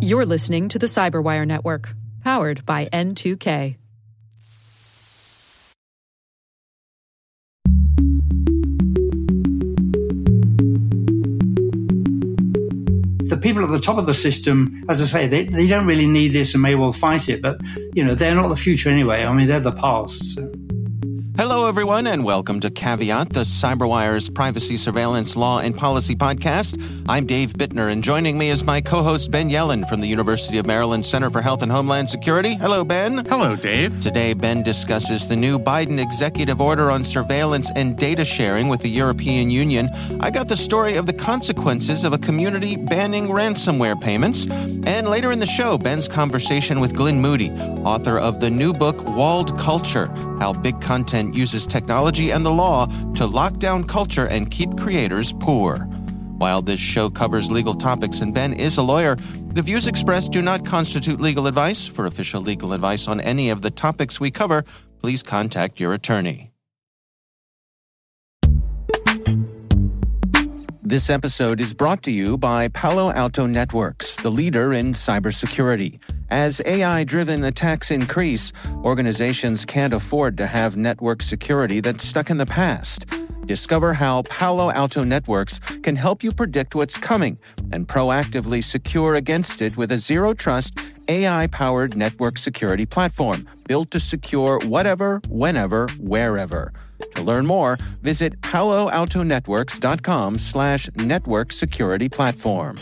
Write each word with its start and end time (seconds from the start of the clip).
You're 0.00 0.26
listening 0.26 0.68
to 0.68 0.78
the 0.78 0.86
Cyberwire 0.86 1.46
Network, 1.46 1.94
powered 2.22 2.66
by 2.66 2.86
N2K. 2.86 3.76
the 13.32 13.38
people 13.38 13.64
at 13.64 13.70
the 13.70 13.80
top 13.80 13.96
of 13.96 14.04
the 14.04 14.12
system, 14.12 14.84
as 14.90 15.00
I 15.00 15.06
say, 15.06 15.26
they, 15.26 15.44
they 15.44 15.66
don't 15.66 15.86
really 15.86 16.06
need 16.06 16.34
this 16.34 16.52
and 16.52 16.62
may 16.62 16.74
well 16.74 16.92
fight 16.92 17.30
it, 17.30 17.40
but 17.40 17.58
you 17.94 18.04
know, 18.04 18.14
they're 18.14 18.34
not 18.34 18.48
the 18.48 18.56
future 18.56 18.90
anyway. 18.90 19.24
I 19.24 19.32
mean, 19.32 19.46
they're 19.46 19.58
the 19.58 19.72
past. 19.72 20.34
So. 20.34 20.52
Hello, 21.44 21.66
everyone, 21.66 22.06
and 22.06 22.22
welcome 22.22 22.60
to 22.60 22.70
Caveat, 22.70 23.30
the 23.30 23.40
CyberWire's 23.40 24.30
privacy, 24.30 24.76
surveillance, 24.76 25.34
law, 25.34 25.58
and 25.58 25.76
policy 25.76 26.14
podcast. 26.14 26.80
I'm 27.08 27.26
Dave 27.26 27.54
Bittner, 27.54 27.90
and 27.90 28.04
joining 28.04 28.38
me 28.38 28.50
is 28.50 28.62
my 28.62 28.80
co 28.80 29.02
host, 29.02 29.32
Ben 29.32 29.50
Yelin 29.50 29.88
from 29.88 30.00
the 30.00 30.06
University 30.06 30.58
of 30.58 30.66
Maryland 30.66 31.04
Center 31.04 31.30
for 31.30 31.42
Health 31.42 31.62
and 31.62 31.72
Homeland 31.72 32.08
Security. 32.08 32.54
Hello, 32.54 32.84
Ben. 32.84 33.26
Hello, 33.26 33.56
Dave. 33.56 34.00
Today, 34.00 34.34
Ben 34.34 34.62
discusses 34.62 35.26
the 35.26 35.34
new 35.34 35.58
Biden 35.58 36.00
executive 36.00 36.60
order 36.60 36.92
on 36.92 37.02
surveillance 37.02 37.72
and 37.74 37.98
data 37.98 38.24
sharing 38.24 38.68
with 38.68 38.80
the 38.80 38.90
European 38.90 39.50
Union. 39.50 39.88
I 40.20 40.30
got 40.30 40.46
the 40.46 40.56
story 40.56 40.94
of 40.94 41.06
the 41.06 41.12
consequences 41.12 42.04
of 42.04 42.12
a 42.12 42.18
community 42.18 42.76
banning 42.76 43.26
ransomware 43.26 44.00
payments. 44.00 44.48
And 44.48 45.08
later 45.08 45.32
in 45.32 45.40
the 45.40 45.46
show, 45.46 45.76
Ben's 45.76 46.06
conversation 46.06 46.78
with 46.78 46.94
Glyn 46.94 47.20
Moody, 47.20 47.50
author 47.82 48.16
of 48.16 48.38
the 48.38 48.48
new 48.48 48.72
book, 48.72 49.02
Walled 49.02 49.58
Culture 49.58 50.08
How 50.42 50.52
Big 50.52 50.80
Content 50.80 51.36
uses 51.36 51.68
technology 51.68 52.32
and 52.32 52.44
the 52.44 52.50
law 52.50 52.86
to 53.12 53.26
lock 53.26 53.58
down 53.58 53.84
culture 53.84 54.26
and 54.26 54.50
keep 54.50 54.76
creators 54.76 55.32
poor. 55.34 55.78
While 56.38 56.62
this 56.62 56.80
show 56.80 57.10
covers 57.10 57.48
legal 57.48 57.74
topics 57.74 58.20
and 58.20 58.34
Ben 58.34 58.52
is 58.52 58.76
a 58.76 58.82
lawyer, 58.82 59.14
the 59.54 59.62
views 59.62 59.86
expressed 59.86 60.32
do 60.32 60.42
not 60.42 60.66
constitute 60.66 61.20
legal 61.20 61.46
advice. 61.46 61.86
For 61.86 62.06
official 62.06 62.42
legal 62.42 62.72
advice 62.72 63.06
on 63.06 63.20
any 63.20 63.50
of 63.50 63.62
the 63.62 63.70
topics 63.70 64.18
we 64.18 64.32
cover, 64.32 64.64
please 65.00 65.22
contact 65.22 65.78
your 65.78 65.92
attorney. 65.92 66.50
This 70.82 71.08
episode 71.08 71.60
is 71.60 71.72
brought 71.72 72.02
to 72.02 72.10
you 72.10 72.36
by 72.36 72.66
Palo 72.66 73.12
Alto 73.12 73.46
Networks, 73.46 74.16
the 74.16 74.30
leader 74.30 74.72
in 74.72 74.92
cybersecurity. 74.92 76.00
As 76.32 76.62
AI 76.64 77.04
driven 77.04 77.44
attacks 77.44 77.90
increase, 77.90 78.54
organizations 78.84 79.66
can't 79.66 79.92
afford 79.92 80.38
to 80.38 80.46
have 80.46 80.78
network 80.78 81.20
security 81.20 81.80
that's 81.80 82.06
stuck 82.06 82.30
in 82.30 82.38
the 82.38 82.46
past. 82.46 83.04
Discover 83.44 83.92
how 83.92 84.22
Palo 84.22 84.72
Alto 84.72 85.04
Networks 85.04 85.58
can 85.82 85.94
help 85.94 86.24
you 86.24 86.32
predict 86.32 86.74
what's 86.74 86.96
coming 86.96 87.38
and 87.70 87.86
proactively 87.86 88.64
secure 88.64 89.14
against 89.16 89.60
it 89.60 89.76
with 89.76 89.92
a 89.92 89.98
zero 89.98 90.32
trust, 90.32 90.78
AI 91.08 91.48
powered 91.48 91.98
network 91.98 92.38
security 92.38 92.86
platform 92.86 93.46
built 93.68 93.90
to 93.90 94.00
secure 94.00 94.58
whatever, 94.60 95.20
whenever, 95.28 95.86
wherever. 96.00 96.72
To 97.14 97.22
learn 97.22 97.44
more, 97.44 97.76
visit 98.00 98.40
paloaltonetworks.com 98.40 100.38
slash 100.38 100.88
network 100.96 101.52
security 101.52 102.08
platform. 102.08 102.76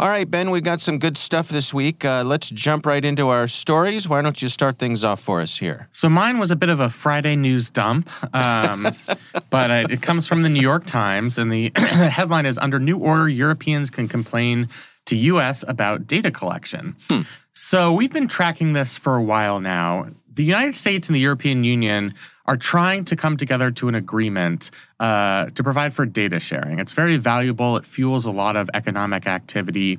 All 0.00 0.08
right, 0.08 0.30
Ben, 0.30 0.50
we've 0.50 0.64
got 0.64 0.80
some 0.80 0.98
good 0.98 1.18
stuff 1.18 1.50
this 1.50 1.74
week. 1.74 2.06
Uh, 2.06 2.24
let's 2.24 2.48
jump 2.48 2.86
right 2.86 3.04
into 3.04 3.28
our 3.28 3.46
stories. 3.46 4.08
Why 4.08 4.22
don't 4.22 4.40
you 4.40 4.48
start 4.48 4.78
things 4.78 5.04
off 5.04 5.20
for 5.20 5.42
us 5.42 5.58
here? 5.58 5.90
So 5.92 6.08
mine 6.08 6.38
was 6.38 6.50
a 6.50 6.56
bit 6.56 6.70
of 6.70 6.80
a 6.80 6.88
Friday 6.88 7.36
news 7.36 7.68
dump, 7.68 8.08
um, 8.34 8.88
but 9.50 9.70
uh, 9.70 9.84
it 9.90 10.00
comes 10.00 10.26
from 10.26 10.40
the 10.40 10.48
New 10.48 10.62
York 10.62 10.86
Times, 10.86 11.36
and 11.36 11.52
the 11.52 11.70
headline 11.76 12.46
is 12.46 12.56
Under 12.56 12.78
New 12.78 12.96
Order, 12.96 13.28
Europeans 13.28 13.90
can 13.90 14.08
complain 14.08 14.70
to 15.04 15.16
U.S. 15.16 15.66
about 15.68 16.06
data 16.06 16.30
collection. 16.30 16.96
Hmm. 17.10 17.20
So 17.52 17.92
we've 17.92 18.10
been 18.10 18.26
tracking 18.26 18.72
this 18.72 18.96
for 18.96 19.16
a 19.16 19.22
while 19.22 19.60
now. 19.60 20.06
The 20.32 20.44
United 20.44 20.76
States 20.76 21.10
and 21.10 21.14
the 21.14 21.20
European 21.20 21.62
Union 21.62 22.14
are 22.46 22.56
trying 22.56 23.04
to 23.06 23.16
come 23.16 23.36
together 23.36 23.70
to 23.70 23.88
an 23.88 23.94
agreement 23.94 24.70
uh, 24.98 25.46
to 25.46 25.62
provide 25.62 25.94
for 25.94 26.06
data 26.06 26.40
sharing. 26.40 26.78
It's 26.78 26.92
very 26.92 27.16
valuable, 27.16 27.76
it 27.76 27.86
fuels 27.86 28.26
a 28.26 28.32
lot 28.32 28.56
of 28.56 28.68
economic 28.74 29.26
activity. 29.26 29.98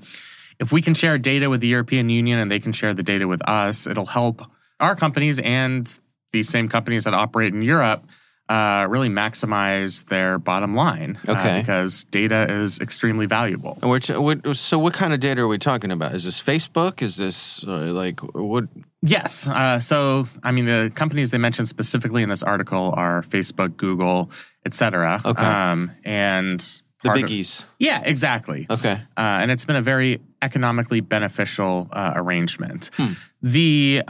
If 0.59 0.71
we 0.71 0.81
can 0.81 0.93
share 0.93 1.17
data 1.17 1.49
with 1.49 1.61
the 1.61 1.67
European 1.67 2.09
Union 2.09 2.39
and 2.39 2.51
they 2.51 2.59
can 2.59 2.71
share 2.71 2.93
the 2.93 3.03
data 3.03 3.27
with 3.27 3.41
us, 3.47 3.87
it'll 3.87 4.05
help 4.05 4.41
our 4.79 4.95
companies 4.95 5.39
and 5.39 5.97
these 6.31 6.49
same 6.49 6.67
companies 6.67 7.03
that 7.03 7.13
operate 7.13 7.53
in 7.53 7.61
Europe 7.61 8.05
uh, 8.49 8.85
really 8.89 9.07
maximize 9.07 10.05
their 10.05 10.37
bottom 10.37 10.75
line. 10.75 11.17
Uh, 11.27 11.31
okay. 11.31 11.57
Uh, 11.57 11.59
because 11.59 12.03
data 12.05 12.47
is 12.49 12.79
extremely 12.79 13.25
valuable. 13.25 13.75
T- 13.99 14.17
what, 14.17 14.55
so, 14.57 14.77
what 14.77 14.93
kind 14.93 15.13
of 15.13 15.21
data 15.21 15.41
are 15.41 15.47
we 15.47 15.57
talking 15.57 15.91
about? 15.91 16.13
Is 16.13 16.25
this 16.25 16.41
Facebook? 16.41 17.01
Is 17.01 17.15
this 17.15 17.65
uh, 17.65 17.93
like 17.93 18.19
what? 18.19 18.65
Yes. 19.01 19.47
Uh, 19.47 19.79
so, 19.79 20.27
I 20.43 20.51
mean, 20.51 20.65
the 20.65 20.91
companies 20.93 21.31
they 21.31 21.39
mentioned 21.39 21.67
specifically 21.67 22.21
in 22.21 22.29
this 22.29 22.43
article 22.43 22.93
are 22.95 23.23
Facebook, 23.23 23.75
Google, 23.75 24.29
et 24.65 24.73
cetera. 24.73 25.19
Okay. 25.25 25.43
Um, 25.43 25.91
and 26.05 26.59
the 27.03 27.09
biggies. 27.09 27.61
Of, 27.61 27.69
yeah, 27.79 28.01
exactly. 28.05 28.67
Okay. 28.69 28.93
Uh, 29.17 29.41
and 29.41 29.49
it's 29.49 29.65
been 29.65 29.75
a 29.75 29.81
very 29.81 30.21
economically 30.43 31.01
beneficial 31.01 31.89
uh, 31.91 32.13
arrangement. 32.15 32.91
Hmm. 32.93 33.13
The 33.41 34.03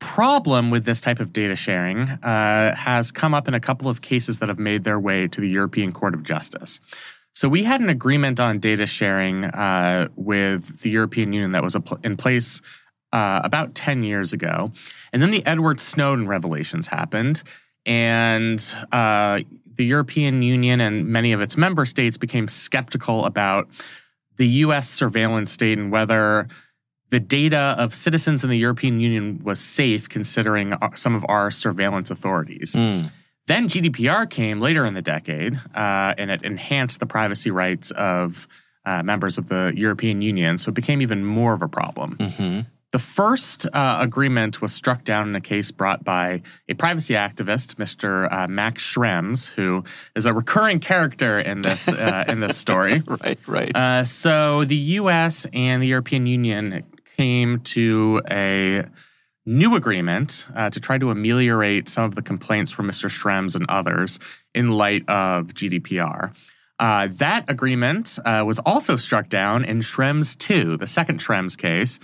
problem 0.00 0.72
with 0.72 0.84
this 0.84 1.00
type 1.00 1.20
of 1.20 1.32
data 1.32 1.54
sharing 1.54 2.00
uh, 2.00 2.74
has 2.74 3.12
come 3.12 3.32
up 3.32 3.46
in 3.46 3.54
a 3.54 3.60
couple 3.60 3.88
of 3.88 4.00
cases 4.00 4.40
that 4.40 4.48
have 4.48 4.58
made 4.58 4.82
their 4.82 4.98
way 4.98 5.28
to 5.28 5.40
the 5.40 5.48
European 5.48 5.92
Court 5.92 6.14
of 6.14 6.24
Justice. 6.24 6.80
So 7.32 7.48
we 7.48 7.62
had 7.62 7.80
an 7.80 7.88
agreement 7.88 8.40
on 8.40 8.58
data 8.58 8.84
sharing 8.84 9.44
uh, 9.44 10.08
with 10.16 10.80
the 10.80 10.90
European 10.90 11.32
Union 11.32 11.52
that 11.52 11.62
was 11.62 11.76
in 12.02 12.16
place 12.16 12.60
uh, 13.12 13.40
about 13.44 13.74
10 13.74 14.02
years 14.04 14.32
ago. 14.32 14.72
And 15.12 15.20
then 15.20 15.30
the 15.30 15.44
Edward 15.46 15.80
Snowden 15.80 16.26
revelations 16.26 16.86
happened, 16.86 17.42
and 17.84 18.62
uh, 18.92 19.40
the 19.74 19.84
European 19.84 20.42
Union 20.42 20.80
and 20.80 21.06
many 21.06 21.32
of 21.32 21.40
its 21.40 21.56
member 21.56 21.84
states 21.86 22.16
became 22.16 22.48
skeptical 22.48 23.24
about 23.24 23.68
the 24.36 24.46
US 24.46 24.88
surveillance 24.88 25.52
state 25.52 25.78
and 25.78 25.90
whether 25.90 26.48
the 27.10 27.20
data 27.20 27.74
of 27.78 27.94
citizens 27.94 28.42
in 28.42 28.50
the 28.50 28.56
European 28.56 29.00
Union 29.00 29.40
was 29.44 29.60
safe 29.60 30.08
considering 30.08 30.74
some 30.94 31.14
of 31.14 31.24
our 31.28 31.50
surveillance 31.50 32.10
authorities. 32.10 32.74
Mm. 32.74 33.10
Then 33.46 33.68
GDPR 33.68 34.30
came 34.30 34.60
later 34.60 34.86
in 34.86 34.94
the 34.94 35.02
decade, 35.02 35.56
uh, 35.74 36.14
and 36.16 36.30
it 36.30 36.42
enhanced 36.42 37.00
the 37.00 37.06
privacy 37.06 37.50
rights 37.50 37.90
of 37.90 38.46
uh, 38.84 39.02
members 39.02 39.36
of 39.36 39.48
the 39.48 39.72
European 39.76 40.22
Union, 40.22 40.58
so 40.58 40.70
it 40.70 40.74
became 40.74 41.02
even 41.02 41.24
more 41.24 41.52
of 41.52 41.60
a 41.60 41.68
problem. 41.68 42.16
Mm-hmm. 42.16 42.60
The 42.92 42.98
first 42.98 43.66
uh, 43.72 43.98
agreement 44.00 44.60
was 44.60 44.74
struck 44.74 45.02
down 45.02 45.28
in 45.30 45.34
a 45.34 45.40
case 45.40 45.70
brought 45.70 46.04
by 46.04 46.42
a 46.68 46.74
privacy 46.74 47.14
activist, 47.14 47.76
Mr. 47.76 48.30
Uh, 48.30 48.48
Max 48.48 48.82
Schrems, 48.82 49.48
who 49.48 49.82
is 50.14 50.26
a 50.26 50.34
recurring 50.34 50.78
character 50.78 51.40
in 51.40 51.62
this 51.62 51.88
uh, 51.88 52.24
in 52.28 52.40
this 52.40 52.58
story. 52.58 53.02
right, 53.06 53.38
right. 53.46 53.74
Uh, 53.74 54.04
so 54.04 54.64
the 54.64 54.76
U.S. 54.76 55.46
and 55.54 55.82
the 55.82 55.86
European 55.86 56.26
Union 56.26 56.84
came 57.16 57.60
to 57.60 58.20
a 58.30 58.84
new 59.46 59.74
agreement 59.74 60.46
uh, 60.54 60.68
to 60.68 60.78
try 60.78 60.98
to 60.98 61.10
ameliorate 61.10 61.88
some 61.88 62.04
of 62.04 62.14
the 62.14 62.22
complaints 62.22 62.72
from 62.72 62.88
Mr. 62.88 63.08
Schrems 63.08 63.56
and 63.56 63.64
others 63.70 64.18
in 64.54 64.68
light 64.68 65.08
of 65.08 65.54
GDPR. 65.54 66.34
Uh, 66.78 67.08
that 67.12 67.48
agreement 67.48 68.18
uh, 68.24 68.42
was 68.46 68.58
also 68.60 68.96
struck 68.96 69.28
down 69.28 69.64
in 69.64 69.80
Schrems 69.80 70.36
2, 70.36 70.76
the 70.76 70.86
second 70.86 71.20
Schrems 71.20 71.56
case, 71.56 71.98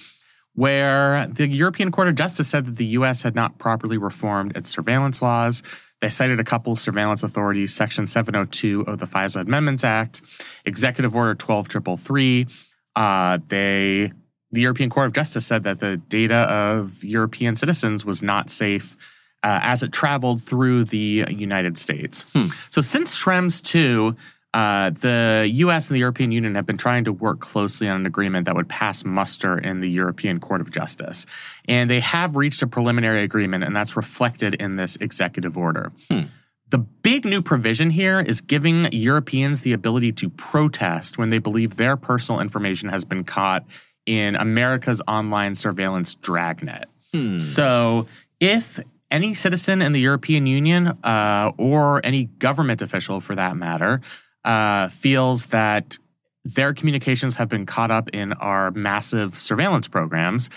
where 0.59 1.29
the 1.29 1.47
European 1.47 1.93
Court 1.93 2.09
of 2.09 2.17
Justice 2.17 2.49
said 2.49 2.67
that 2.67 2.77
the 2.77 2.85
U.S. 2.87 3.23
had 3.23 3.37
not 3.37 3.59
properly 3.59 3.97
reformed 3.97 4.57
its 4.57 4.69
surveillance 4.69 5.23
laws. 5.23 5.63
They 6.01 6.09
cited 6.09 6.41
a 6.41 6.45
couple 6.45 6.73
of 6.73 6.81
surveillance 6.81 7.23
authorities, 7.23 7.73
Section 7.73 8.09
702 8.09 8.81
of 8.81 8.99
the 8.99 9.07
FISA 9.07 9.43
Amendments 9.43 9.85
Act, 9.85 10.21
Executive 10.65 11.15
Order 11.15 11.37
12333. 11.37 12.49
Uh, 12.97 13.39
they 13.47 14.11
the 14.51 14.61
European 14.61 14.91
Court 14.91 15.07
of 15.07 15.13
Justice 15.13 15.47
said 15.47 15.63
that 15.63 15.79
the 15.79 15.99
data 16.09 16.35
of 16.35 17.05
European 17.05 17.55
citizens 17.55 18.05
was 18.05 18.21
not 18.21 18.51
safe 18.51 18.97
uh, 19.45 19.61
as 19.63 19.85
it 19.85 19.93
traveled 19.93 20.43
through 20.43 20.83
the 20.85 21.25
United 21.29 21.79
States. 21.79 22.27
Hmm. 22.35 22.49
So 22.71 22.81
since 22.81 23.17
Schrems 23.17 23.63
2, 23.63 24.17
uh, 24.55 24.91
the 24.91 25.49
US 25.53 25.89
and 25.89 25.95
the 25.95 26.01
European 26.01 26.33
Union 26.33 26.55
have 26.55 26.65
been 26.65 26.79
trying 26.79 27.05
to 27.05 27.13
work 27.13 27.41
closely 27.41 27.89
on 27.89 28.01
an 28.01 28.07
agreement 28.07 28.47
that 28.47 28.55
would 28.55 28.69
pass 28.69 29.05
muster 29.05 29.59
in 29.59 29.81
the 29.81 29.91
European 29.91 30.41
Court 30.41 30.61
of 30.61 30.71
Justice. 30.71 31.27
And 31.67 31.91
they 31.91 32.01
have 32.01 32.35
reached 32.35 32.63
a 32.63 32.67
preliminary 32.67 33.23
agreement, 33.23 33.65
and 33.65 33.77
that's 33.77 33.97
reflected 33.97 34.55
in 34.55 34.77
this 34.77 34.97
executive 34.97 35.59
order. 35.59 35.93
Hmm. 36.11 36.23
The 36.71 36.79
big 36.79 37.25
new 37.25 37.41
provision 37.41 37.91
here 37.91 38.21
is 38.21 38.41
giving 38.41 38.93
Europeans 38.93 39.61
the 39.61 39.73
ability 39.73 40.13
to 40.13 40.29
protest 40.31 41.17
when 41.17 41.31
they 41.31 41.39
believe 41.39 41.77
their 41.77 41.97
personal 41.97 42.41
information 42.41 42.91
has 42.91 43.05
been 43.05 43.25
caught 43.25 43.65
in 44.07 44.35
America's 44.37 45.03
online 45.07 45.55
surveillance 45.55 46.15
dragnet. 46.15 46.89
Hmm. 47.13 47.39
So 47.39 48.07
if 48.41 48.81
any 49.11 49.35
citizen 49.35 49.81
in 49.83 49.93
the 49.93 50.01
European 50.01 50.47
Union 50.47 50.89
uh, 51.03 51.53
or 51.57 52.01
any 52.05 52.25
government 52.25 52.83
official 52.83 53.21
for 53.21 53.35
that 53.35 53.57
matter 53.57 54.01
uh, 54.49 54.89
feels 54.89 55.47
that 55.47 55.99
their 56.43 56.73
communications 56.73 57.37
have 57.37 57.49
been 57.51 57.67
caught 57.67 57.91
up 57.91 58.09
in 58.15 58.33
our 58.33 58.71
massive 58.71 59.39
surveillance 59.39 59.87
programs, 59.87 60.49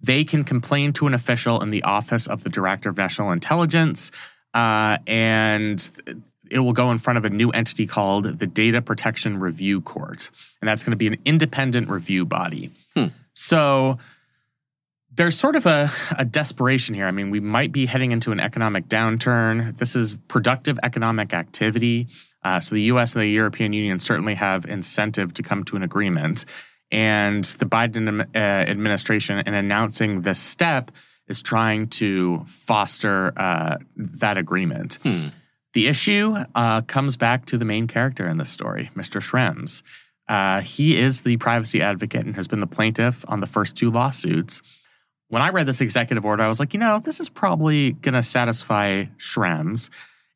they 0.00 0.22
can 0.22 0.44
complain 0.44 0.92
to 0.92 1.08
an 1.08 1.14
official 1.14 1.60
in 1.60 1.70
the 1.70 1.82
Office 1.82 2.28
of 2.28 2.44
the 2.44 2.48
Director 2.48 2.88
of 2.88 2.96
National 2.96 3.32
Intelligence, 3.32 4.12
uh, 4.54 4.98
and 5.06 5.90
it 6.48 6.60
will 6.60 6.72
go 6.72 6.92
in 6.92 6.98
front 6.98 7.16
of 7.16 7.24
a 7.24 7.30
new 7.30 7.50
entity 7.50 7.86
called 7.86 8.38
the 8.38 8.46
Data 8.46 8.80
Protection 8.80 9.40
Review 9.40 9.80
Court. 9.80 10.30
And 10.60 10.68
that's 10.68 10.84
going 10.84 10.92
to 10.92 10.96
be 10.96 11.08
an 11.08 11.16
independent 11.24 11.88
review 11.88 12.24
body. 12.24 12.70
Hmm. 12.94 13.06
So 13.32 13.98
there's 15.12 15.36
sort 15.36 15.56
of 15.56 15.66
a, 15.66 15.90
a 16.16 16.24
desperation 16.24 16.94
here. 16.94 17.06
I 17.06 17.10
mean, 17.10 17.30
we 17.30 17.40
might 17.40 17.72
be 17.72 17.86
heading 17.86 18.12
into 18.12 18.30
an 18.30 18.40
economic 18.40 18.86
downturn. 18.86 19.76
This 19.76 19.96
is 19.96 20.14
productive 20.28 20.78
economic 20.82 21.34
activity. 21.34 22.08
Uh, 22.42 22.60
so 22.60 22.74
the 22.74 22.82
US 22.82 23.14
and 23.14 23.22
the 23.22 23.28
European 23.28 23.72
Union 23.72 24.00
certainly 24.00 24.34
have 24.34 24.64
incentive 24.66 25.34
to 25.34 25.42
come 25.42 25.64
to 25.64 25.76
an 25.76 25.82
agreement. 25.82 26.44
And 26.90 27.44
the 27.44 27.66
Biden 27.66 28.20
uh, 28.20 28.38
administration, 28.38 29.38
in 29.38 29.54
announcing 29.54 30.22
this 30.22 30.40
step, 30.40 30.90
is 31.28 31.42
trying 31.42 31.86
to 31.86 32.42
foster 32.46 33.32
uh, 33.36 33.76
that 33.96 34.36
agreement. 34.36 34.98
Hmm. 35.02 35.24
The 35.72 35.86
issue 35.86 36.34
uh, 36.56 36.82
comes 36.82 37.16
back 37.16 37.46
to 37.46 37.58
the 37.58 37.64
main 37.64 37.86
character 37.86 38.26
in 38.26 38.38
this 38.38 38.50
story, 38.50 38.90
Mr. 38.96 39.20
Schrems. 39.20 39.82
Uh, 40.28 40.60
he 40.60 40.96
is 40.96 41.22
the 41.22 41.36
privacy 41.36 41.80
advocate 41.80 42.26
and 42.26 42.34
has 42.34 42.48
been 42.48 42.60
the 42.60 42.66
plaintiff 42.66 43.24
on 43.28 43.40
the 43.40 43.46
first 43.46 43.76
two 43.76 43.90
lawsuits. 43.90 44.62
When 45.28 45.42
I 45.42 45.50
read 45.50 45.66
this 45.66 45.80
executive 45.80 46.24
order, 46.24 46.42
I 46.42 46.48
was 46.48 46.58
like, 46.58 46.74
you 46.74 46.80
know, 46.80 46.98
this 46.98 47.20
is 47.20 47.28
probably 47.28 47.92
going 47.92 48.14
to 48.14 48.22
satisfy 48.22 49.04
Schrems, 49.16 49.90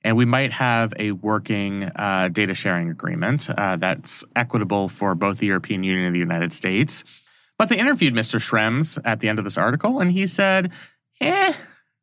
and 0.05 0.17
we 0.17 0.27
might 0.27 0.53
have 0.53 0.93
a 0.99 1.13
working 1.13 1.85
uh, 1.97 2.29
data 2.31 2.53
sharing 2.53 2.91
agreement 2.91 3.49
uh, 3.51 3.77
that's 3.77 4.23
equitable 4.37 4.89
for 4.89 5.15
both 5.15 5.39
the 5.39 5.47
European 5.47 5.83
Union 5.83 6.05
and 6.05 6.15
the 6.15 6.21
United 6.21 6.53
States. 6.53 7.03
But 7.59 7.71
they 7.71 7.79
interviewed 7.79 8.15
Mr. 8.15 8.39
Schrems 8.39 8.99
at 9.05 9.21
the 9.21 9.29
end 9.29 9.39
of 9.39 9.45
this 9.45 9.57
article, 9.57 10.01
and 10.01 10.13
he 10.13 10.27
said, 10.27 10.71
eh, 11.21 11.55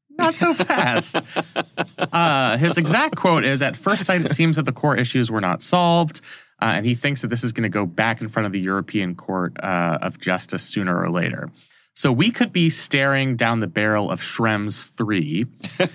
not 0.10 0.34
so 0.34 0.54
fast. 0.54 1.22
uh, 2.12 2.58
his 2.58 2.78
exact 2.78 3.16
quote 3.16 3.44
is 3.44 3.62
At 3.62 3.76
first 3.76 4.06
sight, 4.06 4.22
it 4.22 4.32
seems 4.32 4.56
that 4.56 4.64
the 4.64 4.72
core 4.72 4.98
issues 4.98 5.30
were 5.30 5.42
not 5.42 5.62
solved. 5.62 6.22
Uh, 6.62 6.74
and 6.76 6.86
he 6.86 6.96
thinks 6.96 7.22
that 7.22 7.28
this 7.28 7.44
is 7.44 7.52
going 7.52 7.64
to 7.64 7.70
go 7.70 7.86
back 7.86 8.22
in 8.22 8.28
front 8.28 8.46
of 8.46 8.52
the 8.52 8.60
European 8.60 9.16
Court 9.16 9.58
uh, 9.64 9.98
of 10.02 10.20
Justice 10.20 10.64
sooner 10.64 11.00
or 11.00 11.10
later. 11.10 11.50
So 11.96 12.12
we 12.12 12.32
could 12.32 12.54
be 12.54 12.70
staring 12.70 13.36
down 13.36 13.60
the 13.60 13.68
barrel 13.68 14.10
of 14.10 14.22
Schrems 14.22 14.90
3. 14.96 15.46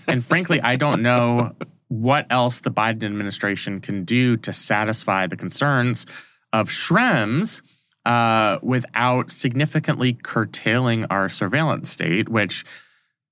and 0.08 0.24
frankly, 0.24 0.60
I 0.60 0.76
don't 0.76 1.02
know 1.02 1.54
what 1.88 2.26
else 2.30 2.60
the 2.60 2.70
Biden 2.70 3.04
administration 3.04 3.80
can 3.80 4.04
do 4.04 4.36
to 4.38 4.52
satisfy 4.52 5.26
the 5.26 5.36
concerns 5.36 6.06
of 6.52 6.68
Schrems 6.68 7.62
uh, 8.04 8.58
without 8.62 9.30
significantly 9.30 10.12
curtailing 10.14 11.04
our 11.06 11.28
surveillance 11.28 11.90
state, 11.90 12.28
which 12.28 12.64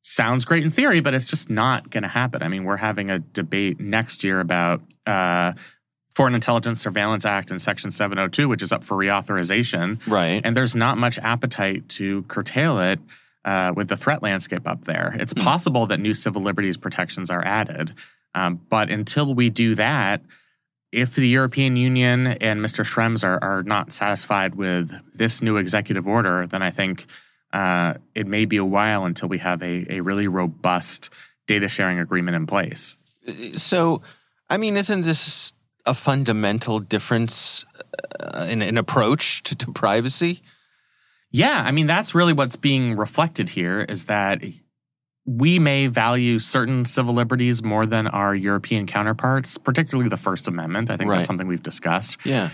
sounds 0.02 0.44
great 0.44 0.62
in 0.62 0.70
theory, 0.70 1.00
but 1.00 1.14
it's 1.14 1.24
just 1.24 1.48
not 1.48 1.90
going 1.90 2.02
to 2.02 2.08
happen. 2.08 2.42
I 2.42 2.48
mean, 2.48 2.64
we're 2.64 2.76
having 2.76 3.10
a 3.10 3.18
debate 3.18 3.80
next 3.80 4.22
year 4.22 4.40
about 4.40 4.82
uh, 5.06 5.52
Foreign 6.14 6.34
Intelligence 6.34 6.80
Surveillance 6.80 7.24
Act 7.24 7.50
and 7.50 7.60
Section 7.60 7.90
702, 7.90 8.48
which 8.48 8.62
is 8.62 8.72
up 8.72 8.84
for 8.84 8.96
reauthorization. 8.96 10.04
Right. 10.06 10.40
And 10.44 10.56
there's 10.56 10.76
not 10.76 10.98
much 10.98 11.18
appetite 11.18 11.88
to 11.90 12.22
curtail 12.24 12.78
it 12.78 13.00
uh, 13.44 13.73
with 13.76 13.88
the 13.88 13.96
threat 13.96 14.23
landscape 14.23 14.67
up 14.67 14.85
there. 14.85 15.17
It's 15.19 15.35
possible 15.35 15.87
that 15.87 16.00
new 16.00 16.14
civil 16.14 16.43
liberties 16.43 16.76
protections 16.76 17.31
are 17.31 17.44
added. 17.44 17.94
Um, 18.35 18.61
but 18.69 18.91
until 18.91 19.35
we 19.35 19.50
do 19.50 19.75
that, 19.75 20.23
if 20.93 21.14
the 21.14 21.29
European 21.29 21.76
Union 21.76 22.26
and 22.26 22.61
Mr. 22.61 22.85
Schrems 22.85 23.25
are, 23.25 23.43
are 23.43 23.62
not 23.62 23.93
satisfied 23.93 24.55
with 24.55 24.93
this 25.12 25.43
new 25.43 25.56
executive 25.56 26.06
order, 26.06 26.46
then 26.46 26.62
I 26.62 26.70
think 26.70 27.06
uh, 27.52 27.94
it 28.14 28.26
may 28.26 28.44
be 28.44 28.56
a 28.56 28.64
while 28.64 29.05
until 29.05 29.29
we 29.29 29.38
have 29.38 29.62
a, 29.62 29.87
a 29.93 30.00
really 30.00 30.29
robust 30.29 31.11
data 31.47 31.69
sharing 31.69 31.99
agreement 31.99 32.37
in 32.37 32.47
place. 32.47 32.97
So, 33.56 34.02
I 34.49 34.56
mean, 34.56 34.76
isn't 34.76 35.02
this 35.02 35.52
a 35.87 35.94
fundamental 35.94 36.79
difference 36.79 37.64
uh, 38.20 38.47
in, 38.49 38.62
in 38.62 38.79
approach 38.79 39.43
to, 39.44 39.56
to 39.56 39.73
privacy? 39.73 40.43
Yeah, 41.34 41.64
I 41.66 41.72
mean, 41.72 41.86
that's 41.86 42.14
really 42.14 42.32
what's 42.32 42.54
being 42.54 42.96
reflected 42.96 43.48
here 43.48 43.81
is 43.81 44.04
that 44.04 44.40
we 45.26 45.58
may 45.58 45.88
value 45.88 46.38
certain 46.38 46.84
civil 46.84 47.12
liberties 47.12 47.60
more 47.60 47.86
than 47.86 48.06
our 48.06 48.36
European 48.36 48.86
counterparts, 48.86 49.58
particularly 49.58 50.08
the 50.08 50.16
First 50.16 50.46
Amendment. 50.46 50.90
I 50.92 50.96
think 50.96 51.10
Right. 51.10 51.16
that's 51.16 51.26
something 51.26 51.48
we've 51.48 51.62
discussed. 51.62 52.19
Yeah. 52.25 52.50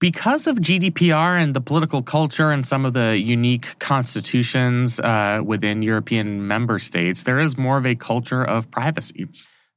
because 0.00 0.46
of 0.46 0.58
GDPR 0.60 1.38
and 1.42 1.54
the 1.54 1.60
political 1.62 2.02
culture 2.02 2.50
and 2.50 2.66
some 2.66 2.84
of 2.84 2.92
the 2.94 3.18
unique 3.18 3.78
constitutions 3.78 5.00
uh, 5.00 5.40
within 5.42 5.82
European 5.82 6.46
member 6.46 6.78
states, 6.78 7.22
there 7.22 7.38
is 7.38 7.56
more 7.56 7.78
of 7.78 7.86
a 7.86 7.94
culture 7.94 8.44
of 8.44 8.70
privacy. 8.70 9.26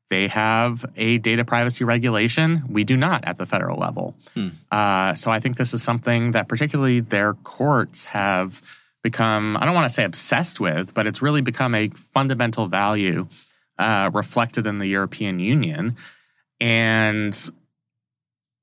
They 0.10 0.28
have 0.30 0.86
a 0.96 1.18
data 1.18 1.44
privacy 1.44 1.84
regulation. 1.84 2.64
We 2.70 2.84
do 2.86 2.96
not 2.96 3.26
at 3.26 3.38
the 3.38 3.46
federal 3.46 3.78
level. 3.78 4.16
Uh, 4.72 5.14
so 5.16 5.32
I 5.32 5.40
think 5.40 5.58
this 5.58 5.74
is 5.74 5.84
something 5.84 6.32
that 6.32 6.48
particularly 6.48 7.02
their 7.02 7.34
courts 7.34 8.06
have 8.06 8.62
become, 9.04 9.58
I 9.58 9.66
don't 9.66 9.76
want 9.76 9.88
to 9.90 9.94
say 9.94 10.04
obsessed 10.06 10.60
with, 10.60 10.94
but 10.94 11.08
it's 11.08 11.22
really 11.22 11.42
become 11.42 11.76
a 11.76 11.90
fundamental 11.90 12.68
value 12.68 13.28
uh, 13.78 14.10
reflected 14.14 14.66
in 14.66 14.80
the 14.80 14.88
European 14.88 15.40
Union. 15.40 15.96
And 16.62 17.38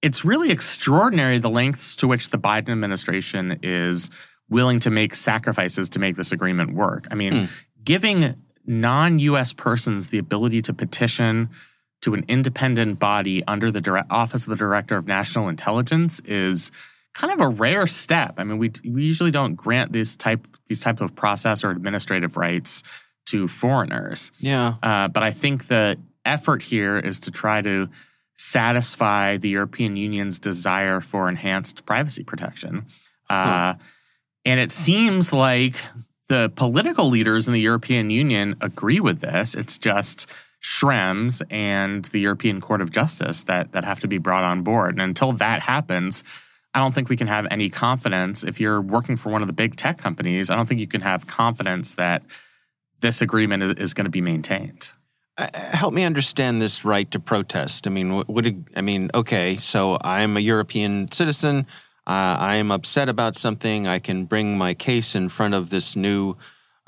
it's 0.02 0.24
really 0.24 0.50
extraordinary 0.50 1.38
the 1.38 1.50
lengths 1.50 1.96
to 1.96 2.08
which 2.08 2.30
the 2.30 2.38
Biden 2.38 2.70
administration 2.70 3.58
is 3.62 4.10
willing 4.50 4.80
to 4.80 4.90
make 4.90 5.14
sacrifices 5.14 5.88
to 5.90 5.98
make 5.98 6.16
this 6.16 6.32
agreement 6.32 6.74
work. 6.74 7.06
I 7.10 7.14
mean, 7.14 7.32
Hmm. 7.32 7.44
giving 7.82 8.34
non 8.66 9.18
US 9.18 9.52
persons 9.52 10.08
the 10.08 10.18
ability 10.18 10.62
to 10.62 10.72
petition 10.72 11.50
to 12.02 12.14
an 12.14 12.24
independent 12.28 12.98
body 12.98 13.42
under 13.46 13.70
the 13.70 13.80
direct 13.80 14.10
Office 14.10 14.44
of 14.44 14.50
the 14.50 14.56
Director 14.56 14.96
of 14.96 15.06
National 15.06 15.48
Intelligence 15.48 16.20
is 16.26 16.70
kind 17.14 17.32
of 17.32 17.40
a 17.40 17.48
rare 17.48 17.86
step. 17.86 18.34
I 18.38 18.44
mean, 18.44 18.58
we, 18.58 18.72
we 18.84 19.04
usually 19.04 19.30
don't 19.30 19.54
grant 19.54 19.92
this 19.92 20.16
type 20.16 20.46
these 20.66 20.80
type 20.80 21.00
of 21.00 21.14
process 21.14 21.64
or 21.64 21.70
administrative 21.70 22.36
rights 22.36 22.82
to 23.26 23.48
foreigners. 23.48 24.32
Yeah. 24.38 24.74
Uh, 24.82 25.08
but 25.08 25.22
I 25.22 25.30
think 25.30 25.66
the 25.66 25.98
effort 26.24 26.62
here 26.62 26.98
is 26.98 27.20
to 27.20 27.30
try 27.30 27.62
to 27.62 27.88
satisfy 28.34 29.36
the 29.36 29.48
European 29.48 29.96
Union's 29.96 30.38
desire 30.38 31.00
for 31.00 31.28
enhanced 31.28 31.86
privacy 31.86 32.24
protection. 32.24 32.86
Uh, 33.30 33.74
And 34.46 34.60
it 34.60 34.70
seems 34.70 35.32
like 35.32 35.76
the 36.28 36.50
political 36.56 37.08
leaders 37.08 37.46
in 37.46 37.52
the 37.52 37.60
European 37.60 38.10
Union 38.10 38.56
agree 38.60 39.00
with 39.00 39.20
this. 39.20 39.54
It's 39.54 39.78
just 39.78 40.28
Schrems 40.62 41.42
and 41.50 42.06
the 42.06 42.20
European 42.20 42.60
Court 42.60 42.80
of 42.80 42.90
Justice 42.90 43.44
that, 43.44 43.72
that 43.72 43.84
have 43.84 44.00
to 44.00 44.08
be 44.08 44.18
brought 44.18 44.44
on 44.44 44.62
board. 44.62 44.94
And 44.94 45.02
until 45.02 45.32
that 45.34 45.60
happens, 45.60 46.24
I 46.72 46.80
don't 46.80 46.94
think 46.94 47.08
we 47.08 47.16
can 47.16 47.26
have 47.26 47.46
any 47.50 47.68
confidence. 47.68 48.42
If 48.42 48.60
you're 48.60 48.80
working 48.80 49.16
for 49.16 49.30
one 49.30 49.42
of 49.42 49.46
the 49.46 49.52
big 49.52 49.76
tech 49.76 49.98
companies, 49.98 50.50
I 50.50 50.56
don't 50.56 50.66
think 50.66 50.80
you 50.80 50.86
can 50.86 51.02
have 51.02 51.26
confidence 51.26 51.94
that 51.96 52.22
this 53.00 53.20
agreement 53.20 53.62
is, 53.62 53.72
is 53.72 53.94
going 53.94 54.06
to 54.06 54.10
be 54.10 54.22
maintained. 54.22 54.90
Uh, 55.36 55.48
help 55.54 55.92
me 55.92 56.04
understand 56.04 56.62
this 56.62 56.84
right 56.84 57.10
to 57.10 57.20
protest. 57.20 57.86
I 57.86 57.90
mean, 57.90 58.14
what, 58.14 58.28
what 58.28 58.46
I 58.74 58.80
mean, 58.80 59.10
okay, 59.14 59.58
so 59.58 59.98
I'm 60.00 60.36
a 60.36 60.40
European 60.40 61.10
citizen. 61.12 61.66
Uh, 62.06 62.36
I 62.38 62.56
am 62.56 62.70
upset 62.70 63.08
about 63.08 63.34
something. 63.36 63.86
I 63.86 63.98
can 63.98 64.24
bring 64.26 64.58
my 64.58 64.74
case 64.74 65.14
in 65.14 65.28
front 65.28 65.54
of 65.54 65.70
this 65.70 65.96
new 65.96 66.36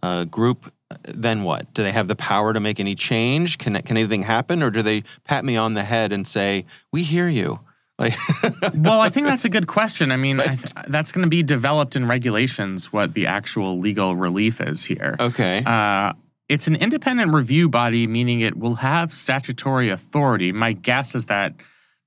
uh, 0.02 0.24
group. 0.24 0.70
Then 1.02 1.42
what? 1.42 1.72
Do 1.74 1.82
they 1.82 1.92
have 1.92 2.06
the 2.08 2.16
power 2.16 2.52
to 2.52 2.60
make 2.60 2.78
any 2.78 2.94
change? 2.94 3.58
Can 3.58 3.74
can 3.82 3.96
anything 3.96 4.22
happen, 4.22 4.62
or 4.62 4.70
do 4.70 4.82
they 4.82 5.02
pat 5.24 5.44
me 5.44 5.56
on 5.56 5.74
the 5.74 5.82
head 5.82 6.12
and 6.12 6.26
say, 6.26 6.64
"We 6.92 7.02
hear 7.02 7.28
you"? 7.28 7.60
Like, 7.98 8.14
well, 8.74 9.00
I 9.00 9.08
think 9.08 9.26
that's 9.26 9.46
a 9.46 9.48
good 9.48 9.66
question. 9.66 10.12
I 10.12 10.16
mean, 10.18 10.38
I 10.38 10.54
th- 10.54 10.74
that's 10.88 11.12
going 11.12 11.24
to 11.24 11.30
be 11.30 11.42
developed 11.42 11.96
in 11.96 12.06
regulations 12.06 12.92
what 12.92 13.14
the 13.14 13.26
actual 13.26 13.78
legal 13.78 14.14
relief 14.14 14.60
is 14.60 14.84
here. 14.84 15.16
okay, 15.18 15.62
Uh, 15.64 16.12
it's 16.48 16.68
an 16.68 16.76
independent 16.76 17.32
review 17.32 17.70
body, 17.70 18.06
meaning 18.06 18.40
it 18.40 18.56
will 18.56 18.76
have 18.76 19.14
statutory 19.14 19.88
authority. 19.88 20.52
My 20.52 20.72
guess 20.74 21.14
is 21.14 21.24
that 21.26 21.54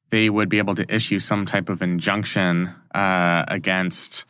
they 0.10 0.30
would 0.30 0.50
be 0.50 0.58
able 0.58 0.76
to 0.76 0.86
issue 0.94 1.20
some 1.20 1.46
type 1.46 1.70
of 1.70 1.82
injunction 1.82 2.74
uh, 2.96 3.44
against 3.48 4.26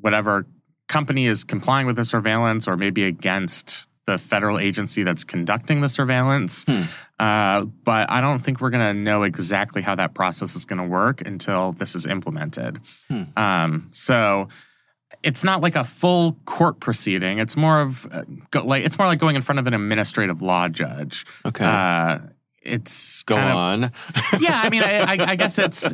whatever 0.00 0.46
company 0.88 1.26
is 1.26 1.44
complying 1.44 1.86
with 1.86 1.96
the 1.96 2.04
surveillance 2.04 2.68
or 2.68 2.76
maybe 2.76 3.04
against 3.04 3.86
the 4.04 4.18
federal 4.18 4.58
agency 4.58 5.04
that's 5.04 5.22
conducting 5.24 5.80
the 5.80 5.88
surveillance. 5.88 6.64
Uh, 7.20 7.64
but 7.64 8.10
I 8.10 8.20
don't 8.20 8.40
think 8.40 8.60
we're 8.60 8.70
going 8.70 8.94
to 8.96 9.00
know 9.00 9.22
exactly 9.22 9.80
how 9.80 9.94
that 9.94 10.12
process 10.12 10.56
is 10.56 10.64
going 10.64 10.80
to 10.80 10.86
work 10.88 11.20
until 11.20 11.72
this 11.72 11.94
is 11.94 12.04
implemented. 12.04 12.80
Um, 13.36 13.88
so 13.92 14.48
it's 15.22 15.44
not 15.44 15.60
like 15.60 15.76
a 15.76 15.84
full 15.84 16.36
court 16.46 16.80
proceeding. 16.80 17.38
It's 17.38 17.56
more 17.56 17.80
of 17.80 18.08
uh, 18.10 18.24
go, 18.50 18.64
like 18.64 18.84
it's 18.84 18.98
more 18.98 19.06
like 19.06 19.20
going 19.20 19.36
in 19.36 19.42
front 19.42 19.60
of 19.60 19.68
an 19.68 19.74
administrative 19.74 20.42
law 20.42 20.68
judge. 20.68 21.24
Okay. 21.46 21.64
Uh, 21.64 22.18
it's 22.64 23.22
Go 23.24 23.36
kind 23.36 23.50
of- 23.50 23.56
on. 23.56 24.40
yeah, 24.40 24.60
I 24.64 24.70
mean, 24.70 24.82
I, 24.82 25.00
I, 25.00 25.30
I 25.30 25.36
guess 25.36 25.58
it's 25.58 25.92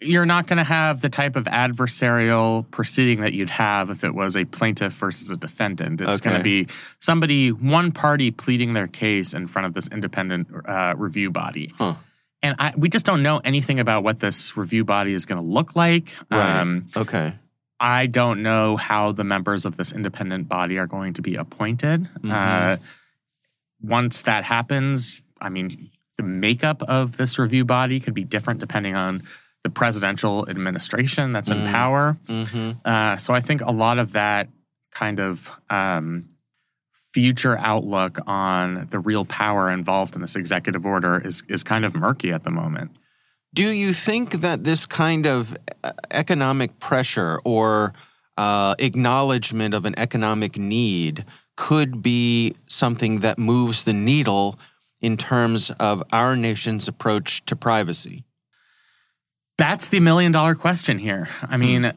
you're 0.00 0.26
not 0.26 0.46
going 0.46 0.58
to 0.58 0.64
have 0.64 1.00
the 1.00 1.08
type 1.08 1.36
of 1.36 1.44
adversarial 1.44 2.70
proceeding 2.70 3.20
that 3.20 3.32
you'd 3.32 3.50
have 3.50 3.90
if 3.90 4.04
it 4.04 4.14
was 4.14 4.36
a 4.36 4.44
plaintiff 4.44 4.92
versus 4.92 5.30
a 5.30 5.36
defendant. 5.36 6.00
It's 6.00 6.20
going 6.20 6.36
to 6.36 6.42
be 6.42 6.68
somebody, 6.98 7.50
one 7.50 7.92
party 7.92 8.30
pleading 8.30 8.74
their 8.74 8.86
case 8.86 9.34
in 9.34 9.46
front 9.46 9.66
of 9.66 9.72
this 9.72 9.88
independent 9.88 10.48
uh, 10.66 10.94
review 10.96 11.30
body. 11.30 11.72
Huh. 11.78 11.94
And 12.42 12.54
I, 12.58 12.74
we 12.76 12.88
just 12.88 13.06
don't 13.06 13.22
know 13.22 13.40
anything 13.42 13.80
about 13.80 14.04
what 14.04 14.20
this 14.20 14.56
review 14.56 14.84
body 14.84 15.14
is 15.14 15.24
going 15.24 15.40
to 15.40 15.46
look 15.46 15.74
like. 15.74 16.12
Right. 16.30 16.60
Um, 16.60 16.88
okay. 16.96 17.34
I 17.80 18.06
don't 18.06 18.42
know 18.42 18.76
how 18.76 19.12
the 19.12 19.24
members 19.24 19.66
of 19.66 19.76
this 19.76 19.92
independent 19.92 20.48
body 20.48 20.78
are 20.78 20.86
going 20.86 21.14
to 21.14 21.22
be 21.22 21.34
appointed. 21.36 22.02
Mm-hmm. 22.02 22.30
Uh, 22.30 22.76
once 23.82 24.22
that 24.22 24.44
happens, 24.44 25.22
I 25.40 25.48
mean, 25.48 25.90
the 26.16 26.22
makeup 26.22 26.82
of 26.82 27.16
this 27.16 27.38
review 27.38 27.64
body 27.64 28.00
could 28.00 28.14
be 28.14 28.24
different 28.24 28.60
depending 28.60 28.94
on 28.94 29.22
the 29.62 29.70
presidential 29.70 30.48
administration 30.48 31.32
that's 31.32 31.50
in 31.50 31.58
power. 31.66 32.16
Mm-hmm. 32.28 32.72
Uh, 32.84 33.16
so 33.16 33.34
I 33.34 33.40
think 33.40 33.62
a 33.62 33.72
lot 33.72 33.98
of 33.98 34.12
that 34.12 34.48
kind 34.92 35.18
of 35.18 35.50
um, 35.68 36.28
future 37.12 37.58
outlook 37.58 38.18
on 38.26 38.86
the 38.90 38.98
real 38.98 39.24
power 39.24 39.70
involved 39.70 40.14
in 40.14 40.20
this 40.20 40.36
executive 40.36 40.86
order 40.86 41.18
is 41.18 41.42
is 41.48 41.62
kind 41.62 41.84
of 41.84 41.94
murky 41.94 42.32
at 42.32 42.44
the 42.44 42.50
moment. 42.50 42.90
Do 43.54 43.64
you 43.64 43.92
think 43.92 44.32
that 44.42 44.64
this 44.64 44.86
kind 44.86 45.26
of 45.26 45.56
uh, 45.82 45.92
economic 46.10 46.78
pressure 46.78 47.40
or 47.44 47.94
uh, 48.36 48.74
acknowledgement 48.78 49.74
of 49.74 49.84
an 49.84 49.98
economic 49.98 50.58
need 50.58 51.24
could 51.56 52.02
be 52.02 52.54
something 52.66 53.20
that 53.20 53.38
moves 53.38 53.84
the 53.84 53.94
needle 53.94 54.58
in 55.06 55.16
terms 55.16 55.70
of 55.78 56.02
our 56.12 56.34
nation's 56.34 56.88
approach 56.88 57.44
to 57.46 57.54
privacy? 57.54 58.24
That's 59.56 59.88
the 59.88 60.00
million 60.00 60.32
dollar 60.32 60.56
question 60.56 60.98
here. 60.98 61.28
I 61.42 61.56
mean, 61.56 61.92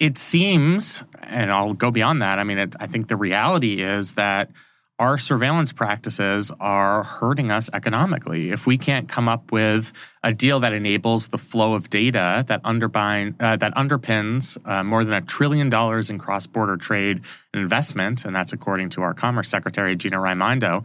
it 0.00 0.16
seems, 0.16 1.04
and 1.22 1.52
I'll 1.52 1.74
go 1.74 1.90
beyond 1.90 2.22
that. 2.22 2.38
I 2.38 2.44
mean, 2.44 2.56
it, 2.56 2.74
I 2.80 2.86
think 2.86 3.08
the 3.08 3.16
reality 3.16 3.82
is 3.82 4.14
that 4.14 4.50
our 4.98 5.18
surveillance 5.18 5.72
practices 5.72 6.50
are 6.58 7.02
hurting 7.02 7.50
us 7.50 7.68
economically. 7.74 8.50
If 8.50 8.66
we 8.66 8.78
can't 8.78 9.10
come 9.10 9.28
up 9.28 9.52
with 9.52 9.92
a 10.22 10.32
deal 10.32 10.58
that 10.60 10.72
enables 10.72 11.28
the 11.28 11.38
flow 11.38 11.74
of 11.74 11.90
data 11.90 12.44
that 12.48 12.62
underbind 12.62 13.34
uh, 13.42 13.56
that 13.56 13.74
underpins 13.74 14.56
uh, 14.66 14.82
more 14.84 15.04
than 15.04 15.12
a 15.14 15.20
trillion 15.20 15.68
dollars 15.68 16.08
in 16.08 16.18
cross-border 16.18 16.78
trade 16.78 17.20
and 17.52 17.62
investment, 17.62 18.24
and 18.24 18.34
that's 18.34 18.54
according 18.54 18.88
to 18.90 19.02
our 19.02 19.12
Commerce 19.12 19.50
Secretary 19.50 19.94
Gina 19.96 20.18
Raimondo, 20.18 20.84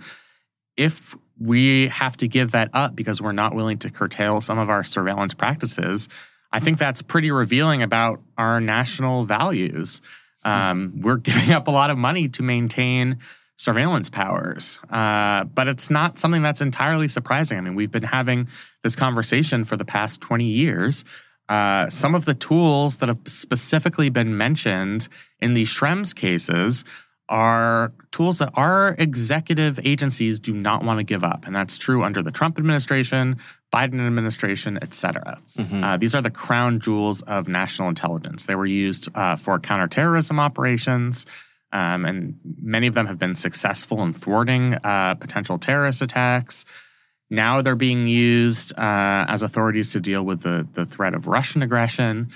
if 0.75 1.15
we 1.39 1.87
have 1.87 2.17
to 2.17 2.27
give 2.27 2.51
that 2.51 2.69
up 2.73 2.95
because 2.95 3.21
we're 3.21 3.31
not 3.31 3.55
willing 3.55 3.77
to 3.79 3.89
curtail 3.89 4.41
some 4.41 4.57
of 4.57 4.69
our 4.69 4.83
surveillance 4.83 5.33
practices, 5.33 6.09
I 6.51 6.59
think 6.59 6.77
that's 6.77 7.01
pretty 7.01 7.31
revealing 7.31 7.83
about 7.83 8.21
our 8.37 8.59
national 8.59 9.25
values. 9.25 10.01
Um, 10.43 10.93
we're 11.01 11.17
giving 11.29 11.51
up 11.51 11.67
a 11.67 11.71
lot 11.71 11.89
of 11.89 11.97
money 11.97 12.29
to 12.29 12.43
maintain 12.43 13.19
surveillance 13.57 14.09
powers, 14.09 14.79
uh, 14.89 15.43
but 15.43 15.67
it's 15.67 15.89
not 15.89 16.17
something 16.17 16.41
that's 16.41 16.61
entirely 16.61 17.09
surprising. 17.09 17.57
I 17.57 17.61
mean, 17.61 17.75
we've 17.75 17.91
been 17.91 18.03
having 18.03 18.47
this 18.83 18.95
conversation 18.95 19.65
for 19.65 19.75
the 19.75 19.83
past 19.83 20.21
20 20.21 20.45
years. 20.45 21.03
Uh, 21.49 21.89
some 21.89 22.15
of 22.15 22.25
the 22.25 22.33
tools 22.33 22.97
that 22.97 23.09
have 23.09 23.19
specifically 23.25 24.09
been 24.09 24.37
mentioned 24.37 25.09
in 25.39 25.55
these 25.55 25.69
Schrems 25.69 26.15
cases 26.15 26.85
are 27.29 27.93
tools 28.11 28.39
that 28.39 28.49
our 28.55 28.95
executive 28.97 29.79
agencies 29.85 30.39
do 30.39 30.53
not 30.53 30.83
want 30.83 30.99
to 30.99 31.03
give 31.03 31.23
up. 31.23 31.45
And 31.45 31.55
that's 31.55 31.77
true 31.77 32.03
under 32.03 32.23
the 32.23 32.31
Trump 32.31 32.57
administration, 32.57 33.37
Biden 33.71 34.05
administration, 34.05 34.79
et 34.81 34.93
cetera. 34.95 35.39
Uh, 35.83 35.95
these 35.97 36.15
are 36.15 36.21
the 36.21 36.31
crown 36.31 36.79
jewels 36.79 37.21
of 37.21 37.47
national 37.47 37.87
intelligence. 37.87 38.47
They 38.47 38.55
were 38.55 38.65
used 38.65 39.09
uh, 39.15 39.35
for 39.35 39.59
counterterrorism 39.59 40.39
operations, 40.39 41.27
um, 41.71 42.03
and 42.03 42.39
many 42.59 42.87
of 42.87 42.95
them 42.95 43.05
have 43.05 43.19
been 43.19 43.35
successful 43.35 44.01
in 44.01 44.13
thwarting 44.13 44.73
uh, 44.83 45.13
potential 45.15 45.59
terrorist 45.59 46.01
attacks. 46.01 46.65
Now 47.29 47.61
they're 47.61 47.75
being 47.75 48.07
used 48.07 48.73
uh, 48.73 49.25
as 49.27 49.43
authorities 49.43 49.91
to 49.93 49.99
deal 49.99 50.23
with 50.23 50.41
the, 50.41 50.67
the 50.73 50.83
threat 50.83 51.13
of 51.13 51.27
Russian 51.27 51.61
aggression. 51.61 52.29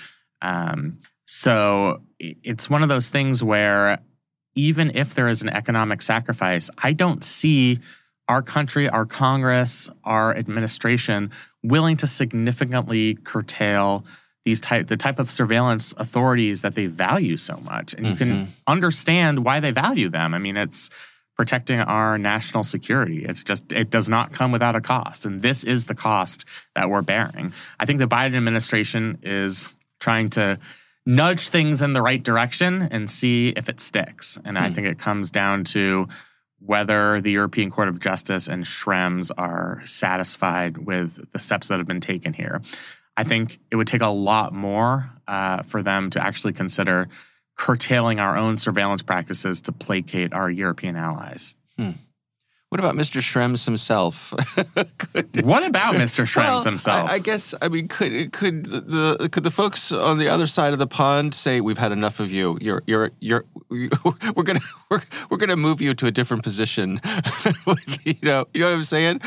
Um, 0.43 0.99
so 1.25 2.03
it's 2.19 2.69
one 2.69 2.83
of 2.83 2.89
those 2.89 3.09
things 3.09 3.43
where 3.43 3.97
even 4.55 4.91
if 4.95 5.13
there 5.13 5.27
is 5.27 5.41
an 5.41 5.49
economic 5.49 6.01
sacrifice, 6.01 6.69
I 6.77 6.93
don't 6.93 7.23
see 7.23 7.79
our 8.27 8.41
country, 8.41 8.87
our 8.87 9.05
Congress, 9.05 9.89
our 10.03 10.35
administration 10.35 11.31
willing 11.61 11.97
to 11.97 12.07
significantly 12.07 13.15
curtail 13.15 14.05
these 14.45 14.59
type 14.59 14.87
the 14.87 14.97
type 14.97 15.19
of 15.19 15.31
surveillance 15.31 15.93
authorities 15.97 16.61
that 16.61 16.75
they 16.75 16.85
value 16.85 17.37
so 17.37 17.57
much. 17.63 17.93
And 17.93 18.05
you 18.05 18.15
can 18.15 18.29
mm-hmm. 18.29 18.51
understand 18.67 19.45
why 19.45 19.59
they 19.59 19.71
value 19.71 20.09
them. 20.09 20.33
I 20.33 20.37
mean, 20.37 20.57
it's 20.57 20.89
protecting 21.35 21.79
our 21.79 22.17
national 22.17 22.63
security. 22.63 23.25
It's 23.25 23.43
just 23.43 23.71
it 23.71 23.89
does 23.89 24.09
not 24.09 24.33
come 24.33 24.51
without 24.51 24.75
a 24.75 24.81
cost. 24.81 25.25
And 25.25 25.41
this 25.41 25.63
is 25.63 25.85
the 25.85 25.95
cost 25.95 26.45
that 26.75 26.89
we're 26.89 27.01
bearing. 27.01 27.53
I 27.79 27.85
think 27.85 27.99
the 27.99 28.07
Biden 28.07 28.35
administration 28.35 29.19
is 29.23 29.67
trying 29.99 30.29
to 30.31 30.59
nudge 31.05 31.49
things 31.49 31.81
in 31.81 31.93
the 31.93 32.01
right 32.01 32.23
direction 32.23 32.87
and 32.91 33.09
see 33.09 33.49
if 33.49 33.69
it 33.69 33.79
sticks. 33.79 34.37
And 34.45 34.57
I 34.57 34.69
think 34.69 34.87
it 34.87 34.97
comes 34.97 35.31
down 35.31 35.63
to 35.65 36.07
whether 36.59 37.19
the 37.19 37.31
European 37.31 37.69
Court 37.69 37.89
of 37.89 37.99
Justice 37.99 38.47
and 38.47 38.63
Schrems 38.63 39.31
are 39.37 39.81
satisfied 39.85 40.77
with 40.77 41.31
the 41.31 41.39
steps 41.39 41.67
that 41.67 41.77
have 41.77 41.87
been 41.87 41.99
taken 41.99 42.33
here. 42.33 42.61
I 43.17 43.23
think 43.23 43.59
it 43.69 43.75
would 43.75 43.87
take 43.87 44.01
a 44.01 44.07
lot 44.07 44.53
more 44.53 45.11
uh, 45.27 45.63
for 45.63 45.83
them 45.83 46.09
to 46.11 46.23
actually 46.23 46.53
consider 46.53 47.09
curtailing 47.55 48.19
our 48.19 48.37
own 48.37 48.57
surveillance 48.57 49.03
practices 49.03 49.61
to 49.61 49.71
placate 49.71 50.33
our 50.33 50.49
European 50.49 50.95
allies. 50.95 51.55
What 52.73 52.79
about 52.79 52.95
Mr. 52.95 53.21
Schrems 53.21 53.65
himself? 53.65 54.33
Could- 54.97 55.45
What 55.45 55.63
about 55.63 55.93
Mr. 55.93 56.25
Schrems 56.25 56.37
Well, 56.37 56.63
himself? 56.63 57.07
I, 57.07 57.13
I 57.13 57.19
guess 57.19 57.53
I 57.61 57.67
mean 57.67 57.87
could 57.87 58.33
could 58.33 58.65
the 58.65 59.29
could 59.31 59.43
the 59.43 59.51
folks 59.51 59.91
on 59.91 60.17
the 60.17 60.27
other 60.27 60.47
side 60.47 60.73
of 60.73 60.79
the 60.79 60.87
pond 60.87 61.35
say 61.35 61.61
we've 61.61 61.77
had 61.77 61.91
enough 61.91 62.19
of 62.19 62.31
you? 62.31 62.57
You're 62.61 62.81
you're 62.87 63.11
you're 63.19 63.45
we're 63.69 64.41
gonna 64.41 64.59
we're, 64.89 65.01
we're 65.29 65.37
gonna 65.37 65.55
move 65.55 65.81
you 65.81 65.93
to 65.93 66.07
a 66.07 66.11
different 66.11 66.41
position. 66.41 66.99
you 68.05 68.15
know 68.23 68.45
you 68.55 68.61
know 68.61 68.69
what 68.69 68.75
I'm 68.75 68.83
saying? 68.83 69.21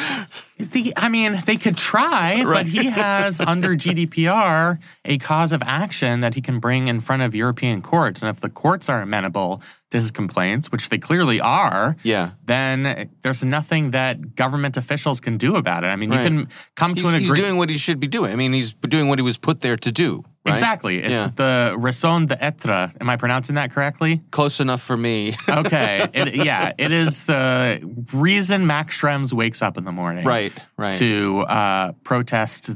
The, 0.59 0.95
I 0.97 1.11
mean, 1.11 1.39
they 1.45 1.57
could 1.57 1.77
try, 1.77 2.43
Right. 2.43 2.65
but 2.65 2.67
he 2.67 2.87
has 2.87 3.41
under 3.53 3.77
GDPR 3.77 4.79
a 5.05 5.19
cause 5.19 5.53
of 5.53 5.63
action 5.63 6.21
that 6.21 6.35
he 6.35 6.41
can 6.41 6.61
bring 6.61 6.87
in 6.89 7.01
front 7.01 7.23
of 7.23 7.35
European 7.35 7.83
courts. 7.83 8.23
And 8.23 8.31
if 8.31 8.41
the 8.41 8.49
courts 8.49 8.89
are 8.89 9.03
amenable 9.03 9.61
to 9.91 9.99
his 9.99 10.11
complaints, 10.11 10.73
which 10.73 10.89
they 10.89 10.97
clearly 10.99 11.41
are, 11.41 11.97
Yeah. 12.03 12.31
then 12.45 13.11
there's 13.23 13.45
nothing 13.45 13.91
that 13.91 14.35
government 14.35 14.77
officials 14.79 15.21
can 15.21 15.37
do 15.37 15.57
about 15.57 15.85
it. 15.85 15.89
I 15.89 15.97
mean, 15.97 16.11
Right. 16.11 16.23
you 16.23 16.29
can 16.29 16.49
come 16.75 16.95
to 16.95 17.03
He's, 17.03 17.13
an 17.15 17.21
he's 17.21 17.31
doing 17.31 17.57
what 17.59 17.69
he 17.69 17.77
should 17.77 18.01
be 18.01 18.09
doing. 18.09 18.33
I 18.33 18.37
mean, 18.37 18.53
he's 18.55 18.73
doing 18.75 19.09
what 19.09 19.19
he 19.19 19.23
was 19.23 19.37
put 19.37 19.61
there 19.61 19.77
to 19.77 19.93
do. 19.93 20.25
Right? 20.47 20.53
Exactly. 20.55 21.03
It's 21.03 21.12
Yeah. 21.12 21.29
the 21.35 21.75
raison 21.79 22.26
d'etre. 22.26 22.93
Am 23.00 23.11
I 23.11 23.17
pronouncing 23.17 23.57
that 23.57 23.73
correctly? 23.73 24.23
Close 24.31 24.61
enough 24.61 24.83
for 24.83 24.97
me. 24.97 25.35
Okay. 25.49 26.07
it, 26.15 26.35
yeah, 26.37 26.73
it 26.79 26.93
is 26.93 27.25
the 27.25 27.81
reason 28.12 28.67
Max 28.67 29.00
Schrems 29.00 29.33
wakes 29.33 29.62
up 29.62 29.76
in 29.79 29.85
the 29.85 29.93
morning. 29.93 30.25
right. 30.25 30.53
Right. 30.79 30.93
to 30.95 31.41
uh, 31.41 31.93
protest 32.05 32.71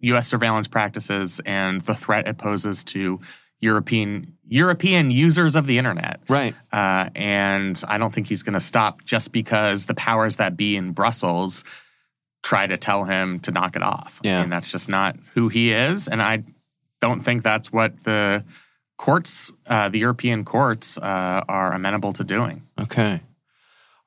U.S. 0.00 0.28
surveillance 0.28 0.68
practices 0.68 1.40
and 1.46 1.80
the 1.82 1.94
threat 1.94 2.28
it 2.28 2.38
poses 2.38 2.84
to 2.84 3.20
European 3.60 4.32
European 4.48 5.10
users 5.10 5.56
of 5.56 5.66
the 5.66 5.78
internet. 5.78 6.20
right. 6.28 6.54
Uh, 6.72 7.08
and 7.16 7.82
I 7.88 7.98
don't 7.98 8.12
think 8.14 8.28
he's 8.28 8.44
going 8.44 8.54
to 8.54 8.60
stop 8.60 9.04
just 9.04 9.32
because 9.32 9.86
the 9.86 9.94
powers 9.94 10.36
that 10.36 10.56
be 10.56 10.76
in 10.76 10.92
Brussels 10.92 11.64
try 12.44 12.64
to 12.66 12.76
tell 12.76 13.02
him 13.04 13.40
to 13.40 13.50
knock 13.50 13.74
it 13.74 13.82
off. 13.82 14.20
Yeah. 14.22 14.38
I 14.38 14.40
mean, 14.42 14.50
that's 14.50 14.70
just 14.70 14.88
not 14.88 15.16
who 15.34 15.48
he 15.48 15.72
is, 15.72 16.06
and 16.06 16.22
I 16.22 16.44
don't 17.06 17.20
think 17.20 17.42
that's 17.42 17.72
what 17.72 17.90
the 18.04 18.44
courts, 18.96 19.52
uh, 19.66 19.88
the 19.88 19.98
European 19.98 20.44
courts, 20.44 20.98
uh, 20.98 21.42
are 21.48 21.72
amenable 21.72 22.12
to 22.14 22.24
doing. 22.24 22.62
Okay. 22.80 23.20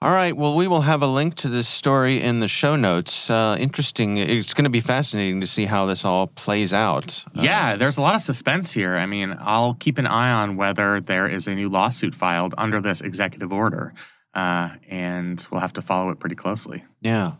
All 0.01 0.11
right. 0.11 0.35
Well, 0.35 0.55
we 0.55 0.65
will 0.67 0.81
have 0.81 1.01
a 1.01 1.07
link 1.07 1.35
to 1.35 1.49
this 1.49 1.67
story 1.67 2.21
in 2.21 2.39
the 2.39 2.47
show 2.47 2.77
notes. 2.77 3.29
Uh, 3.29 3.57
interesting. 3.59 4.17
It's 4.17 4.53
going 4.53 4.63
to 4.63 4.69
be 4.69 4.79
fascinating 4.79 5.41
to 5.41 5.47
see 5.47 5.65
how 5.65 5.85
this 5.85 6.05
all 6.05 6.27
plays 6.27 6.71
out. 6.71 7.25
Uh, 7.35 7.41
Yeah, 7.41 7.75
there's 7.75 7.97
a 7.97 8.01
lot 8.01 8.15
of 8.15 8.21
suspense 8.21 8.71
here. 8.71 8.95
I 8.95 9.05
mean, 9.05 9.35
I'll 9.39 9.73
keep 9.73 9.97
an 9.97 10.07
eye 10.07 10.31
on 10.31 10.55
whether 10.55 11.01
there 11.01 11.27
is 11.27 11.47
a 11.47 11.53
new 11.55 11.67
lawsuit 11.67 12.15
filed 12.15 12.53
under 12.57 12.79
this 12.79 13.01
executive 13.01 13.51
order, 13.51 13.93
uh, 14.33 14.69
and 14.87 15.45
we'll 15.51 15.59
have 15.61 15.73
to 15.73 15.81
follow 15.81 16.11
it 16.11 16.19
pretty 16.19 16.35
closely. 16.35 16.85
Yeah. 17.01 17.33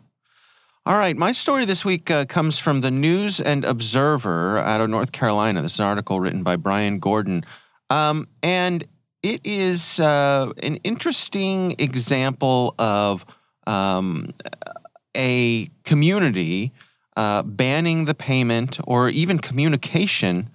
All 0.86 0.96
right. 0.96 1.14
My 1.14 1.32
story 1.32 1.66
this 1.66 1.84
week 1.84 2.10
uh, 2.10 2.24
comes 2.24 2.58
from 2.58 2.80
the 2.80 2.90
News 2.90 3.38
and 3.38 3.66
Observer 3.66 4.56
out 4.56 4.80
of 4.80 4.88
North 4.88 5.12
Carolina. 5.12 5.60
This 5.60 5.74
is 5.74 5.80
an 5.80 5.84
article 5.84 6.20
written 6.20 6.42
by 6.42 6.56
Brian 6.56 6.98
Gordon. 6.98 7.44
Um, 7.90 8.26
and 8.42 8.82
it 9.22 9.42
is 9.44 10.00
uh, 10.00 10.50
an 10.62 10.76
interesting 10.76 11.74
example 11.78 12.74
of 12.78 13.26
um, 13.66 14.30
a 15.14 15.68
community 15.84 16.72
uh, 17.14 17.42
banning 17.42 18.06
the 18.06 18.14
payment 18.14 18.80
or 18.86 19.10
even 19.10 19.38
communication 19.38 20.48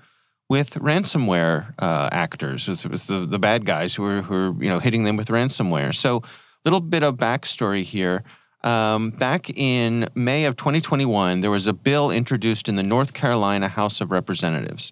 with 0.49 0.71
ransomware 0.71 1.71
uh, 1.77 2.09
actors, 2.11 2.67
with, 2.67 2.83
with 2.87 3.05
the, 3.05 3.27
the, 3.27 3.37
bad 3.37 3.63
guys 3.63 3.93
who 3.93 4.05
are, 4.05 4.21
who 4.23 4.33
are 4.33 4.63
you 4.63 4.69
know 4.69 4.79
hitting 4.79 5.03
them 5.03 5.17
with 5.17 5.27
ransomware. 5.27 5.93
So, 5.93 6.17
a 6.17 6.23
little 6.65 6.81
bit 6.81 7.03
of 7.03 7.17
backstory 7.17 7.83
here. 7.83 8.23
Um, 8.65 9.11
back 9.11 9.55
in 9.55 10.07
May 10.15 10.45
of 10.45 10.57
2021, 10.57 11.41
there 11.41 11.51
was 11.51 11.67
a 11.67 11.73
bill 11.73 12.09
introduced 12.09 12.67
in 12.67 12.75
the 12.75 12.81
North 12.81 13.13
Carolina 13.13 13.67
House 13.67 14.01
of 14.01 14.09
Representatives, 14.09 14.91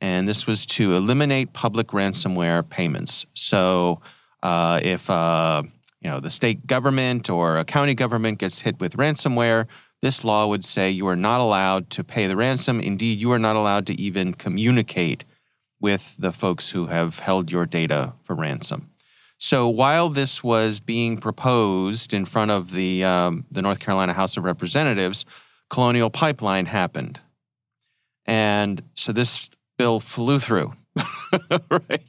and 0.00 0.26
this 0.26 0.46
was 0.46 0.64
to 0.66 0.96
eliminate 0.96 1.52
public 1.52 1.88
ransomware 1.88 2.66
payments. 2.66 3.26
So, 3.34 4.00
uh, 4.42 4.80
if 4.82 5.10
uh, 5.10 5.62
you 6.00 6.08
know 6.08 6.18
the 6.18 6.30
state 6.30 6.66
government 6.66 7.28
or 7.28 7.58
a 7.58 7.64
county 7.64 7.94
government 7.94 8.38
gets 8.38 8.60
hit 8.60 8.80
with 8.80 8.96
ransomware, 8.96 9.66
this 10.00 10.24
law 10.24 10.46
would 10.46 10.64
say 10.64 10.90
you 10.90 11.06
are 11.06 11.14
not 11.14 11.40
allowed 11.40 11.90
to 11.90 12.02
pay 12.02 12.26
the 12.26 12.36
ransom. 12.36 12.80
Indeed, 12.80 13.20
you 13.20 13.32
are 13.32 13.38
not 13.38 13.54
allowed 13.54 13.86
to 13.88 14.00
even 14.00 14.32
communicate 14.32 15.26
with 15.78 16.16
the 16.18 16.32
folks 16.32 16.70
who 16.70 16.86
have 16.86 17.18
held 17.18 17.52
your 17.52 17.66
data 17.66 18.14
for 18.18 18.34
ransom. 18.34 18.89
So 19.40 19.68
while 19.68 20.10
this 20.10 20.44
was 20.44 20.80
being 20.80 21.16
proposed 21.16 22.12
in 22.12 22.24
front 22.24 22.50
of 22.50 22.72
the 22.72 23.04
um, 23.04 23.46
the 23.50 23.62
North 23.62 23.80
Carolina 23.80 24.12
House 24.12 24.36
of 24.36 24.44
Representatives, 24.44 25.24
Colonial 25.70 26.10
Pipeline 26.10 26.66
happened, 26.66 27.20
and 28.26 28.82
so 28.94 29.12
this 29.12 29.48
bill 29.78 30.00
flew 30.00 30.38
through. 30.38 30.74
right 31.70 32.02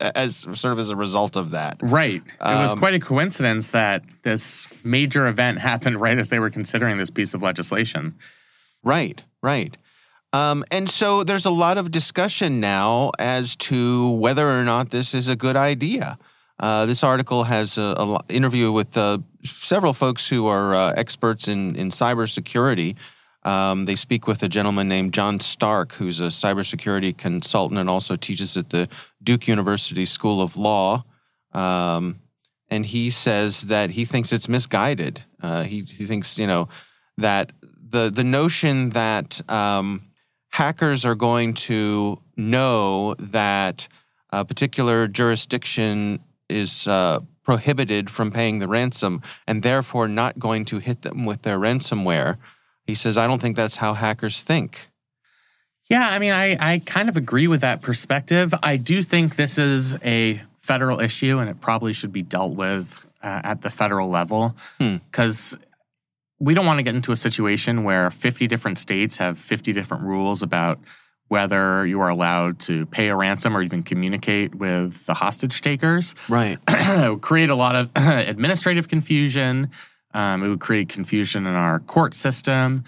as 0.00 0.36
sort 0.36 0.72
of 0.72 0.78
as 0.78 0.88
a 0.88 0.96
result 0.96 1.36
of 1.36 1.50
that. 1.50 1.76
Right. 1.82 2.22
It 2.26 2.40
was 2.40 2.72
um, 2.72 2.78
quite 2.78 2.94
a 2.94 2.98
coincidence 2.98 3.70
that 3.70 4.02
this 4.22 4.66
major 4.82 5.28
event 5.28 5.58
happened 5.58 6.00
right 6.00 6.18
as 6.18 6.30
they 6.30 6.38
were 6.38 6.48
considering 6.48 6.96
this 6.96 7.10
piece 7.10 7.34
of 7.34 7.42
legislation. 7.42 8.14
Right 8.82 9.22
right. 9.44 9.76
Um, 10.32 10.64
and 10.72 10.90
so 10.90 11.22
there's 11.22 11.44
a 11.44 11.50
lot 11.50 11.78
of 11.78 11.92
discussion 11.92 12.58
now 12.58 13.12
as 13.20 13.54
to 13.56 14.10
whether 14.10 14.48
or 14.48 14.64
not 14.64 14.90
this 14.90 15.14
is 15.14 15.28
a 15.28 15.36
good 15.36 15.54
idea 15.54 16.18
uh, 16.60 16.86
this 16.86 17.02
article 17.02 17.44
has 17.44 17.78
a, 17.78 17.94
a 17.98 18.20
interview 18.28 18.72
with 18.72 18.96
uh, 18.96 19.18
several 19.44 19.92
folks 19.92 20.28
who 20.28 20.46
are 20.46 20.74
uh, 20.74 20.92
experts 20.96 21.48
in 21.48 21.76
in 21.76 21.90
cybersecurity 21.90 22.96
um, 23.44 23.84
they 23.84 23.94
speak 23.94 24.26
with 24.26 24.42
a 24.42 24.48
gentleman 24.48 24.88
named 24.88 25.12
John 25.12 25.38
Stark, 25.38 25.92
who's 25.92 26.18
a 26.18 26.24
cybersecurity 26.24 27.16
consultant 27.16 27.78
and 27.78 27.90
also 27.90 28.16
teaches 28.16 28.56
at 28.56 28.70
the 28.70 28.88
Duke 29.22 29.46
University 29.46 30.06
School 30.06 30.40
of 30.40 30.56
Law. 30.56 31.04
Um, 31.52 32.20
and 32.70 32.86
he 32.86 33.10
says 33.10 33.62
that 33.62 33.90
he 33.90 34.06
thinks 34.06 34.32
it's 34.32 34.48
misguided. 34.48 35.22
Uh, 35.42 35.62
he, 35.64 35.80
he 35.80 36.04
thinks, 36.06 36.38
you 36.38 36.46
know, 36.46 36.68
that 37.18 37.52
the 37.90 38.10
the 38.10 38.24
notion 38.24 38.90
that 38.90 39.40
um, 39.50 40.02
hackers 40.50 41.04
are 41.04 41.14
going 41.14 41.54
to 41.54 42.16
know 42.36 43.14
that 43.18 43.86
a 44.30 44.44
particular 44.44 45.06
jurisdiction 45.06 46.18
is 46.48 46.86
uh, 46.86 47.20
prohibited 47.42 48.10
from 48.10 48.30
paying 48.30 48.58
the 48.58 48.68
ransom 48.68 49.22
and 49.46 49.62
therefore 49.62 50.08
not 50.08 50.38
going 50.38 50.64
to 50.66 50.78
hit 50.78 51.02
them 51.02 51.24
with 51.24 51.42
their 51.42 51.58
ransomware 51.58 52.38
he 52.86 52.94
says, 52.94 53.16
I 53.16 53.26
don't 53.26 53.40
think 53.40 53.56
that's 53.56 53.76
how 53.76 53.94
hackers 53.94 54.42
think. 54.42 54.88
Yeah, 55.88 56.08
I 56.08 56.18
mean, 56.18 56.32
I, 56.32 56.56
I 56.74 56.78
kind 56.80 57.08
of 57.08 57.16
agree 57.16 57.46
with 57.46 57.60
that 57.60 57.82
perspective. 57.82 58.54
I 58.62 58.76
do 58.76 59.02
think 59.02 59.36
this 59.36 59.58
is 59.58 59.96
a 60.02 60.42
federal 60.58 61.00
issue 61.00 61.38
and 61.38 61.50
it 61.50 61.60
probably 61.60 61.92
should 61.92 62.12
be 62.12 62.22
dealt 62.22 62.52
with 62.52 63.06
uh, 63.22 63.40
at 63.44 63.62
the 63.62 63.70
federal 63.70 64.08
level 64.08 64.56
because 64.78 65.58
hmm. 65.58 66.44
we 66.44 66.54
don't 66.54 66.64
want 66.64 66.78
to 66.78 66.82
get 66.82 66.94
into 66.94 67.12
a 67.12 67.16
situation 67.16 67.84
where 67.84 68.10
50 68.10 68.46
different 68.46 68.78
states 68.78 69.18
have 69.18 69.38
50 69.38 69.72
different 69.72 70.04
rules 70.04 70.42
about 70.42 70.78
whether 71.28 71.86
you 71.86 72.00
are 72.00 72.08
allowed 72.08 72.58
to 72.60 72.86
pay 72.86 73.08
a 73.08 73.16
ransom 73.16 73.56
or 73.56 73.62
even 73.62 73.82
communicate 73.82 74.54
with 74.54 75.06
the 75.06 75.14
hostage 75.14 75.60
takers. 75.60 76.14
Right. 76.28 76.58
it 76.68 77.10
would 77.10 77.22
create 77.22 77.50
a 77.50 77.54
lot 77.54 77.76
of 77.76 77.90
administrative 77.96 78.88
confusion. 78.88 79.70
Um, 80.12 80.42
it 80.42 80.48
would 80.48 80.60
create 80.60 80.88
confusion 80.88 81.46
in 81.46 81.54
our 81.54 81.80
court 81.80 82.14
system. 82.14 82.84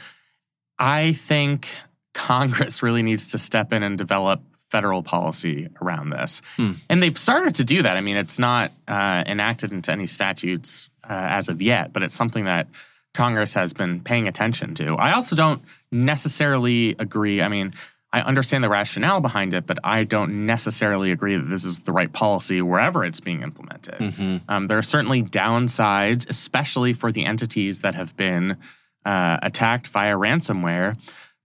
I 0.79 1.12
think 1.12 1.68
Congress 2.14 2.83
really 2.83 3.03
needs 3.03 3.29
to 3.29 3.38
step 3.38 3.72
in 3.72 3.83
and 3.83 3.96
develop 3.99 4.42
federal 4.68 5.03
policy 5.03 5.68
around 5.81 6.11
this. 6.11 6.42
Hmm. 6.57 6.72
And 6.90 7.03
they've 7.03 7.16
started 7.16 7.55
to 7.57 7.64
do 7.64 7.83
that. 7.83 7.96
I 7.96 8.01
mean, 8.01 8.16
it's 8.16 8.38
not 8.38 8.72
uh, 8.88 9.22
enacted 9.27 9.72
into 9.72 9.92
any 9.92 10.07
statutes 10.07 10.90
uh, 11.05 11.12
as 11.12 11.49
of 11.49 11.62
yet, 11.62 11.92
but 11.92 12.03
it's 12.03 12.14
something 12.14 12.44
that 12.44 12.66
Congress 13.14 13.55
has 13.55 13.72
been 13.72 14.01
paying 14.01 14.29
attention 14.29 14.75
to. 14.75 14.96
I 14.96 15.12
also 15.12 15.37
don't 15.37 15.62
necessarily 15.90 16.96
agree. 16.99 17.40
I 17.40 17.49
mean, 17.49 17.72
I 18.16 18.22
understand 18.22 18.64
the 18.64 18.70
rationale 18.70 19.20
behind 19.20 19.52
it, 19.52 19.66
but 19.66 19.79
I 19.85 20.05
don't 20.05 20.46
necessarily 20.46 21.11
agree 21.11 21.37
that 21.37 21.50
this 21.50 21.64
is 21.66 21.81
the 21.81 21.92
right 21.92 22.11
policy 22.11 22.62
wherever 22.62 23.05
it's 23.05 23.20
being 23.20 23.42
implemented. 23.42 23.98
Mm-hmm. 23.98 24.37
Um, 24.48 24.68
there 24.68 24.79
are 24.79 24.83
certainly 24.83 25.22
downsides, 25.22 26.26
especially 26.31 26.94
for 26.94 27.12
the 27.12 27.26
entities 27.26 27.81
that 27.81 27.94
have 27.94 28.16
been 28.16 28.57
uh, 29.05 29.37
attacked 29.42 29.88
via 29.88 30.14
ransomware, 30.16 30.96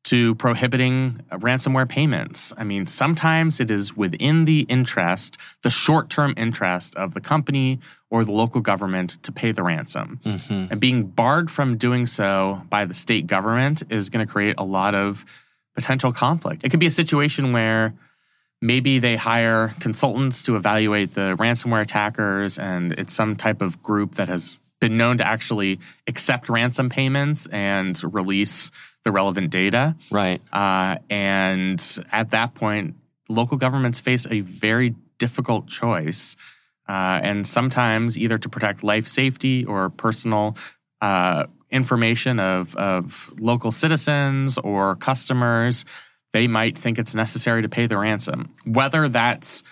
to 0.03 0.33
prohibiting 0.35 1.19
ransomware 1.33 1.89
payments. 1.89 2.53
I 2.57 2.63
mean, 2.63 2.85
sometimes 2.85 3.59
it 3.59 3.69
is 3.69 3.97
within 3.97 4.45
the 4.45 4.61
interest, 4.61 5.37
the 5.63 5.69
short 5.69 6.09
term 6.09 6.33
interest 6.37 6.95
of 6.95 7.13
the 7.13 7.21
company 7.21 7.79
or 8.09 8.23
the 8.23 8.31
local 8.31 8.61
government 8.61 9.21
to 9.23 9.33
pay 9.33 9.51
the 9.51 9.61
ransom. 9.61 10.21
Mm-hmm. 10.23 10.71
And 10.71 10.79
being 10.79 11.03
barred 11.03 11.51
from 11.51 11.75
doing 11.75 12.05
so 12.05 12.61
by 12.69 12.85
the 12.85 12.93
state 12.93 13.27
government 13.27 13.83
is 13.89 14.09
going 14.09 14.25
to 14.25 14.31
create 14.31 14.55
a 14.57 14.63
lot 14.63 14.95
of 14.95 15.25
potential 15.75 16.11
conflict. 16.11 16.63
It 16.63 16.69
could 16.69 16.79
be 16.79 16.87
a 16.87 16.91
situation 16.91 17.53
where 17.53 17.93
maybe 18.61 18.99
they 18.99 19.15
hire 19.15 19.73
consultants 19.79 20.43
to 20.43 20.55
evaluate 20.55 21.15
the 21.15 21.35
ransomware 21.39 21.81
attackers, 21.81 22.59
and 22.59 22.91
it's 22.93 23.13
some 23.13 23.35
type 23.35 23.61
of 23.61 23.81
group 23.81 24.15
that 24.15 24.27
has 24.27 24.59
been 24.79 24.97
known 24.97 25.17
to 25.17 25.25
actually 25.25 25.79
accept 26.07 26.49
ransom 26.49 26.89
payments 26.89 27.47
and 27.47 28.01
release 28.13 28.71
the 29.03 29.11
relevant 29.11 29.49
data. 29.49 29.95
Right. 30.09 30.41
Uh, 30.51 30.97
and 31.09 31.99
at 32.11 32.31
that 32.31 32.53
point, 32.55 32.95
local 33.29 33.57
governments 33.57 33.99
face 33.99 34.27
a 34.29 34.41
very 34.41 34.95
difficult 35.17 35.67
choice. 35.67 36.35
Uh, 36.89 37.19
and 37.23 37.47
sometimes 37.47 38.17
either 38.17 38.37
to 38.37 38.49
protect 38.49 38.83
life 38.83 39.07
safety 39.07 39.63
or 39.65 39.89
personal 39.89 40.57
uh, 40.99 41.45
information 41.71 42.39
of, 42.39 42.75
of 42.75 43.33
local 43.39 43.71
citizens 43.71 44.57
or 44.57 44.95
customers, 44.95 45.85
they 46.33 46.47
might 46.47 46.77
think 46.77 46.97
it's 46.99 47.15
necessary 47.15 47.61
to 47.61 47.69
pay 47.69 47.85
the 47.87 47.97
ransom. 47.97 48.53
Whether 48.65 49.09
that's 49.09 49.63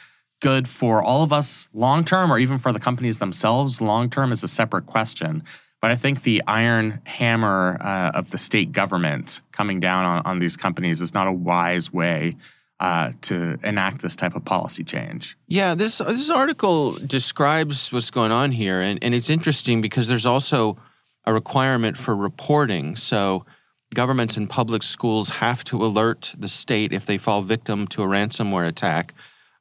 good 0.42 0.68
for 0.68 1.04
all 1.04 1.24
of 1.24 1.34
us 1.34 1.70
long 1.74 2.06
term 2.06 2.32
or 2.32 2.40
even 2.40 2.58
for 2.58 2.72
the 2.72 2.80
companies 2.80 3.20
themselves 3.20 3.82
long 3.82 4.10
term 4.10 4.32
is 4.32 4.44
a 4.44 4.48
separate 4.48 4.86
question. 4.86 5.44
But 5.82 5.92
I 5.92 5.96
think 5.96 6.24
the 6.24 6.44
iron 6.46 7.02
hammer 7.06 7.78
uh, 7.82 8.12
of 8.14 8.32
the 8.32 8.38
state 8.38 8.74
government 8.74 9.42
coming 9.52 9.80
down 9.80 10.06
on, 10.06 10.22
on 10.26 10.40
these 10.40 10.58
companies 10.58 11.00
is 11.00 11.14
not 11.14 11.28
a 11.28 11.32
wise 11.32 11.92
way 11.92 12.36
uh, 12.82 13.12
to 13.22 13.58
enact 13.64 14.02
this 14.02 14.16
type 14.16 14.36
of 14.36 14.44
policy 14.44 14.84
change. 14.84 15.38
Yeah, 15.48 15.76
this 15.76 16.00
this 16.00 16.30
article 16.30 16.94
describes 16.94 17.92
what's 17.92 18.12
going 18.12 18.32
on 18.32 18.52
here, 18.52 18.82
and, 18.82 19.02
and 19.02 19.14
it's 19.14 19.30
interesting 19.30 19.82
because 19.82 20.08
there's 20.08 20.26
also 20.26 20.78
a 21.26 21.34
requirement 21.34 21.98
for 21.98 22.16
reporting. 22.16 22.96
So 22.96 23.46
governments 23.94 24.38
and 24.38 24.50
public 24.50 24.84
schools 24.84 25.30
have 25.30 25.64
to 25.66 25.84
alert 25.84 26.34
the 26.38 26.48
state 26.48 26.94
if 26.94 27.06
they 27.06 27.18
fall 27.18 27.42
victim 27.42 27.88
to 27.88 28.04
a 28.04 28.08
ransomware 28.08 28.68
attack. 28.68 29.14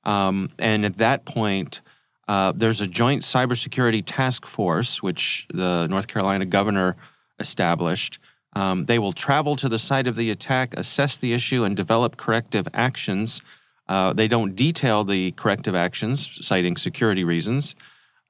Um, 0.05 0.51
and 0.59 0.85
at 0.85 0.99
that 0.99 1.25
point, 1.25 1.81
uh, 2.29 2.53
there's 2.53 2.81
a 2.81 2.87
joint 2.87 3.23
cybersecurity 3.23 4.03
task 4.05 4.47
force, 4.47 5.03
which 5.03 5.47
the 5.53 5.87
North 5.89 6.09
Carolina 6.09 6.45
governor 6.45 6.97
established. 7.39 8.19
Um, 8.55 8.85
they 8.85 8.99
will 8.99 9.13
travel 9.13 9.57
to 9.57 9.69
the 9.69 9.79
site 9.79 10.07
of 10.07 10.17
the 10.17 10.31
attack, 10.31 10.75
assess 10.77 11.17
the 11.17 11.33
issue, 11.33 11.65
and 11.65 11.77
develop 11.77 12.17
corrective 12.17 12.67
actions. 12.75 13.41
Uh, 13.89 14.13
they 14.13 14.29
don't 14.29 14.55
detail 14.55 15.05
the 15.05 15.33
corrective 15.33 15.75
actions, 15.75 16.47
citing 16.47 16.77
security 16.77 17.25
reasons. 17.25 17.75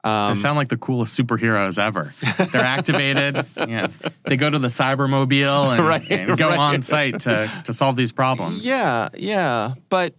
Um, 0.03 0.33
they 0.33 0.39
sound 0.39 0.57
like 0.57 0.69
the 0.69 0.77
coolest 0.77 1.19
superheroes 1.19 1.77
ever. 1.77 2.13
They're 2.51 2.61
activated. 2.61 3.45
yeah, 3.57 3.87
they 4.23 4.37
go 4.37 4.49
to 4.49 4.57
the 4.57 4.69
cybermobile 4.69 5.77
and, 5.77 5.85
right, 5.85 6.11
and 6.11 6.37
go 6.37 6.49
right. 6.49 6.59
on 6.59 6.81
site 6.81 7.19
to 7.21 7.51
to 7.65 7.73
solve 7.73 7.97
these 7.97 8.11
problems. 8.11 8.65
Yeah, 8.65 9.09
yeah, 9.13 9.73
but 9.89 10.15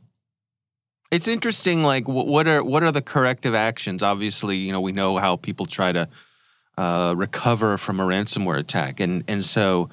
it's 1.11 1.27
interesting. 1.27 1.83
Like, 1.83 2.07
what 2.07 2.47
are 2.47 2.63
what 2.63 2.83
are 2.83 2.93
the 2.93 3.03
corrective 3.03 3.55
actions? 3.55 4.03
Obviously, 4.03 4.57
you 4.57 4.73
know, 4.73 4.83
we 4.83 4.93
know 4.93 5.17
how 5.17 5.37
people 5.37 5.65
try 5.65 5.93
to 5.93 6.09
uh, 6.77 7.15
recover 7.17 7.79
from 7.79 8.01
a 8.01 8.05
ransomware 8.05 8.59
attack, 8.59 9.01
and 9.01 9.25
and 9.29 9.43
so 9.43 9.89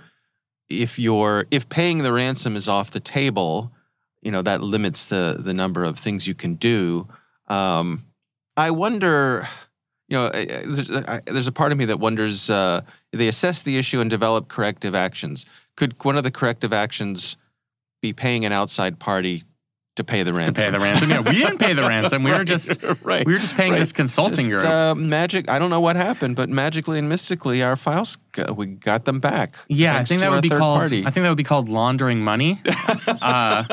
if 0.69 0.99
you're 0.99 1.47
if 1.49 1.69
paying 1.69 1.99
the 1.99 2.11
ransom 2.11 2.55
is 2.55 2.67
off 2.67 2.91
the 2.91 2.99
table, 2.99 3.71
you 4.21 4.31
know 4.31 4.41
that 4.41 4.61
limits 4.61 5.05
the 5.05 5.37
the 5.39 5.53
number 5.53 5.83
of 5.83 5.97
things 5.97 6.27
you 6.27 6.35
can 6.35 6.55
do. 6.55 7.07
Um, 7.47 8.03
I 8.57 8.71
wonder, 8.71 9.47
you 10.07 10.17
know, 10.17 10.29
there's, 10.29 10.87
there's, 11.25 11.47
a 11.47 11.51
part 11.51 11.71
of 11.71 11.77
me 11.77 11.85
that 11.85 11.99
wonders. 11.99 12.49
Uh, 12.49 12.81
they 13.11 13.27
assess 13.27 13.61
the 13.61 13.77
issue 13.77 13.99
and 13.99 14.09
develop 14.09 14.47
corrective 14.47 14.95
actions. 14.95 15.45
Could 15.75 16.01
one 16.03 16.17
of 16.17 16.23
the 16.23 16.31
corrective 16.31 16.71
actions 16.71 17.35
be 18.01 18.13
paying 18.13 18.45
an 18.45 18.53
outside 18.53 18.99
party 18.99 19.43
to 19.97 20.03
pay 20.03 20.23
the 20.23 20.33
ransom. 20.33 20.53
To 20.53 20.61
pay 20.61 20.69
the 20.69 20.79
ransom. 20.79 21.09
Yeah, 21.09 21.21
we 21.21 21.33
didn't 21.33 21.57
pay 21.57 21.73
the 21.73 21.81
ransom. 21.87 22.23
We 22.23 22.31
right, 22.31 22.39
were 22.39 22.45
just 22.45 22.81
right, 23.03 23.25
we 23.25 23.33
were 23.33 23.39
just 23.39 23.55
paying 23.55 23.73
right. 23.73 23.79
this 23.79 23.91
consulting 23.91 24.47
just, 24.47 24.65
Uh, 24.65 24.95
magic. 24.95 25.49
I 25.49 25.59
don't 25.59 25.69
know 25.69 25.81
what 25.81 25.95
happened, 25.95 26.35
but 26.35 26.49
magically 26.49 26.99
and 26.99 27.09
mystically, 27.09 27.61
our 27.61 27.75
files 27.75 28.17
we 28.55 28.67
got 28.67 29.05
them 29.05 29.19
back. 29.19 29.55
Yeah, 29.67 29.97
I 29.97 30.03
think 30.03 30.21
that 30.21 30.29
would 30.29 30.43
be 30.43 30.49
called. 30.49 30.79
Party. 30.79 31.05
I 31.05 31.09
think 31.09 31.23
that 31.23 31.29
would 31.29 31.37
be 31.37 31.43
called 31.43 31.69
laundering 31.69 32.21
money. 32.21 32.61
uh, 33.07 33.63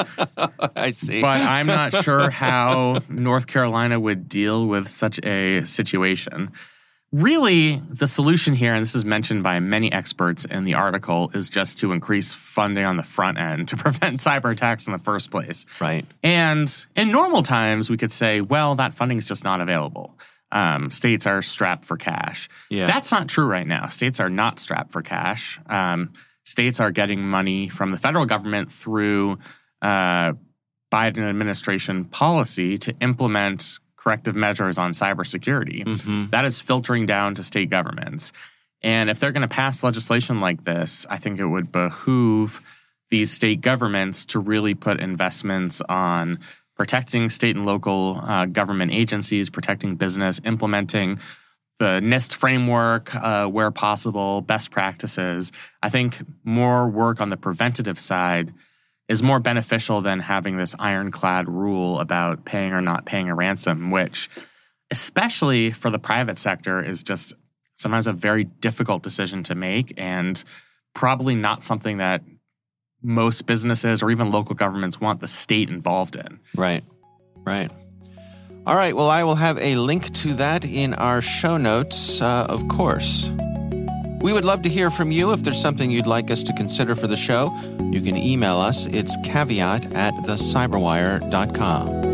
I 0.74 0.90
see. 0.90 1.20
But 1.20 1.40
I'm 1.40 1.66
not 1.66 1.92
sure 2.02 2.30
how 2.30 3.02
North 3.08 3.46
Carolina 3.46 4.00
would 4.00 4.28
deal 4.28 4.66
with 4.66 4.88
such 4.88 5.20
a 5.24 5.64
situation 5.66 6.52
really 7.14 7.76
the 7.90 8.08
solution 8.08 8.54
here 8.54 8.74
and 8.74 8.82
this 8.82 8.96
is 8.96 9.04
mentioned 9.04 9.44
by 9.44 9.60
many 9.60 9.92
experts 9.92 10.44
in 10.44 10.64
the 10.64 10.74
article 10.74 11.30
is 11.32 11.48
just 11.48 11.78
to 11.78 11.92
increase 11.92 12.34
funding 12.34 12.84
on 12.84 12.96
the 12.96 13.04
front 13.04 13.38
end 13.38 13.68
to 13.68 13.76
prevent 13.84 14.18
cyber 14.18 14.50
attacks 14.50 14.88
in 14.88 14.92
the 14.92 14.98
first 14.98 15.30
place. 15.30 15.64
Right. 15.80 16.04
And 16.24 16.68
in 16.96 17.12
normal 17.12 17.44
times 17.44 17.88
we 17.88 17.96
could 17.96 18.10
say 18.10 18.40
well 18.40 18.74
that 18.74 18.94
funding 18.94 19.16
is 19.16 19.26
just 19.26 19.44
not 19.44 19.60
available. 19.60 20.18
Um, 20.50 20.90
states 20.90 21.24
are 21.24 21.40
strapped 21.40 21.84
for 21.84 21.96
cash. 21.96 22.48
Yeah. 22.68 22.86
that's 22.86 23.12
not 23.12 23.28
true 23.28 23.46
right 23.46 23.66
now. 23.66 23.86
States 23.88 24.18
are 24.18 24.30
not 24.30 24.58
strapped 24.58 24.90
for 24.90 25.02
cash. 25.02 25.60
Um, 25.66 26.12
states 26.44 26.80
are 26.80 26.90
getting 26.90 27.20
money 27.20 27.68
from 27.68 27.92
the 27.92 27.96
federal 27.96 28.26
government 28.26 28.72
through 28.72 29.38
uh, 29.82 30.32
biden 30.92 31.28
administration 31.28 32.06
policy 32.06 32.76
to 32.78 32.92
implement 33.00 33.78
corrective 34.04 34.36
measures 34.36 34.76
on 34.78 34.92
cybersecurity. 34.92 35.84
Mm-hmm. 35.84 36.26
That 36.26 36.44
is 36.44 36.60
filtering 36.60 37.06
down 37.06 37.34
to 37.36 37.42
state 37.42 37.70
governments. 37.70 38.32
And 38.82 39.08
if 39.08 39.18
they're 39.18 39.32
going 39.32 39.42
to 39.42 39.48
pass 39.48 39.82
legislation 39.82 40.40
like 40.40 40.64
this, 40.64 41.06
I 41.08 41.16
think 41.16 41.40
it 41.40 41.46
would 41.46 41.72
behoove 41.72 42.60
these 43.08 43.32
state 43.32 43.62
governments 43.62 44.26
to 44.26 44.38
really 44.38 44.74
put 44.74 45.00
investments 45.00 45.80
on 45.88 46.38
protecting 46.76 47.30
state 47.30 47.56
and 47.56 47.64
local 47.64 48.20
uh, 48.22 48.44
government 48.44 48.92
agencies, 48.92 49.48
protecting 49.48 49.96
business, 49.96 50.40
implementing 50.44 51.18
the 51.78 52.00
NIST 52.00 52.34
framework 52.34 53.14
uh, 53.14 53.46
where 53.46 53.70
possible, 53.70 54.42
best 54.42 54.70
practices. 54.70 55.50
I 55.82 55.88
think 55.88 56.20
more 56.44 56.88
work 56.88 57.20
on 57.20 57.30
the 57.30 57.36
preventative 57.36 57.98
side 57.98 58.52
is 59.08 59.22
more 59.22 59.38
beneficial 59.38 60.00
than 60.00 60.20
having 60.20 60.56
this 60.56 60.74
ironclad 60.78 61.48
rule 61.48 62.00
about 62.00 62.44
paying 62.44 62.72
or 62.72 62.80
not 62.80 63.04
paying 63.04 63.28
a 63.28 63.34
ransom, 63.34 63.90
which, 63.90 64.30
especially 64.90 65.70
for 65.70 65.90
the 65.90 65.98
private 65.98 66.38
sector, 66.38 66.82
is 66.82 67.02
just 67.02 67.34
sometimes 67.74 68.06
a 68.06 68.12
very 68.12 68.44
difficult 68.44 69.02
decision 69.02 69.42
to 69.42 69.54
make 69.54 69.92
and 69.96 70.42
probably 70.94 71.34
not 71.34 71.62
something 71.62 71.98
that 71.98 72.22
most 73.02 73.44
businesses 73.46 74.02
or 74.02 74.10
even 74.10 74.30
local 74.30 74.54
governments 74.54 75.00
want 75.00 75.20
the 75.20 75.28
state 75.28 75.68
involved 75.68 76.16
in. 76.16 76.40
Right, 76.56 76.82
right. 77.44 77.70
All 78.66 78.76
right, 78.76 78.96
well, 78.96 79.10
I 79.10 79.24
will 79.24 79.34
have 79.34 79.58
a 79.58 79.76
link 79.76 80.14
to 80.14 80.32
that 80.34 80.64
in 80.64 80.94
our 80.94 81.20
show 81.20 81.58
notes, 81.58 82.22
uh, 82.22 82.46
of 82.48 82.66
course. 82.68 83.30
We 84.24 84.32
would 84.32 84.46
love 84.46 84.62
to 84.62 84.70
hear 84.70 84.90
from 84.90 85.12
you. 85.12 85.32
If 85.32 85.42
there's 85.42 85.60
something 85.60 85.90
you'd 85.90 86.06
like 86.06 86.30
us 86.30 86.42
to 86.44 86.54
consider 86.54 86.96
for 86.96 87.06
the 87.06 87.16
show, 87.16 87.54
you 87.92 88.00
can 88.00 88.16
email 88.16 88.56
us. 88.56 88.86
It's 88.86 89.18
caveat 89.22 89.92
at 89.92 90.14
thecyberwire.com. 90.14 92.13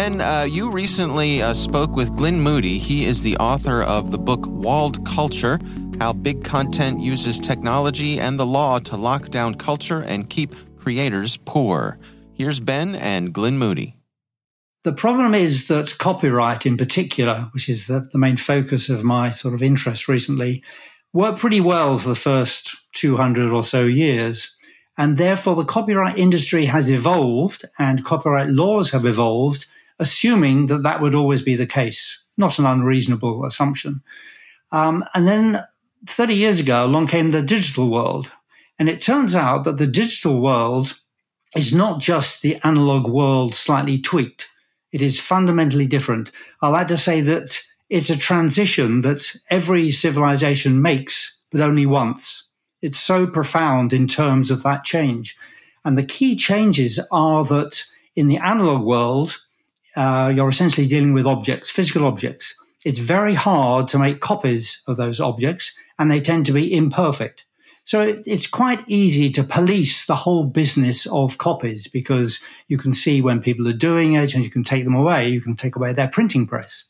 Ben, 0.00 0.22
uh, 0.22 0.44
you 0.44 0.70
recently 0.70 1.42
uh, 1.42 1.52
spoke 1.52 1.94
with 1.94 2.16
Glyn 2.16 2.40
Moody. 2.40 2.78
He 2.78 3.04
is 3.04 3.22
the 3.22 3.36
author 3.36 3.82
of 3.82 4.10
the 4.10 4.16
book 4.16 4.46
Walled 4.46 5.04
Culture 5.04 5.60
How 5.98 6.14
Big 6.14 6.42
Content 6.42 7.02
Uses 7.02 7.38
Technology 7.38 8.18
and 8.18 8.40
the 8.40 8.46
Law 8.46 8.78
to 8.78 8.96
Lock 8.96 9.28
Down 9.28 9.56
Culture 9.56 10.02
and 10.02 10.30
Keep 10.30 10.54
Creators 10.78 11.36
Poor. 11.44 11.98
Here's 12.32 12.60
Ben 12.60 12.94
and 12.94 13.34
Glyn 13.34 13.58
Moody. 13.58 13.94
The 14.84 14.94
problem 14.94 15.34
is 15.34 15.68
that 15.68 15.98
copyright, 15.98 16.64
in 16.64 16.78
particular, 16.78 17.50
which 17.52 17.68
is 17.68 17.86
the, 17.86 18.08
the 18.10 18.18
main 18.18 18.38
focus 18.38 18.88
of 18.88 19.04
my 19.04 19.30
sort 19.30 19.52
of 19.52 19.62
interest 19.62 20.08
recently, 20.08 20.64
worked 21.12 21.40
pretty 21.40 21.60
well 21.60 21.98
for 21.98 22.08
the 22.08 22.14
first 22.14 22.74
200 22.94 23.52
or 23.52 23.62
so 23.62 23.84
years. 23.84 24.56
And 24.96 25.18
therefore, 25.18 25.56
the 25.56 25.64
copyright 25.66 26.18
industry 26.18 26.64
has 26.64 26.90
evolved 26.90 27.66
and 27.78 28.02
copyright 28.02 28.48
laws 28.48 28.92
have 28.92 29.04
evolved 29.04 29.66
assuming 30.00 30.66
that 30.66 30.82
that 30.82 31.00
would 31.00 31.14
always 31.14 31.42
be 31.42 31.54
the 31.54 31.66
case. 31.66 32.20
Not 32.36 32.58
an 32.58 32.66
unreasonable 32.66 33.44
assumption. 33.44 34.02
Um, 34.72 35.04
and 35.14 35.28
then 35.28 35.62
30 36.06 36.34
years 36.34 36.58
ago, 36.58 36.84
along 36.84 37.06
came 37.06 37.30
the 37.30 37.42
digital 37.42 37.90
world. 37.90 38.32
And 38.78 38.88
it 38.88 39.00
turns 39.00 39.36
out 39.36 39.64
that 39.64 39.76
the 39.76 39.86
digital 39.86 40.40
world 40.40 40.98
is 41.54 41.74
not 41.74 42.00
just 42.00 42.42
the 42.42 42.58
analog 42.64 43.08
world 43.08 43.54
slightly 43.54 43.98
tweaked. 43.98 44.48
It 44.90 45.02
is 45.02 45.20
fundamentally 45.20 45.86
different. 45.86 46.30
I 46.62 46.68
like 46.68 46.88
to 46.88 46.96
say 46.96 47.20
that 47.20 47.60
it's 47.90 48.10
a 48.10 48.16
transition 48.16 49.02
that 49.02 49.36
every 49.50 49.90
civilization 49.90 50.80
makes, 50.80 51.40
but 51.50 51.60
only 51.60 51.86
once. 51.86 52.48
It's 52.80 52.98
so 52.98 53.26
profound 53.26 53.92
in 53.92 54.06
terms 54.06 54.50
of 54.50 54.62
that 54.62 54.84
change. 54.84 55.36
And 55.84 55.98
the 55.98 56.04
key 56.04 56.36
changes 56.36 56.98
are 57.10 57.44
that 57.44 57.84
in 58.16 58.28
the 58.28 58.38
analog 58.38 58.82
world, 58.82 59.38
uh, 59.96 60.32
you're 60.34 60.48
essentially 60.48 60.86
dealing 60.86 61.12
with 61.12 61.26
objects, 61.26 61.70
physical 61.70 62.06
objects. 62.06 62.54
It's 62.84 62.98
very 62.98 63.34
hard 63.34 63.88
to 63.88 63.98
make 63.98 64.20
copies 64.20 64.82
of 64.86 64.96
those 64.96 65.20
objects, 65.20 65.72
and 65.98 66.10
they 66.10 66.20
tend 66.20 66.46
to 66.46 66.52
be 66.52 66.74
imperfect. 66.74 67.44
So 67.84 68.02
it, 68.02 68.22
it's 68.26 68.46
quite 68.46 68.84
easy 68.86 69.30
to 69.30 69.42
police 69.42 70.06
the 70.06 70.14
whole 70.14 70.44
business 70.44 71.06
of 71.06 71.38
copies 71.38 71.88
because 71.88 72.38
you 72.68 72.78
can 72.78 72.92
see 72.92 73.20
when 73.20 73.40
people 73.40 73.66
are 73.68 73.72
doing 73.72 74.14
it 74.14 74.34
and 74.34 74.44
you 74.44 74.50
can 74.50 74.64
take 74.64 74.84
them 74.84 74.94
away. 74.94 75.28
You 75.28 75.40
can 75.40 75.56
take 75.56 75.76
away 75.76 75.92
their 75.92 76.08
printing 76.08 76.46
press. 76.46 76.84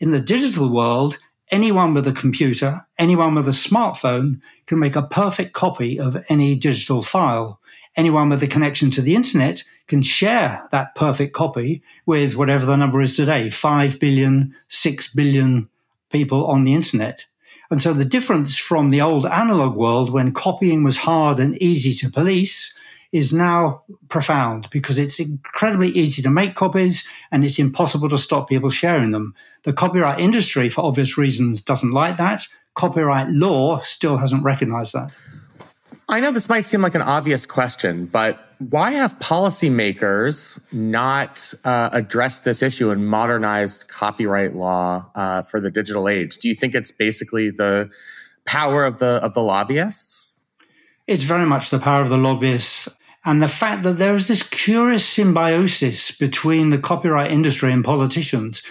In 0.00 0.12
the 0.12 0.20
digital 0.20 0.72
world, 0.72 1.18
anyone 1.50 1.92
with 1.92 2.06
a 2.06 2.12
computer, 2.12 2.86
anyone 2.98 3.34
with 3.34 3.48
a 3.48 3.52
smartphone 3.52 4.40
can 4.66 4.78
make 4.78 4.96
a 4.96 5.02
perfect 5.02 5.54
copy 5.54 5.98
of 5.98 6.24
any 6.28 6.54
digital 6.54 7.02
file. 7.02 7.58
Anyone 7.96 8.28
with 8.28 8.42
a 8.42 8.46
connection 8.46 8.92
to 8.92 9.02
the 9.02 9.16
internet 9.16 9.64
can 9.88 10.02
share 10.02 10.68
that 10.70 10.94
perfect 10.94 11.32
copy 11.32 11.82
with 12.06 12.36
whatever 12.36 12.66
the 12.66 12.76
number 12.76 13.00
is 13.00 13.16
today 13.16 13.50
5 13.50 13.98
billion, 13.98 14.54
6 14.68 15.14
billion 15.14 15.68
people 16.10 16.46
on 16.46 16.64
the 16.64 16.74
internet. 16.74 17.24
And 17.70 17.82
so 17.82 17.92
the 17.92 18.04
difference 18.04 18.58
from 18.58 18.90
the 18.90 19.00
old 19.00 19.26
analog 19.26 19.76
world 19.76 20.10
when 20.10 20.32
copying 20.32 20.84
was 20.84 20.98
hard 20.98 21.38
and 21.40 21.60
easy 21.60 21.92
to 21.94 22.10
police 22.10 22.74
is 23.12 23.32
now 23.32 23.82
profound 24.08 24.68
because 24.70 24.98
it's 24.98 25.18
incredibly 25.18 25.88
easy 25.88 26.20
to 26.22 26.30
make 26.30 26.54
copies 26.54 27.08
and 27.30 27.44
it's 27.44 27.58
impossible 27.58 28.08
to 28.10 28.18
stop 28.18 28.48
people 28.48 28.70
sharing 28.70 29.12
them. 29.12 29.34
The 29.64 29.72
copyright 29.72 30.20
industry, 30.20 30.68
for 30.68 30.84
obvious 30.84 31.16
reasons, 31.16 31.60
doesn't 31.60 31.92
like 31.92 32.16
that. 32.18 32.46
Copyright 32.74 33.28
law 33.30 33.78
still 33.78 34.18
hasn't 34.18 34.44
recognized 34.44 34.94
that. 34.94 35.10
I 36.08 36.20
know 36.20 36.32
this 36.32 36.48
might 36.48 36.64
seem 36.64 36.80
like 36.80 36.94
an 36.94 37.02
obvious 37.02 37.44
question, 37.44 38.06
but 38.06 38.47
why 38.58 38.92
have 38.92 39.18
policymakers 39.18 40.72
not 40.72 41.54
uh, 41.64 41.90
addressed 41.92 42.44
this 42.44 42.62
issue 42.62 42.90
and 42.90 43.06
modernized 43.06 43.88
copyright 43.88 44.56
law 44.56 45.10
uh, 45.14 45.42
for 45.42 45.60
the 45.60 45.70
digital 45.70 46.08
age? 46.08 46.38
Do 46.38 46.48
you 46.48 46.54
think 46.54 46.74
it's 46.74 46.90
basically 46.90 47.50
the 47.50 47.90
power 48.44 48.84
of 48.84 48.98
the 48.98 49.20
of 49.22 49.34
the 49.34 49.42
lobbyists? 49.42 50.40
It's 51.06 51.24
very 51.24 51.46
much 51.46 51.70
the 51.70 51.78
power 51.78 52.02
of 52.02 52.08
the 52.08 52.18
lobbyists 52.18 52.88
and 53.24 53.42
the 53.42 53.48
fact 53.48 53.82
that 53.84 53.98
there 53.98 54.14
is 54.14 54.28
this 54.28 54.42
curious 54.42 55.06
symbiosis 55.06 56.10
between 56.10 56.70
the 56.70 56.78
copyright 56.78 57.30
industry 57.30 57.72
and 57.72 57.84
politicians. 57.84 58.62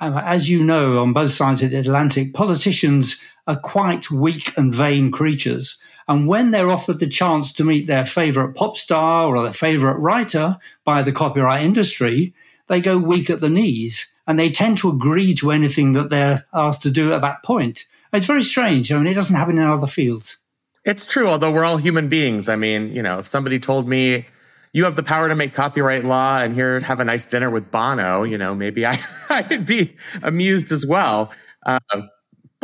Uh, 0.00 0.20
as 0.24 0.50
you 0.50 0.62
know, 0.62 1.00
on 1.00 1.12
both 1.12 1.30
sides 1.30 1.62
of 1.62 1.70
the 1.70 1.78
Atlantic, 1.78 2.34
politicians 2.34 3.22
are 3.46 3.58
quite 3.58 4.10
weak 4.10 4.56
and 4.56 4.74
vain 4.74 5.10
creatures. 5.10 5.78
And 6.06 6.28
when 6.28 6.50
they're 6.50 6.70
offered 6.70 7.00
the 7.00 7.08
chance 7.08 7.52
to 7.54 7.64
meet 7.64 7.86
their 7.86 8.06
favorite 8.06 8.54
pop 8.54 8.76
star 8.76 9.34
or 9.34 9.42
their 9.42 9.52
favorite 9.52 9.98
writer 9.98 10.58
by 10.84 11.02
the 11.02 11.12
copyright 11.12 11.62
industry, 11.62 12.34
they 12.66 12.80
go 12.80 12.98
weak 12.98 13.30
at 13.30 13.40
the 13.40 13.48
knees 13.48 14.08
and 14.26 14.38
they 14.38 14.50
tend 14.50 14.78
to 14.78 14.90
agree 14.90 15.34
to 15.34 15.50
anything 15.50 15.92
that 15.92 16.10
they're 16.10 16.44
asked 16.52 16.82
to 16.82 16.90
do 16.90 17.12
at 17.12 17.22
that 17.22 17.42
point. 17.42 17.86
It's 18.12 18.26
very 18.26 18.42
strange. 18.42 18.92
I 18.92 18.96
mean, 18.96 19.06
it 19.06 19.14
doesn't 19.14 19.34
happen 19.34 19.58
in 19.58 19.64
other 19.64 19.86
fields. 19.86 20.38
It's 20.84 21.06
true, 21.06 21.26
although 21.26 21.50
we're 21.50 21.64
all 21.64 21.78
human 21.78 22.08
beings. 22.08 22.48
I 22.48 22.56
mean, 22.56 22.94
you 22.94 23.02
know, 23.02 23.18
if 23.18 23.26
somebody 23.26 23.58
told 23.58 23.88
me 23.88 24.26
you 24.72 24.84
have 24.84 24.96
the 24.96 25.02
power 25.02 25.28
to 25.28 25.34
make 25.34 25.52
copyright 25.52 26.04
law 26.04 26.38
and 26.38 26.54
here 26.54 26.80
have 26.80 27.00
a 27.00 27.04
nice 27.04 27.24
dinner 27.26 27.50
with 27.50 27.70
Bono, 27.70 28.22
you 28.22 28.36
know, 28.36 28.54
maybe 28.54 28.86
I, 28.86 28.98
I'd 29.30 29.66
be 29.66 29.96
amused 30.22 30.72
as 30.72 30.86
well. 30.86 31.32
Uh, 31.64 31.78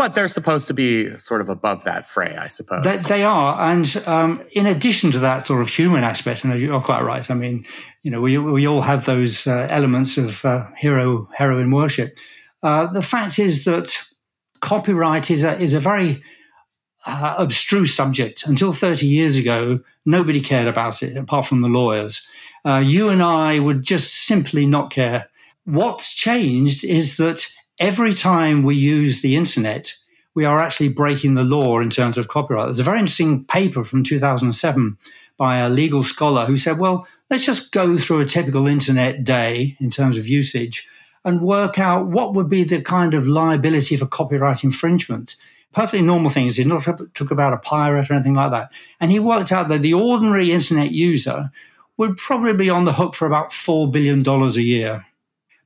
but 0.00 0.14
they're 0.14 0.28
supposed 0.28 0.66
to 0.66 0.72
be 0.72 1.14
sort 1.18 1.42
of 1.42 1.50
above 1.50 1.84
that 1.84 2.06
fray, 2.06 2.34
I 2.34 2.46
suppose. 2.46 2.84
They, 2.84 3.16
they 3.16 3.22
are, 3.22 3.60
and 3.70 4.02
um, 4.06 4.42
in 4.52 4.64
addition 4.64 5.12
to 5.12 5.18
that 5.18 5.46
sort 5.46 5.60
of 5.60 5.68
human 5.68 6.04
aspect, 6.04 6.42
and 6.42 6.58
you're 6.58 6.80
quite 6.80 7.02
right. 7.02 7.30
I 7.30 7.34
mean, 7.34 7.66
you 8.00 8.10
know, 8.10 8.22
we 8.22 8.38
we 8.38 8.66
all 8.66 8.80
have 8.80 9.04
those 9.04 9.46
uh, 9.46 9.66
elements 9.68 10.16
of 10.16 10.42
uh, 10.42 10.70
hero 10.74 11.28
heroine 11.34 11.70
worship. 11.70 12.18
Uh, 12.62 12.86
the 12.86 13.02
fact 13.02 13.38
is 13.38 13.66
that 13.66 13.94
copyright 14.60 15.30
is 15.30 15.44
a 15.44 15.60
is 15.60 15.74
a 15.74 15.80
very 15.80 16.22
uh, 17.04 17.34
abstruse 17.36 17.92
subject. 17.92 18.46
Until 18.46 18.72
30 18.72 19.06
years 19.06 19.36
ago, 19.36 19.80
nobody 20.06 20.40
cared 20.40 20.66
about 20.66 21.02
it 21.02 21.14
apart 21.14 21.44
from 21.44 21.60
the 21.60 21.68
lawyers. 21.68 22.26
Uh, 22.64 22.82
you 22.82 23.10
and 23.10 23.22
I 23.22 23.58
would 23.58 23.82
just 23.82 24.14
simply 24.14 24.64
not 24.64 24.90
care. 24.90 25.28
What's 25.66 26.14
changed 26.14 26.84
is 26.84 27.18
that 27.18 27.46
every 27.80 28.12
time 28.12 28.62
we 28.62 28.76
use 28.76 29.22
the 29.22 29.34
internet, 29.34 29.94
we 30.34 30.44
are 30.44 30.60
actually 30.60 30.90
breaking 30.90 31.34
the 31.34 31.42
law 31.42 31.80
in 31.80 31.90
terms 31.90 32.18
of 32.18 32.28
copyright. 32.28 32.66
There's 32.66 32.78
a 32.78 32.84
very 32.84 33.00
interesting 33.00 33.44
paper 33.44 33.82
from 33.82 34.04
2007 34.04 34.98
by 35.38 35.56
a 35.56 35.70
legal 35.70 36.02
scholar 36.02 36.44
who 36.44 36.58
said, 36.58 36.78
well, 36.78 37.08
let's 37.30 37.46
just 37.46 37.72
go 37.72 37.96
through 37.96 38.20
a 38.20 38.26
typical 38.26 38.66
internet 38.66 39.24
day 39.24 39.76
in 39.80 39.90
terms 39.90 40.18
of 40.18 40.28
usage 40.28 40.86
and 41.24 41.40
work 41.40 41.78
out 41.78 42.06
what 42.06 42.34
would 42.34 42.48
be 42.48 42.62
the 42.62 42.80
kind 42.82 43.14
of 43.14 43.26
liability 43.26 43.96
for 43.96 44.06
copyright 44.06 44.62
infringement. 44.62 45.36
Perfectly 45.72 46.02
normal 46.02 46.30
things. 46.30 46.56
He 46.56 46.64
not 46.64 46.84
talk 47.14 47.30
about 47.30 47.52
a 47.52 47.58
pirate 47.58 48.10
or 48.10 48.14
anything 48.14 48.34
like 48.34 48.50
that. 48.50 48.72
And 49.00 49.10
he 49.10 49.18
worked 49.18 49.52
out 49.52 49.68
that 49.68 49.82
the 49.82 49.94
ordinary 49.94 50.52
internet 50.52 50.90
user 50.90 51.50
would 51.96 52.16
probably 52.16 52.54
be 52.54 52.70
on 52.70 52.84
the 52.84 52.92
hook 52.92 53.14
for 53.14 53.26
about 53.26 53.50
$4 53.50 53.90
billion 53.90 54.26
a 54.26 54.48
year 54.60 55.06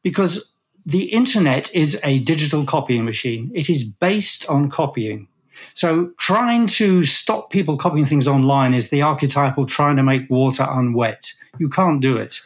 because 0.02 0.53
the 0.86 1.04
internet 1.04 1.74
is 1.74 2.00
a 2.04 2.18
digital 2.20 2.64
copying 2.64 3.04
machine. 3.04 3.50
It 3.54 3.70
is 3.70 3.84
based 3.84 4.46
on 4.48 4.70
copying. 4.70 5.28
So 5.72 6.12
trying 6.18 6.66
to 6.66 7.04
stop 7.04 7.50
people 7.50 7.76
copying 7.76 8.06
things 8.06 8.28
online 8.28 8.74
is 8.74 8.90
the 8.90 9.02
archetypal 9.02 9.66
trying 9.66 9.96
to 9.96 10.02
make 10.02 10.28
water 10.28 10.64
unwet. 10.64 11.32
You 11.58 11.68
can't 11.68 12.00
do 12.00 12.16
it. 12.16 12.40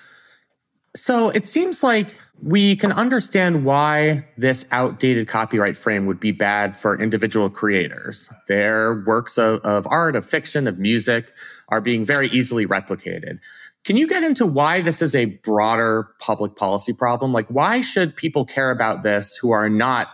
So 0.94 1.30
it 1.30 1.46
seems 1.46 1.82
like 1.82 2.08
we 2.42 2.76
can 2.76 2.92
understand 2.92 3.64
why 3.64 4.26
this 4.36 4.64
outdated 4.70 5.26
copyright 5.26 5.76
frame 5.76 6.06
would 6.06 6.20
be 6.20 6.32
bad 6.32 6.76
for 6.76 7.00
individual 7.00 7.50
creators. 7.50 8.32
Their 8.46 9.02
works 9.06 9.38
of, 9.38 9.60
of 9.60 9.86
art, 9.90 10.14
of 10.14 10.24
fiction, 10.24 10.66
of 10.66 10.78
music 10.78 11.32
are 11.68 11.80
being 11.80 12.04
very 12.04 12.28
easily 12.28 12.66
replicated. 12.66 13.40
Can 13.88 13.96
you 13.96 14.06
get 14.06 14.22
into 14.22 14.44
why 14.44 14.82
this 14.82 15.00
is 15.00 15.14
a 15.14 15.24
broader 15.24 16.10
public 16.18 16.56
policy 16.56 16.92
problem? 16.92 17.32
Like, 17.32 17.48
why 17.48 17.80
should 17.80 18.14
people 18.14 18.44
care 18.44 18.70
about 18.70 19.02
this 19.02 19.34
who 19.36 19.50
are 19.50 19.70
not 19.70 20.08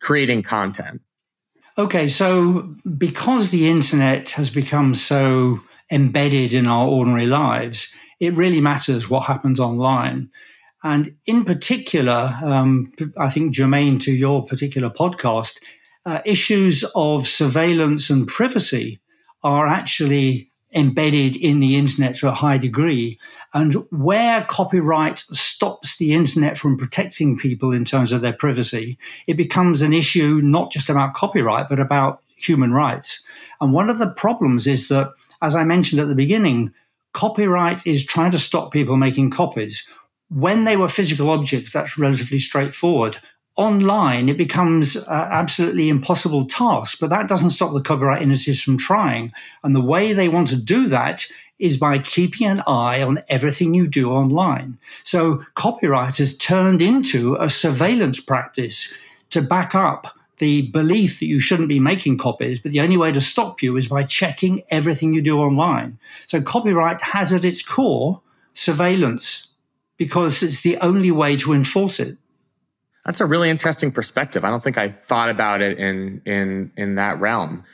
creating 0.00 0.44
content? 0.44 1.00
Okay, 1.76 2.06
so 2.06 2.76
because 2.96 3.50
the 3.50 3.68
internet 3.68 4.28
has 4.30 4.50
become 4.50 4.94
so 4.94 5.58
embedded 5.90 6.54
in 6.54 6.68
our 6.68 6.86
ordinary 6.86 7.26
lives, 7.26 7.92
it 8.20 8.34
really 8.34 8.60
matters 8.60 9.10
what 9.10 9.26
happens 9.26 9.58
online. 9.58 10.30
And 10.84 11.16
in 11.26 11.44
particular, 11.44 12.38
um, 12.44 12.92
I 13.18 13.30
think 13.30 13.52
germane 13.52 13.98
to 13.98 14.12
your 14.12 14.46
particular 14.46 14.90
podcast, 14.90 15.58
uh, 16.06 16.20
issues 16.24 16.84
of 16.94 17.26
surveillance 17.26 18.10
and 18.10 18.28
privacy 18.28 19.00
are 19.42 19.66
actually 19.66 20.51
embedded 20.74 21.36
in 21.36 21.58
the 21.60 21.76
internet 21.76 22.16
to 22.16 22.28
a 22.28 22.34
high 22.34 22.58
degree. 22.58 23.18
And 23.54 23.74
where 23.90 24.42
copyright 24.44 25.18
stops 25.30 25.98
the 25.98 26.14
internet 26.14 26.56
from 26.56 26.76
protecting 26.76 27.36
people 27.38 27.72
in 27.72 27.84
terms 27.84 28.12
of 28.12 28.20
their 28.20 28.32
privacy, 28.32 28.98
it 29.26 29.36
becomes 29.36 29.82
an 29.82 29.92
issue 29.92 30.40
not 30.42 30.70
just 30.70 30.88
about 30.88 31.14
copyright, 31.14 31.68
but 31.68 31.80
about 31.80 32.22
human 32.36 32.72
rights. 32.72 33.22
And 33.60 33.72
one 33.72 33.88
of 33.88 33.98
the 33.98 34.08
problems 34.10 34.66
is 34.66 34.88
that, 34.88 35.12
as 35.40 35.54
I 35.54 35.64
mentioned 35.64 36.00
at 36.00 36.08
the 36.08 36.14
beginning, 36.14 36.72
copyright 37.12 37.86
is 37.86 38.04
trying 38.04 38.30
to 38.32 38.38
stop 38.38 38.72
people 38.72 38.96
making 38.96 39.30
copies. 39.30 39.86
When 40.28 40.64
they 40.64 40.76
were 40.76 40.88
physical 40.88 41.30
objects, 41.30 41.72
that's 41.72 41.98
relatively 41.98 42.38
straightforward 42.38 43.18
online, 43.56 44.28
it 44.28 44.38
becomes 44.38 44.96
an 44.96 45.04
absolutely 45.08 45.88
impossible 45.88 46.46
task. 46.46 46.98
But 47.00 47.10
that 47.10 47.28
doesn't 47.28 47.50
stop 47.50 47.72
the 47.72 47.82
copyright 47.82 48.22
industries 48.22 48.62
from 48.62 48.78
trying. 48.78 49.32
And 49.62 49.74
the 49.74 49.84
way 49.84 50.12
they 50.12 50.28
want 50.28 50.48
to 50.48 50.56
do 50.56 50.88
that 50.88 51.26
is 51.58 51.76
by 51.76 51.98
keeping 51.98 52.46
an 52.48 52.62
eye 52.66 53.02
on 53.02 53.22
everything 53.28 53.72
you 53.72 53.86
do 53.86 54.10
online. 54.10 54.78
So 55.04 55.44
copyright 55.54 56.16
has 56.16 56.36
turned 56.36 56.82
into 56.82 57.36
a 57.36 57.48
surveillance 57.48 58.18
practice 58.18 58.92
to 59.30 59.42
back 59.42 59.74
up 59.74 60.18
the 60.38 60.62
belief 60.70 61.20
that 61.20 61.26
you 61.26 61.38
shouldn't 61.38 61.68
be 61.68 61.78
making 61.78 62.18
copies, 62.18 62.58
but 62.58 62.72
the 62.72 62.80
only 62.80 62.96
way 62.96 63.12
to 63.12 63.20
stop 63.20 63.62
you 63.62 63.76
is 63.76 63.86
by 63.86 64.02
checking 64.02 64.62
everything 64.70 65.12
you 65.12 65.22
do 65.22 65.38
online. 65.38 65.98
So 66.26 66.40
copyright 66.40 67.00
has 67.00 67.32
at 67.32 67.44
its 67.44 67.62
core 67.62 68.20
surveillance 68.54 69.48
because 69.98 70.42
it's 70.42 70.62
the 70.62 70.78
only 70.78 71.12
way 71.12 71.36
to 71.36 71.52
enforce 71.52 72.00
it. 72.00 72.18
That's 73.04 73.20
a 73.20 73.26
really 73.26 73.50
interesting 73.50 73.90
perspective. 73.90 74.44
I 74.44 74.50
don't 74.50 74.62
think 74.62 74.78
I 74.78 74.88
thought 74.88 75.28
about 75.28 75.60
it 75.60 75.78
in 75.78 76.22
in 76.24 76.72
in 76.76 76.94
that 76.96 77.20
realm. 77.20 77.64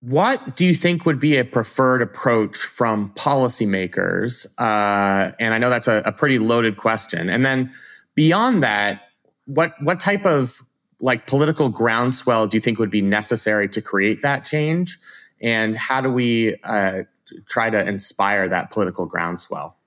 What 0.00 0.56
do 0.56 0.64
you 0.64 0.74
think 0.74 1.06
would 1.06 1.18
be 1.18 1.38
a 1.38 1.44
preferred 1.44 2.02
approach 2.02 2.56
from 2.56 3.10
policymakers? 3.14 4.46
Uh, 4.58 5.32
and 5.40 5.52
I 5.52 5.58
know 5.58 5.70
that's 5.70 5.88
a, 5.88 6.02
a 6.04 6.12
pretty 6.12 6.38
loaded 6.38 6.76
question. 6.76 7.28
And 7.28 7.44
then 7.44 7.72
beyond 8.14 8.62
that, 8.62 9.08
what 9.46 9.72
what 9.82 10.00
type 10.00 10.26
of 10.26 10.62
like 11.00 11.26
political 11.26 11.68
groundswell 11.68 12.46
do 12.46 12.56
you 12.56 12.60
think 12.60 12.78
would 12.78 12.90
be 12.90 13.02
necessary 13.02 13.68
to 13.70 13.80
create 13.80 14.22
that 14.22 14.44
change? 14.44 14.98
And 15.40 15.76
how 15.76 16.00
do 16.00 16.10
we 16.10 16.56
uh, 16.62 17.04
try 17.46 17.70
to 17.70 17.80
inspire 17.80 18.48
that 18.48 18.70
political 18.70 19.06
groundswell? 19.06 19.77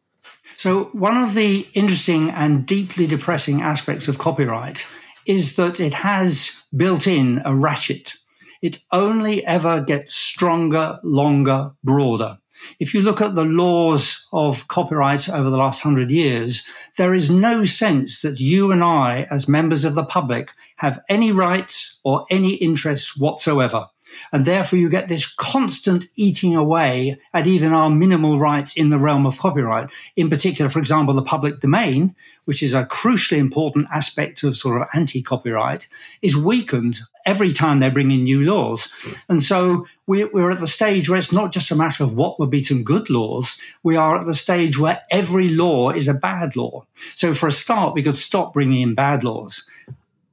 So, 0.61 0.91
one 0.93 1.17
of 1.17 1.33
the 1.33 1.67
interesting 1.73 2.29
and 2.29 2.67
deeply 2.67 3.07
depressing 3.07 3.63
aspects 3.63 4.07
of 4.07 4.19
copyright 4.19 4.85
is 5.25 5.55
that 5.55 5.79
it 5.79 5.95
has 5.95 6.65
built 6.77 7.07
in 7.07 7.41
a 7.45 7.55
ratchet. 7.55 8.13
It 8.61 8.77
only 8.91 9.43
ever 9.43 9.81
gets 9.81 10.13
stronger, 10.15 10.99
longer, 11.01 11.71
broader. 11.83 12.37
If 12.79 12.93
you 12.93 13.01
look 13.01 13.21
at 13.21 13.33
the 13.33 13.43
laws 13.43 14.27
of 14.31 14.67
copyright 14.67 15.27
over 15.27 15.49
the 15.49 15.57
last 15.57 15.81
hundred 15.81 16.11
years, 16.11 16.63
there 16.95 17.15
is 17.15 17.31
no 17.31 17.65
sense 17.65 18.21
that 18.21 18.39
you 18.39 18.71
and 18.71 18.83
I, 18.83 19.25
as 19.31 19.47
members 19.47 19.83
of 19.83 19.95
the 19.95 20.05
public, 20.05 20.51
have 20.75 21.01
any 21.09 21.31
rights 21.31 21.99
or 22.03 22.27
any 22.29 22.53
interests 22.53 23.17
whatsoever. 23.17 23.87
And 24.31 24.45
therefore, 24.45 24.79
you 24.79 24.89
get 24.89 25.07
this 25.07 25.31
constant 25.31 26.05
eating 26.15 26.55
away 26.55 27.19
at 27.33 27.47
even 27.47 27.73
our 27.73 27.89
minimal 27.89 28.39
rights 28.39 28.75
in 28.75 28.89
the 28.89 28.97
realm 28.97 29.25
of 29.25 29.37
copyright. 29.37 29.89
In 30.15 30.29
particular, 30.29 30.69
for 30.69 30.79
example, 30.79 31.13
the 31.13 31.21
public 31.21 31.59
domain, 31.59 32.15
which 32.45 32.63
is 32.63 32.73
a 32.73 32.85
crucially 32.85 33.37
important 33.37 33.87
aspect 33.91 34.43
of 34.43 34.57
sort 34.57 34.81
of 34.81 34.87
anti 34.93 35.21
copyright, 35.21 35.87
is 36.21 36.35
weakened 36.35 37.01
every 37.25 37.51
time 37.51 37.79
they 37.79 37.89
bring 37.89 38.11
in 38.11 38.23
new 38.23 38.41
laws. 38.41 38.89
And 39.29 39.43
so 39.43 39.87
we're 40.07 40.51
at 40.51 40.59
the 40.59 40.67
stage 40.67 41.07
where 41.07 41.17
it's 41.17 41.31
not 41.31 41.51
just 41.51 41.71
a 41.71 41.75
matter 41.75 42.03
of 42.03 42.13
what 42.13 42.39
would 42.39 42.49
be 42.49 42.63
some 42.63 42.83
good 42.83 43.09
laws. 43.09 43.57
We 43.83 43.95
are 43.95 44.17
at 44.17 44.25
the 44.25 44.33
stage 44.33 44.77
where 44.77 44.99
every 45.09 45.49
law 45.49 45.91
is 45.91 46.07
a 46.07 46.13
bad 46.13 46.55
law. 46.55 46.85
So 47.15 47.33
for 47.33 47.47
a 47.47 47.51
start, 47.51 47.93
we 47.93 48.03
could 48.03 48.17
stop 48.17 48.53
bringing 48.53 48.81
in 48.81 48.95
bad 48.95 49.23
laws. 49.23 49.67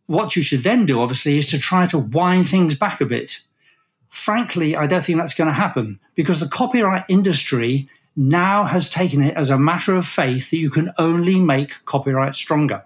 What 0.07 0.37
you 0.37 0.43
should 0.43 0.61
then 0.61 0.87
do, 0.87 1.01
obviously, 1.01 1.37
is 1.37 1.49
to 1.49 1.59
try 1.59 1.87
to 1.87 1.99
wind 1.99 2.49
things 2.49 2.75
back 2.75 3.01
a 3.01 3.07
bit. 3.07 3.41
Frankly, 4.09 4.75
I 4.77 4.87
don't 4.87 5.03
think 5.03 5.19
that's 5.19 5.35
going 5.35 5.49
to 5.49 5.55
happen 5.55 6.01
because 6.15 6.41
the 6.41 6.49
copyright 6.49 7.05
industry 7.09 7.89
now 8.17 8.65
has 8.65 8.89
taken 8.89 9.23
it 9.23 9.37
as 9.37 9.51
a 9.51 9.59
matter 9.59 9.95
of 9.95 10.07
faith 10.07 10.51
that 10.51 10.57
you 10.57 10.71
can 10.71 10.93
only 10.99 11.41
make 11.41 11.85
copyright 11.85 12.35
stronger. 12.35 12.85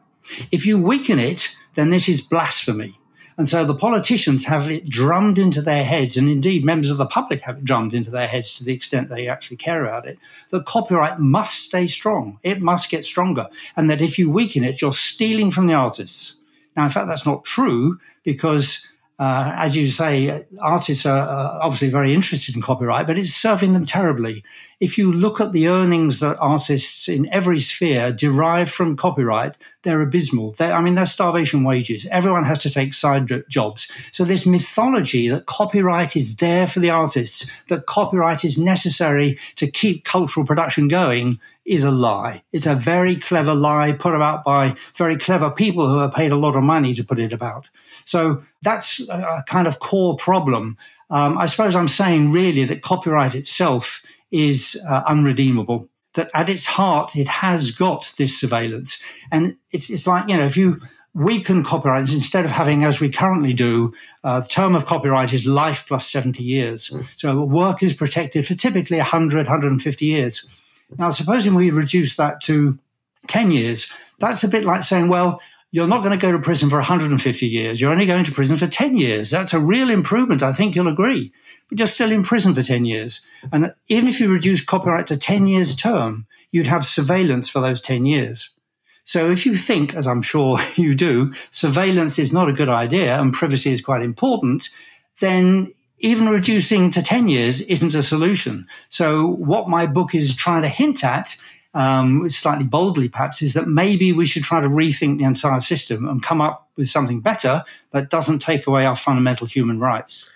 If 0.50 0.66
you 0.66 0.80
weaken 0.80 1.18
it, 1.18 1.56
then 1.74 1.90
this 1.90 2.08
is 2.08 2.20
blasphemy. 2.20 2.98
And 3.38 3.48
so 3.48 3.64
the 3.64 3.74
politicians 3.74 4.44
have 4.44 4.70
it 4.70 4.88
drummed 4.88 5.38
into 5.38 5.62
their 5.62 5.85
heads, 5.85 6.18
and 6.18 6.28
indeed 6.28 6.64
members 6.64 6.90
of 6.90 6.98
the 6.98 7.06
public 7.06 7.40
have 7.42 7.58
it 7.58 7.64
drummed 7.64 7.94
into 7.94 8.11
their 8.11 8.26
heads 8.26 8.54
to 8.54 8.64
the 8.64 8.74
extent 8.74 9.08
they 9.08 9.26
actually 9.26 9.56
care 9.56 9.87
about 9.87 10.06
it, 10.06 10.18
that 10.50 10.66
copyright 10.66 11.18
must 11.18 11.62
stay 11.62 11.87
strong. 11.87 12.38
It 12.42 12.61
must 12.61 12.90
get 12.90 13.04
stronger. 13.04 13.48
And 13.74 13.88
that 13.88 14.02
if 14.02 14.18
you 14.18 14.30
weaken 14.30 14.64
it, 14.64 14.82
you're 14.82 14.92
stealing 14.92 15.50
from 15.50 15.66
the 15.66 15.74
artists. 15.74 16.37
Now, 16.76 16.85
in 16.85 16.90
fact, 16.90 17.08
that's 17.08 17.26
not 17.26 17.44
true 17.44 17.98
because 18.22 18.87
uh, 19.18 19.55
as 19.57 19.77
you 19.77 19.90
say, 19.90 20.44
artists 20.61 21.07
are 21.07 21.29
uh, 21.29 21.59
obviously 21.62 21.90
very 21.90 22.12
interested 22.12 22.57
in 22.57 22.62
copyright, 22.62 23.07
but 23.07 23.18
it's 23.18 23.33
serving 23.33 23.72
them 23.72 23.85
terribly. 23.85 24.42
If 24.81 24.98
you 24.98 25.12
look 25.12 25.40
at 25.40 25.53
the 25.53 25.68
earnings 25.68 26.18
that 26.20 26.38
artists 26.38 27.09
in 27.09 27.29
every 27.31 27.61
sphere 27.61 28.11
derive 28.11 28.70
from 28.70 28.96
copyright, 28.96 29.57
they're 29.83 30.01
abysmal. 30.01 30.53
They're, 30.53 30.72
I 30.72 30.81
mean, 30.81 30.96
they're 30.96 31.07
starvation 31.07 31.62
wages. 31.62 32.07
Everyone 32.11 32.44
has 32.44 32.59
to 32.61 32.70
take 32.70 32.94
side 32.94 33.31
jobs. 33.48 33.87
So 34.11 34.25
this 34.25 34.46
mythology 34.46 35.29
that 35.29 35.46
copyright 35.46 36.16
is 36.16 36.37
there 36.37 36.66
for 36.66 36.81
the 36.81 36.90
artists, 36.90 37.62
that 37.68 37.87
copyright 37.87 38.44
is 38.44 38.59
necessary 38.59 39.38
to 39.57 39.70
keep 39.70 40.05
cultural 40.05 40.46
production 40.46 40.88
going 40.88 41.38
is 41.64 41.85
a 41.85 41.90
lie. 41.90 42.42
It's 42.53 42.66
a 42.66 42.75
very 42.75 43.16
clever 43.16 43.55
lie 43.55 43.92
put 43.92 44.14
about 44.14 44.44
by 44.44 44.75
very 44.94 45.16
clever 45.16 45.51
people 45.51 45.88
who 45.88 45.98
are 45.98 46.11
paid 46.11 46.33
a 46.33 46.37
lot 46.37 46.57
of 46.57 46.62
money 46.62 46.92
to 46.94 47.05
put 47.05 47.18
it 47.18 47.33
about. 47.33 47.70
So 48.05 48.42
that's 48.62 49.01
a 49.09 49.44
kind 49.46 49.66
of 49.66 49.79
core 49.79 50.16
problem. 50.16 50.77
Um, 51.11 51.38
I 51.38 51.46
suppose 51.46 51.77
I'm 51.77 51.88
saying 51.88 52.33
really 52.33 52.64
that 52.64 52.83
copyright 52.83 53.35
itself 53.35 54.03
is 54.31 54.81
uh, 54.88 55.03
unredeemable. 55.07 55.88
That 56.14 56.31
at 56.35 56.48
its 56.48 56.66
heart, 56.66 57.16
it 57.16 57.29
has 57.29 57.70
got 57.70 58.12
this 58.18 58.38
surveillance. 58.38 59.03
And 59.31 59.57
it's, 59.70 59.88
it's 59.88 60.07
like, 60.07 60.29
you 60.29 60.37
know, 60.37 60.44
if 60.44 60.57
you 60.57 60.81
weaken 61.14 61.62
copyright 61.62 62.12
instead 62.12 62.44
of 62.44 62.51
having, 62.51 62.85
as 62.85 63.01
we 63.01 63.09
currently 63.09 63.53
do, 63.53 63.92
uh, 64.25 64.40
the 64.40 64.48
term 64.48 64.75
of 64.75 64.87
copyright 64.87 65.33
is 65.33 65.46
life 65.46 65.85
plus 65.87 66.11
70 66.11 66.42
years. 66.42 66.90
Mm. 66.90 67.18
So 67.18 67.44
work 67.44 67.83
is 67.83 67.94
protected 67.94 68.46
for 68.46 68.55
typically 68.55 68.96
100, 68.96 69.46
150 69.46 70.07
years. 70.07 70.44
Now, 70.98 71.11
supposing 71.11 71.55
we 71.55 71.70
reduce 71.70 72.16
that 72.16 72.40
to 72.42 72.78
10 73.28 73.50
years, 73.50 73.92
that's 74.18 74.44
a 74.44 74.48
bit 74.48 74.64
like 74.64 74.83
saying, 74.83 75.09
well, 75.09 75.40
you're 75.70 75.88
not 75.88 76.02
going 76.02 76.18
to 76.18 76.26
go 76.26 76.31
to 76.31 76.38
prison 76.38 76.68
for 76.68 76.76
150 76.76 77.46
years. 77.46 77.81
You're 77.81 77.92
only 77.92 78.05
going 78.05 78.24
to 78.24 78.33
prison 78.33 78.59
for 78.59 78.66
10 78.66 78.96
years. 78.96 79.31
That's 79.31 79.55
a 79.55 79.59
real 79.59 79.88
improvement. 79.88 80.42
I 80.42 80.52
think 80.52 80.76
you'll 80.76 80.88
agree. 80.88 81.33
But 81.68 81.78
you're 81.78 81.87
still 81.87 82.12
in 82.12 82.22
prison 82.22 82.55
for 82.55 82.62
10 82.62 82.85
years. 82.85 83.22
And 83.50 83.74
even 83.88 84.07
if 84.07 84.20
you 84.20 84.31
reduce 84.31 84.62
copyright 84.62 85.07
to 85.07 85.16
10 85.16 85.46
years 85.46 85.74
term, 85.74 86.26
you'd 86.50 86.66
have 86.66 86.85
surveillance 86.85 87.48
for 87.48 87.61
those 87.61 87.81
10 87.81 88.05
years. 88.05 88.50
So 89.05 89.31
if 89.31 89.46
you 89.46 89.55
think, 89.55 89.94
as 89.94 90.07
I'm 90.07 90.22
sure 90.22 90.59
you 90.76 90.94
do, 90.94 91.33
surveillance 91.50 92.18
is 92.18 92.35
not 92.35 92.50
a 92.50 92.52
good 92.52 92.68
idea 92.68 93.18
and 93.18 93.33
privacy 93.33 93.72
is 93.72 93.81
quite 93.81 94.02
important, 94.02 94.68
then 95.20 95.72
even 96.02 96.28
reducing 96.28 96.90
to 96.90 97.00
10 97.00 97.28
years 97.28 97.60
isn't 97.62 97.94
a 97.94 98.02
solution. 98.02 98.66
So, 98.88 99.26
what 99.26 99.68
my 99.68 99.86
book 99.86 100.14
is 100.14 100.34
trying 100.34 100.62
to 100.62 100.68
hint 100.68 101.02
at, 101.02 101.36
um, 101.74 102.28
slightly 102.28 102.66
boldly 102.66 103.08
perhaps, 103.08 103.40
is 103.40 103.54
that 103.54 103.68
maybe 103.68 104.12
we 104.12 104.26
should 104.26 104.42
try 104.42 104.60
to 104.60 104.68
rethink 104.68 105.18
the 105.18 105.24
entire 105.24 105.60
system 105.60 106.08
and 106.08 106.22
come 106.22 106.40
up 106.40 106.68
with 106.76 106.88
something 106.88 107.20
better 107.20 107.64
that 107.92 108.10
doesn't 108.10 108.40
take 108.40 108.66
away 108.66 108.84
our 108.84 108.96
fundamental 108.96 109.46
human 109.46 109.78
rights. 109.78 110.28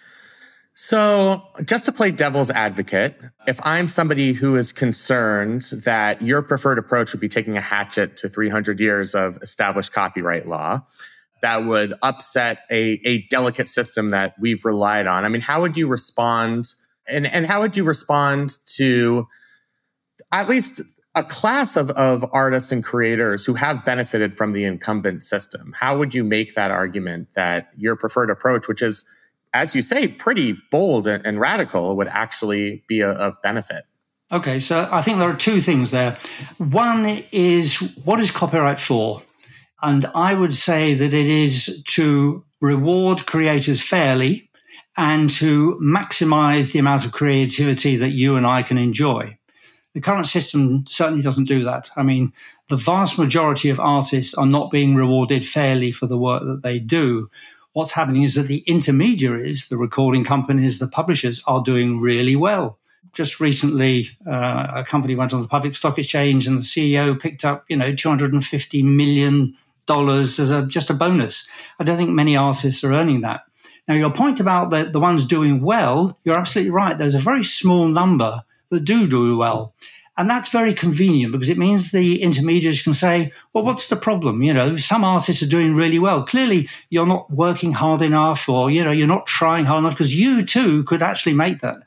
So, 0.78 1.42
just 1.64 1.86
to 1.86 1.92
play 1.92 2.10
devil's 2.10 2.50
advocate, 2.50 3.18
if 3.48 3.58
I'm 3.64 3.88
somebody 3.88 4.34
who 4.34 4.56
is 4.56 4.72
concerned 4.72 5.62
that 5.84 6.22
your 6.22 6.42
preferred 6.42 6.78
approach 6.78 7.12
would 7.12 7.20
be 7.20 7.28
taking 7.28 7.56
a 7.56 7.62
hatchet 7.62 8.16
to 8.18 8.28
300 8.28 8.78
years 8.78 9.14
of 9.14 9.38
established 9.42 9.92
copyright 9.92 10.46
law, 10.46 10.82
that 11.42 11.64
would 11.64 11.94
upset 12.02 12.60
a, 12.70 13.00
a 13.04 13.22
delicate 13.28 13.68
system 13.68 14.10
that 14.10 14.34
we've 14.38 14.64
relied 14.64 15.06
on. 15.06 15.24
I 15.24 15.28
mean, 15.28 15.42
how 15.42 15.60
would 15.60 15.76
you 15.76 15.86
respond? 15.86 16.66
And, 17.06 17.26
and 17.26 17.46
how 17.46 17.60
would 17.60 17.76
you 17.76 17.84
respond 17.84 18.54
to 18.76 19.28
at 20.32 20.48
least 20.48 20.80
a 21.14 21.22
class 21.22 21.76
of, 21.76 21.90
of 21.90 22.24
artists 22.32 22.72
and 22.72 22.84
creators 22.84 23.46
who 23.46 23.54
have 23.54 23.84
benefited 23.84 24.36
from 24.36 24.52
the 24.52 24.64
incumbent 24.64 25.22
system? 25.22 25.74
How 25.76 25.96
would 25.98 26.14
you 26.14 26.24
make 26.24 26.54
that 26.54 26.70
argument 26.70 27.28
that 27.34 27.70
your 27.76 27.96
preferred 27.96 28.30
approach, 28.30 28.68
which 28.68 28.82
is, 28.82 29.04
as 29.54 29.74
you 29.74 29.82
say, 29.82 30.08
pretty 30.08 30.58
bold 30.70 31.06
and, 31.06 31.24
and 31.26 31.40
radical, 31.40 31.96
would 31.96 32.08
actually 32.08 32.84
be 32.88 33.00
a, 33.00 33.10
of 33.10 33.40
benefit? 33.42 33.84
Okay, 34.32 34.58
so 34.58 34.88
I 34.90 35.02
think 35.02 35.18
there 35.18 35.30
are 35.30 35.36
two 35.36 35.60
things 35.60 35.92
there. 35.92 36.18
One 36.58 37.22
is 37.30 37.76
what 38.04 38.18
is 38.18 38.30
copyright 38.30 38.80
for? 38.80 39.22
And 39.82 40.06
I 40.14 40.34
would 40.34 40.54
say 40.54 40.94
that 40.94 41.12
it 41.12 41.26
is 41.26 41.82
to 41.88 42.44
reward 42.60 43.26
creators 43.26 43.82
fairly 43.82 44.50
and 44.96 45.28
to 45.28 45.78
maximize 45.82 46.72
the 46.72 46.78
amount 46.78 47.04
of 47.04 47.12
creativity 47.12 47.96
that 47.96 48.12
you 48.12 48.36
and 48.36 48.46
I 48.46 48.62
can 48.62 48.78
enjoy. 48.78 49.38
The 49.94 50.00
current 50.00 50.26
system 50.26 50.84
certainly 50.88 51.22
doesn't 51.22 51.44
do 51.44 51.64
that. 51.64 51.90
I 51.96 52.02
mean, 52.02 52.32
the 52.68 52.76
vast 52.76 53.18
majority 53.18 53.68
of 53.68 53.78
artists 53.78 54.34
are 54.34 54.46
not 54.46 54.70
being 54.70 54.94
rewarded 54.94 55.46
fairly 55.46 55.92
for 55.92 56.06
the 56.06 56.18
work 56.18 56.42
that 56.44 56.62
they 56.62 56.78
do. 56.78 57.30
What's 57.72 57.92
happening 57.92 58.22
is 58.22 58.34
that 58.34 58.44
the 58.44 58.64
intermediaries, 58.66 59.68
the 59.68 59.76
recording 59.76 60.24
companies, 60.24 60.78
the 60.78 60.88
publishers 60.88 61.42
are 61.46 61.62
doing 61.62 62.00
really 62.00 62.36
well 62.36 62.78
just 63.16 63.40
recently 63.40 64.10
uh, 64.26 64.66
a 64.74 64.84
company 64.84 65.14
went 65.14 65.32
on 65.32 65.40
the 65.40 65.48
public 65.48 65.74
stock 65.74 65.98
exchange 65.98 66.46
and 66.46 66.58
the 66.58 66.62
CEO 66.62 67.18
picked 67.18 67.46
up, 67.46 67.64
you 67.66 67.76
know, 67.76 67.94
250 67.94 68.82
million 68.82 69.54
dollars 69.86 70.38
as 70.38 70.50
a, 70.50 70.66
just 70.66 70.90
a 70.90 70.94
bonus. 70.94 71.48
I 71.78 71.84
don't 71.84 71.96
think 71.96 72.10
many 72.10 72.36
artists 72.36 72.84
are 72.84 72.92
earning 72.92 73.20
that. 73.22 73.42
Now, 73.88 73.94
your 73.94 74.12
point 74.12 74.40
about 74.40 74.70
the, 74.70 74.84
the 74.84 75.00
ones 75.00 75.24
doing 75.24 75.62
well, 75.62 76.18
you're 76.24 76.38
absolutely 76.38 76.72
right. 76.72 76.98
There's 76.98 77.14
a 77.14 77.18
very 77.18 77.44
small 77.44 77.86
number 77.86 78.42
that 78.70 78.84
do 78.84 79.06
do 79.06 79.36
well. 79.36 79.74
And 80.18 80.30
that's 80.30 80.48
very 80.48 80.72
convenient 80.72 81.32
because 81.32 81.50
it 81.50 81.58
means 81.58 81.90
the 81.90 82.22
intermediaries 82.22 82.80
can 82.80 82.94
say, 82.94 83.32
well, 83.52 83.64
what's 83.64 83.88
the 83.88 83.96
problem? 83.96 84.42
You 84.42 84.54
know, 84.54 84.76
some 84.76 85.04
artists 85.04 85.42
are 85.42 85.48
doing 85.48 85.74
really 85.74 85.98
well. 85.98 86.24
Clearly, 86.24 86.70
you're 86.88 87.06
not 87.06 87.30
working 87.30 87.72
hard 87.72 88.00
enough 88.00 88.48
or, 88.48 88.70
you 88.70 88.82
know, 88.82 88.92
you're 88.92 89.06
not 89.06 89.26
trying 89.26 89.66
hard 89.66 89.80
enough 89.80 89.92
because 89.92 90.18
you 90.18 90.42
too 90.42 90.84
could 90.84 91.02
actually 91.02 91.34
make 91.34 91.60
that. 91.60 91.82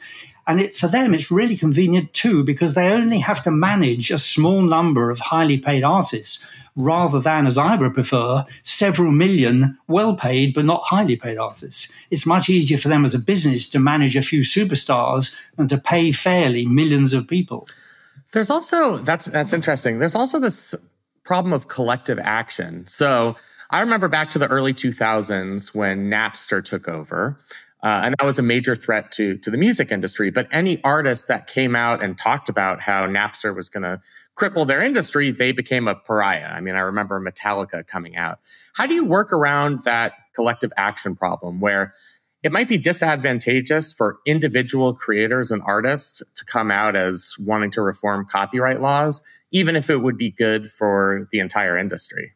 And 0.49 0.59
it, 0.59 0.75
for 0.75 0.87
them, 0.87 1.13
it's 1.13 1.29
really 1.29 1.55
convenient 1.55 2.11
too 2.11 2.43
because 2.43 2.73
they 2.73 2.91
only 2.91 3.19
have 3.19 3.43
to 3.43 3.51
manage 3.51 4.09
a 4.09 4.17
small 4.17 4.63
number 4.63 5.11
of 5.11 5.19
highly 5.19 5.59
paid 5.59 5.83
artists 5.83 6.43
rather 6.75 7.19
than, 7.19 7.45
as 7.45 7.55
I 7.55 7.75
would 7.75 7.93
prefer, 7.93 8.47
several 8.63 9.11
million 9.11 9.77
well 9.87 10.15
paid 10.15 10.55
but 10.55 10.65
not 10.65 10.81
highly 10.85 11.15
paid 11.15 11.37
artists. 11.37 11.91
It's 12.09 12.25
much 12.25 12.49
easier 12.49 12.79
for 12.79 12.87
them 12.87 13.05
as 13.05 13.13
a 13.13 13.19
business 13.19 13.69
to 13.69 13.79
manage 13.79 14.15
a 14.15 14.23
few 14.23 14.41
superstars 14.41 15.39
than 15.55 15.67
to 15.67 15.77
pay 15.77 16.11
fairly 16.11 16.65
millions 16.65 17.13
of 17.13 17.27
people. 17.27 17.67
There's 18.31 18.49
also 18.49 18.97
that's 18.97 19.25
that's 19.25 19.53
interesting. 19.53 19.99
There's 19.99 20.15
also 20.15 20.39
this 20.39 20.73
problem 21.23 21.53
of 21.53 21.67
collective 21.67 22.17
action. 22.17 22.87
So 22.87 23.35
I 23.69 23.81
remember 23.81 24.07
back 24.07 24.31
to 24.31 24.39
the 24.39 24.47
early 24.47 24.73
2000s 24.73 25.75
when 25.75 26.09
Napster 26.09 26.65
took 26.65 26.87
over. 26.87 27.37
Uh, 27.81 28.01
and 28.03 28.15
that 28.17 28.25
was 28.25 28.37
a 28.37 28.41
major 28.43 28.75
threat 28.75 29.11
to 29.13 29.37
to 29.37 29.49
the 29.49 29.57
music 29.57 29.91
industry. 29.91 30.29
But 30.29 30.47
any 30.51 30.83
artist 30.83 31.27
that 31.27 31.47
came 31.47 31.75
out 31.75 32.03
and 32.03 32.17
talked 32.17 32.49
about 32.49 32.81
how 32.81 33.07
Napster 33.07 33.55
was 33.55 33.69
going 33.69 33.83
to 33.83 34.01
cripple 34.37 34.67
their 34.67 34.83
industry, 34.83 35.31
they 35.31 35.51
became 35.51 35.87
a 35.87 35.95
pariah. 35.95 36.49
I 36.49 36.61
mean, 36.61 36.75
I 36.75 36.79
remember 36.79 37.19
Metallica 37.21 37.85
coming 37.85 38.15
out. 38.15 38.39
How 38.75 38.85
do 38.85 38.93
you 38.93 39.05
work 39.05 39.31
around 39.31 39.83
that 39.83 40.13
collective 40.33 40.71
action 40.77 41.15
problem 41.15 41.59
where 41.59 41.93
it 42.41 42.51
might 42.51 42.69
be 42.69 42.77
disadvantageous 42.77 43.91
for 43.91 44.19
individual 44.25 44.93
creators 44.93 45.51
and 45.51 45.61
artists 45.65 46.21
to 46.35 46.45
come 46.45 46.71
out 46.71 46.95
as 46.95 47.35
wanting 47.39 47.71
to 47.71 47.81
reform 47.81 48.25
copyright 48.25 48.81
laws, 48.81 49.21
even 49.51 49.75
if 49.75 49.89
it 49.89 49.97
would 49.97 50.17
be 50.17 50.31
good 50.31 50.71
for 50.71 51.27
the 51.31 51.39
entire 51.39 51.77
industry? 51.77 52.33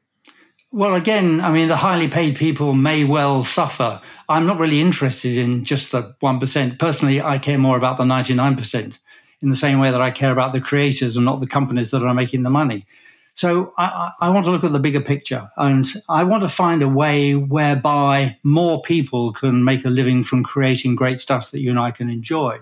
Well, 0.75 0.95
again, 0.95 1.39
I 1.39 1.51
mean, 1.51 1.67
the 1.67 1.75
highly 1.75 2.07
paid 2.07 2.35
people 2.35 2.73
may 2.73 3.03
well 3.03 3.43
suffer. 3.43 4.01
I'm 4.27 4.47
not 4.47 4.57
really 4.57 4.81
interested 4.81 5.37
in 5.37 5.65
just 5.65 5.91
the 5.91 6.15
1%. 6.23 6.79
Personally, 6.79 7.21
I 7.21 7.37
care 7.37 7.59
more 7.59 7.77
about 7.77 7.97
the 7.97 8.05
99% 8.05 8.97
in 9.43 9.49
the 9.49 9.55
same 9.55 9.77
way 9.77 9.91
that 9.91 10.01
I 10.01 10.09
care 10.09 10.31
about 10.31 10.51
the 10.51 10.59
creators 10.59 11.15
and 11.15 11.25
not 11.25 11.41
the 11.41 11.45
companies 11.45 11.91
that 11.91 12.01
are 12.01 12.15
making 12.15 12.41
the 12.41 12.49
money. 12.49 12.87
So 13.35 13.75
I, 13.77 14.13
I, 14.19 14.29
want 14.29 14.45
to 14.45 14.51
look 14.51 14.63
at 14.63 14.71
the 14.71 14.79
bigger 14.79 14.99
picture 14.99 15.51
and 15.57 15.85
I 16.09 16.23
want 16.23 16.41
to 16.41 16.49
find 16.49 16.81
a 16.81 16.89
way 16.89 17.35
whereby 17.35 18.39
more 18.41 18.81
people 18.81 19.31
can 19.31 19.63
make 19.63 19.85
a 19.85 19.89
living 19.89 20.23
from 20.23 20.43
creating 20.43 20.95
great 20.95 21.19
stuff 21.19 21.51
that 21.51 21.61
you 21.61 21.69
and 21.69 21.79
I 21.79 21.91
can 21.91 22.09
enjoy. 22.09 22.59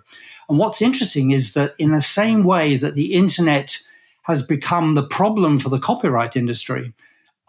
And 0.49 0.59
what's 0.59 0.81
interesting 0.81 1.31
is 1.31 1.53
that 1.53 1.71
in 1.77 1.93
the 1.93 2.01
same 2.01 2.43
way 2.43 2.75
that 2.75 2.95
the 2.95 3.13
internet 3.13 3.77
has 4.23 4.41
become 4.41 4.95
the 4.95 5.07
problem 5.07 5.59
for 5.59 5.69
the 5.69 5.79
copyright 5.79 6.35
industry, 6.35 6.93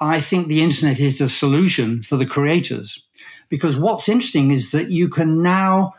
I 0.03 0.21
think 0.21 0.49
the 0.49 0.63
internet 0.63 0.99
is 0.99 1.21
a 1.21 1.29
solution 1.29 2.03
for 2.03 2.17
the 2.17 2.27
creators. 2.27 3.07
Because 3.49 3.77
what's 3.77 4.09
interesting 4.09 4.51
is 4.51 4.73
that 4.73 4.91
you 4.91 5.09
can 5.09 5.43
now 5.43 5.95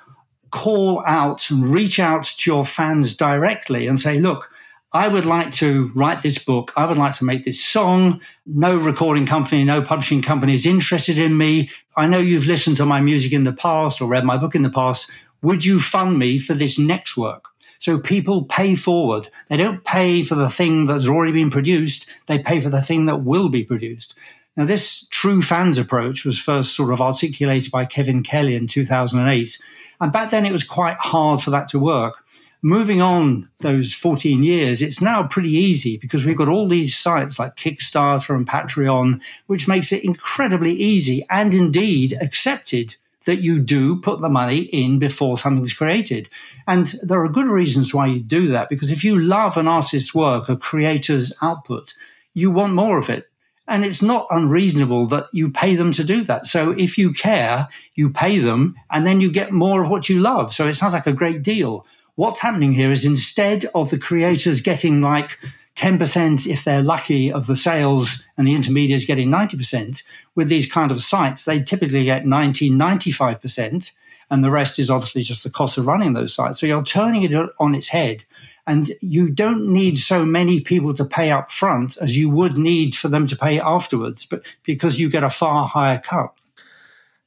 call 0.51 1.03
out 1.05 1.49
and 1.49 1.65
reach 1.65 1.99
out 1.99 2.25
to 2.25 2.51
your 2.51 2.65
fans 2.65 3.15
directly 3.15 3.87
and 3.87 3.97
say, 3.97 4.19
look, 4.19 4.49
I 4.91 5.07
would 5.07 5.25
like 5.25 5.51
to 5.53 5.89
write 5.95 6.21
this 6.21 6.37
book. 6.37 6.71
I 6.75 6.85
would 6.85 6.97
like 6.97 7.13
to 7.13 7.23
make 7.23 7.45
this 7.45 7.63
song. 7.63 8.21
No 8.45 8.77
recording 8.77 9.25
company, 9.25 9.63
no 9.63 9.81
publishing 9.81 10.21
company 10.21 10.53
is 10.53 10.65
interested 10.65 11.17
in 11.17 11.37
me. 11.37 11.69
I 11.95 12.05
know 12.05 12.19
you've 12.19 12.45
listened 12.45 12.77
to 12.77 12.85
my 12.85 13.01
music 13.01 13.31
in 13.31 13.45
the 13.45 13.53
past 13.53 14.01
or 14.01 14.07
read 14.07 14.25
my 14.25 14.37
book 14.37 14.53
in 14.53 14.63
the 14.63 14.69
past. 14.69 15.09
Would 15.41 15.65
you 15.65 15.79
fund 15.79 16.19
me 16.19 16.37
for 16.37 16.53
this 16.53 16.77
next 16.77 17.15
work? 17.17 17.52
So 17.83 17.99
people 17.99 18.45
pay 18.45 18.75
forward. 18.75 19.29
They 19.49 19.57
don't 19.57 19.83
pay 19.83 20.23
for 20.23 20.35
the 20.35 20.47
thing 20.47 20.85
that's 20.85 21.09
already 21.09 21.33
been 21.33 21.49
produced. 21.49 22.09
They 22.27 22.39
pay 22.39 22.61
for 22.61 22.69
the 22.69 22.81
thing 22.81 23.07
that 23.07 23.25
will 23.25 23.49
be 23.49 23.65
produced. 23.65 24.15
Now, 24.55 24.63
this 24.63 25.05
true 25.09 25.41
fans 25.41 25.77
approach 25.77 26.23
was 26.23 26.39
first 26.39 26.77
sort 26.77 26.93
of 26.93 27.01
articulated 27.01 27.73
by 27.73 27.83
Kevin 27.83 28.23
Kelly 28.23 28.55
in 28.55 28.67
2008. 28.67 29.59
And 29.99 30.13
back 30.13 30.31
then 30.31 30.45
it 30.45 30.53
was 30.53 30.63
quite 30.63 30.95
hard 30.97 31.41
for 31.41 31.49
that 31.49 31.67
to 31.67 31.77
work. 31.79 32.23
Moving 32.61 33.01
on 33.01 33.49
those 33.59 33.93
14 33.93 34.43
years, 34.43 34.81
it's 34.81 35.01
now 35.01 35.27
pretty 35.27 35.51
easy 35.51 35.97
because 35.97 36.25
we've 36.25 36.37
got 36.37 36.47
all 36.47 36.69
these 36.69 36.97
sites 36.97 37.37
like 37.37 37.57
Kickstarter 37.57 38.33
and 38.33 38.47
Patreon, 38.47 39.21
which 39.47 39.67
makes 39.67 39.91
it 39.91 40.05
incredibly 40.05 40.71
easy 40.71 41.25
and 41.29 41.53
indeed 41.53 42.17
accepted 42.21 42.95
that 43.25 43.41
you 43.41 43.59
do 43.59 43.99
put 44.01 44.21
the 44.21 44.29
money 44.29 44.59
in 44.59 44.99
before 44.99 45.37
something's 45.37 45.73
created. 45.73 46.29
And 46.67 46.93
there 47.01 47.23
are 47.23 47.29
good 47.29 47.47
reasons 47.47 47.93
why 47.93 48.07
you 48.07 48.21
do 48.21 48.47
that, 48.47 48.69
because 48.69 48.91
if 48.91 49.03
you 49.03 49.19
love 49.19 49.57
an 49.57 49.67
artist's 49.67 50.13
work, 50.13 50.49
a 50.49 50.57
creator's 50.57 51.33
output, 51.41 51.93
you 52.33 52.51
want 52.51 52.73
more 52.73 52.97
of 52.97 53.09
it. 53.09 53.29
And 53.65 53.85
it's 53.85 54.01
not 54.01 54.27
unreasonable 54.29 55.07
that 55.07 55.27
you 55.31 55.49
pay 55.49 55.75
them 55.75 55.93
to 55.93 56.03
do 56.03 56.23
that. 56.25 56.47
So 56.47 56.71
if 56.71 56.97
you 56.97 57.13
care, 57.13 57.69
you 57.95 58.09
pay 58.09 58.39
them 58.39 58.75
and 58.91 59.07
then 59.07 59.21
you 59.21 59.31
get 59.31 59.53
more 59.53 59.81
of 59.81 59.89
what 59.89 60.09
you 60.09 60.19
love. 60.19 60.53
So 60.53 60.67
it 60.67 60.73
sounds 60.73 60.93
like 60.93 61.07
a 61.07 61.13
great 61.13 61.41
deal. 61.41 61.85
What's 62.15 62.41
happening 62.41 62.73
here 62.73 62.91
is 62.91 63.05
instead 63.05 63.65
of 63.73 63.89
the 63.89 63.97
creators 63.97 64.59
getting 64.59 65.01
like 65.01 65.39
10% 65.75 66.45
if 66.47 66.63
they're 66.63 66.83
lucky 66.83 67.31
of 67.31 67.47
the 67.47 67.55
sales 67.55 68.23
and 68.37 68.47
the 68.47 68.55
intermediaries 68.55 69.05
getting 69.05 69.29
90%. 69.29 70.03
With 70.35 70.47
these 70.47 70.71
kind 70.71 70.91
of 70.91 71.01
sites, 71.01 71.43
they 71.43 71.61
typically 71.61 72.05
get 72.05 72.25
90, 72.25 72.69
95%. 72.71 73.91
And 74.29 74.43
the 74.43 74.51
rest 74.51 74.79
is 74.79 74.89
obviously 74.89 75.21
just 75.21 75.43
the 75.43 75.49
cost 75.49 75.77
of 75.77 75.87
running 75.87 76.13
those 76.13 76.33
sites. 76.33 76.59
So 76.59 76.65
you're 76.65 76.83
turning 76.83 77.23
it 77.23 77.49
on 77.59 77.75
its 77.75 77.89
head. 77.89 78.23
And 78.65 78.91
you 79.01 79.29
don't 79.29 79.67
need 79.73 79.97
so 79.97 80.25
many 80.25 80.61
people 80.61 80.93
to 80.93 81.03
pay 81.03 81.31
up 81.31 81.51
front 81.51 81.97
as 81.97 82.17
you 82.17 82.29
would 82.29 82.57
need 82.57 82.95
for 82.95 83.09
them 83.09 83.27
to 83.27 83.35
pay 83.35 83.59
afterwards, 83.59 84.25
but 84.25 84.45
because 84.63 84.99
you 84.99 85.09
get 85.09 85.23
a 85.23 85.29
far 85.29 85.67
higher 85.67 85.99
cut. 85.99 86.33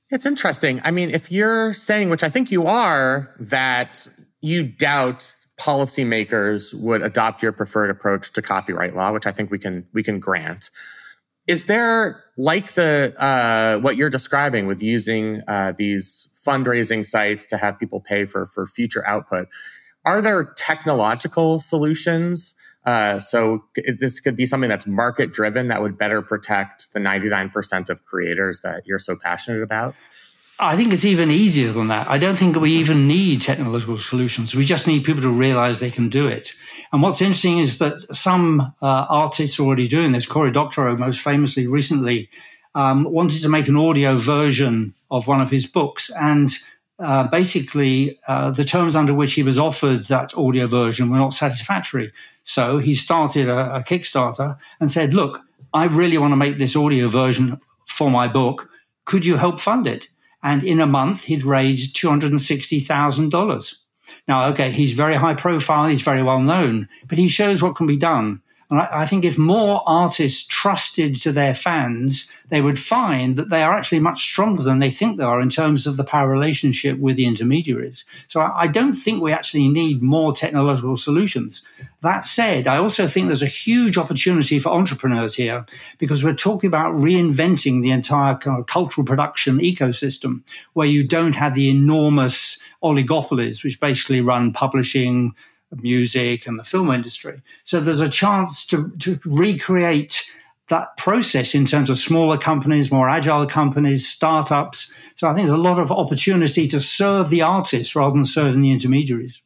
It's 0.09 0.24
interesting. 0.24 0.80
I 0.82 0.92
mean, 0.92 1.11
if 1.11 1.30
you're 1.30 1.72
saying, 1.74 2.11
which 2.11 2.22
I 2.22 2.28
think 2.28 2.51
you 2.51 2.66
are, 2.66 3.34
that 3.38 4.09
you 4.40 4.62
doubt 4.62 5.36
policymakers 5.59 6.74
would 6.74 7.02
adopt 7.02 7.42
your 7.42 7.52
preferred 7.52 7.90
approach 7.90 8.32
to 8.34 8.42
copyright 8.42 8.94
law, 8.94 9.12
which 9.12 9.26
I 9.26 9.32
think 9.32 9.50
we 9.50 9.59
can 9.59 9.86
we 9.92 10.02
can 10.02 10.20
grant. 10.20 10.70
Is 11.46 11.66
there 11.66 12.24
like 12.36 12.72
the 12.72 13.14
uh, 13.18 13.78
what 13.80 13.96
you're 13.96 14.11
describing 14.11 14.66
with 14.66 14.82
using 14.82 15.42
uh, 15.48 15.72
these 15.76 16.28
fundraising 16.46 17.04
sites 17.04 17.46
to 17.46 17.57
have 17.57 17.78
people 17.78 18.00
pay 18.00 18.24
for 18.24 18.46
for 18.46 18.66
future 18.66 19.07
output? 19.07 19.48
Are 20.04 20.20
there 20.20 20.44
technological 20.57 21.59
solutions? 21.59 22.54
Uh, 22.84 23.18
so 23.18 23.64
this 23.98 24.20
could 24.20 24.36
be 24.36 24.46
something 24.46 24.68
that's 24.68 24.86
market 24.86 25.32
driven 25.32 25.66
that 25.68 25.82
would 25.82 25.98
better 25.98 26.22
protect 26.22 26.92
the 26.92 27.00
99% 27.00 27.90
of 27.90 28.04
creators 28.04 28.61
that 28.61 28.84
you're 28.86 29.00
so 29.00 29.16
passionate 29.16 29.61
about. 29.61 29.96
I 30.59 30.74
think 30.74 30.94
it's 30.94 31.04
even 31.04 31.30
easier 31.30 31.70
than 31.72 31.88
that. 31.88 32.09
I 32.09 32.16
don't 32.16 32.38
think 32.38 32.57
we 32.57 32.72
even 32.76 33.07
need 33.07 33.42
technological 33.42 33.98
solutions. 33.98 34.54
We 34.54 34.64
just 34.64 34.86
need 34.86 35.04
people 35.04 35.22
to 35.22 35.30
realize 35.30 35.80
they 35.80 35.90
can 35.90 36.09
do 36.09 36.26
it. 36.26 36.54
And 36.92 37.02
what's 37.02 37.20
interesting 37.20 37.59
is 37.59 37.78
that 37.78 38.14
some 38.14 38.72
uh, 38.80 39.07
artists 39.09 39.59
are 39.59 39.64
already 39.64 39.86
doing 39.86 40.12
this. 40.12 40.24
Cory 40.24 40.50
Doctorow, 40.50 40.96
most 40.96 41.20
famously 41.20 41.66
recently, 41.66 42.30
um, 42.74 43.04
wanted 43.12 43.42
to 43.42 43.50
make 43.50 43.68
an 43.68 43.76
audio 43.76 44.16
version 44.16 44.94
of 45.11 45.26
one 45.26 45.42
of 45.42 45.50
his 45.50 45.66
books. 45.66 46.11
And 46.11 46.50
uh, 46.98 47.28
basically, 47.28 48.18
uh, 48.26 48.50
the 48.50 48.64
terms 48.64 48.96
under 48.96 49.12
which 49.12 49.34
he 49.34 49.42
was 49.42 49.59
offered 49.59 50.04
that 50.04 50.34
audio 50.38 50.66
version 50.66 51.11
were 51.11 51.18
not 51.18 51.34
satisfactory. 51.34 52.12
So 52.44 52.78
he 52.78 52.94
started 52.94 53.50
a, 53.50 53.76
a 53.76 53.80
Kickstarter 53.80 54.57
and 54.80 54.90
said, 54.90 55.12
Look, 55.12 55.42
I 55.74 55.84
really 55.84 56.16
want 56.16 56.32
to 56.32 56.36
make 56.36 56.57
this 56.57 56.76
audio 56.76 57.09
version 57.09 57.61
for 57.86 58.11
my 58.11 58.26
book. 58.26 58.70
Could 59.04 59.26
you 59.26 59.36
help 59.36 59.61
fund 59.61 59.86
it? 59.86 60.09
And 60.43 60.62
in 60.62 60.80
a 60.80 60.87
month, 60.87 61.24
he'd 61.24 61.45
raised 61.45 61.97
$260,000. 61.97 63.74
Now, 64.28 64.47
okay, 64.51 64.70
he's 64.70 64.93
very 64.93 65.16
high 65.16 65.34
profile, 65.34 65.89
he's 65.89 66.03
very 66.03 66.22
well 66.22 66.41
known, 66.41 66.89
but 67.09 67.18
he 67.18 67.28
shows 67.28 67.62
what 67.62 67.76
can 67.76 67.87
be 67.87 67.97
done. 67.97 68.43
And 68.68 68.80
I, 68.80 69.06
think 69.06 69.24
if 69.24 69.38
more 69.38 69.82
artists 69.86 70.44
trusted 70.44 71.14
to 71.22 71.30
their 71.30 71.54
fans, 71.54 72.28
they 72.48 72.60
would 72.60 72.80
find 72.80 73.36
that 73.36 73.48
they 73.48 73.62
are 73.62 73.76
actually 73.76 74.00
much 74.00 74.20
stronger 74.24 74.60
than 74.60 74.80
they 74.80 74.90
think 74.90 75.16
they 75.16 75.24
are 75.24 75.40
in 75.40 75.50
terms 75.50 75.86
of 75.86 75.96
the 75.96 76.02
power 76.02 76.28
relationship 76.28 76.98
with 76.98 77.14
the 77.14 77.26
intermediaries. 77.26 78.04
So 78.26 78.40
I, 78.40 78.62
I 78.62 78.66
don't 78.66 78.94
think 78.94 79.22
we 79.22 79.32
actually 79.32 79.68
need 79.68 80.02
more 80.02 80.32
technological 80.32 80.96
solutions. 80.96 81.62
That 82.00 82.24
said, 82.24 82.66
I 82.66 82.78
also 82.78 83.06
think 83.06 83.26
there's 83.26 83.40
a 83.40 83.46
huge 83.46 83.96
opportunity 83.96 84.58
for 84.58 84.70
entrepreneurs 84.70 85.36
here 85.36 85.64
because 85.98 86.24
we're 86.24 86.34
talking 86.34 86.66
about 86.66 86.94
reinventing 86.94 87.82
the 87.82 87.92
entire 87.92 88.34
kind 88.34 88.58
of 88.58 88.66
cultural 88.66 89.04
production 89.04 89.58
ecosystem 89.58 90.42
where 90.72 90.88
you 90.88 91.06
don't 91.06 91.36
have 91.36 91.54
the 91.54 91.70
enormous 91.70 92.58
oligopolies 92.82 93.62
which 93.62 93.78
basically 93.78 94.20
run 94.20 94.52
publishing, 94.52 95.34
music 95.72 96.46
and 96.46 96.58
the 96.58 96.64
film 96.64 96.90
industry. 96.90 97.42
So 97.64 97.80
there's 97.80 98.00
a 98.00 98.08
chance 98.08 98.64
to, 98.66 98.90
to 98.98 99.18
recreate 99.24 100.30
that 100.68 100.96
process 100.96 101.54
in 101.54 101.64
terms 101.64 101.90
of 101.90 101.98
smaller 101.98 102.36
companies, 102.36 102.90
more 102.90 103.08
agile 103.08 103.46
companies, 103.46 104.08
startups. 104.08 104.92
So 105.14 105.28
I 105.28 105.34
think 105.34 105.46
there's 105.46 105.58
a 105.58 105.62
lot 105.62 105.78
of 105.78 105.92
opportunity 105.92 106.66
to 106.68 106.80
serve 106.80 107.30
the 107.30 107.42
artists 107.42 107.94
rather 107.94 108.14
than 108.14 108.24
serving 108.24 108.62
the 108.62 108.72
intermediaries. 108.72 109.42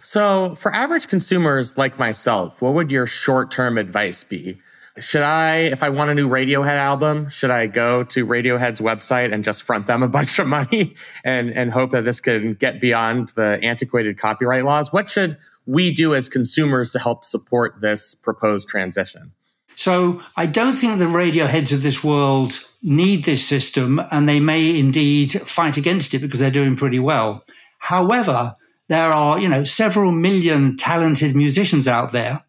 So, 0.00 0.54
for 0.54 0.72
average 0.72 1.08
consumers 1.08 1.76
like 1.76 1.98
myself, 1.98 2.62
what 2.62 2.72
would 2.74 2.90
your 2.90 3.06
short 3.06 3.50
term 3.50 3.76
advice 3.76 4.24
be? 4.24 4.58
Should 5.00 5.22
I, 5.22 5.58
if 5.58 5.82
I 5.82 5.88
want 5.88 6.10
a 6.10 6.14
new 6.14 6.28
Radiohead 6.28 6.76
album, 6.76 7.28
should 7.28 7.50
I 7.50 7.66
go 7.66 8.04
to 8.04 8.26
Radiohead's 8.26 8.80
website 8.80 9.32
and 9.32 9.44
just 9.44 9.62
front 9.62 9.86
them 9.86 10.02
a 10.02 10.08
bunch 10.18 10.38
of 10.38 10.46
money 10.46 10.94
and, 11.24 11.50
and 11.50 11.70
hope 11.70 11.90
that 11.92 12.04
this 12.04 12.20
can 12.20 12.54
get 12.54 12.80
beyond 12.80 13.30
the 13.30 13.58
antiquated 13.62 14.18
copyright 14.18 14.64
laws? 14.64 14.92
What 14.92 15.10
should 15.10 15.38
we 15.66 15.92
do 15.92 16.14
as 16.14 16.28
consumers 16.28 16.90
to 16.92 16.98
help 16.98 17.24
support 17.24 17.80
this 17.80 18.14
proposed 18.14 18.68
transition? 18.68 19.32
So 19.74 20.20
I 20.36 20.46
don't 20.46 20.74
think 20.74 20.98
the 20.98 21.04
Radioheads 21.04 21.72
of 21.72 21.82
this 21.82 22.02
world 22.02 22.60
need 22.82 23.24
this 23.24 23.46
system, 23.46 24.00
and 24.10 24.28
they 24.28 24.40
may 24.40 24.76
indeed 24.76 25.30
fight 25.32 25.76
against 25.76 26.14
it 26.14 26.18
because 26.18 26.40
they're 26.40 26.50
doing 26.50 26.74
pretty 26.74 26.98
well. 26.98 27.44
However, 27.78 28.56
there 28.88 29.12
are, 29.12 29.38
you 29.38 29.48
know, 29.48 29.64
several 29.64 30.12
million 30.12 30.76
talented 30.76 31.36
musicians 31.36 31.86
out 31.86 32.12
there 32.12 32.40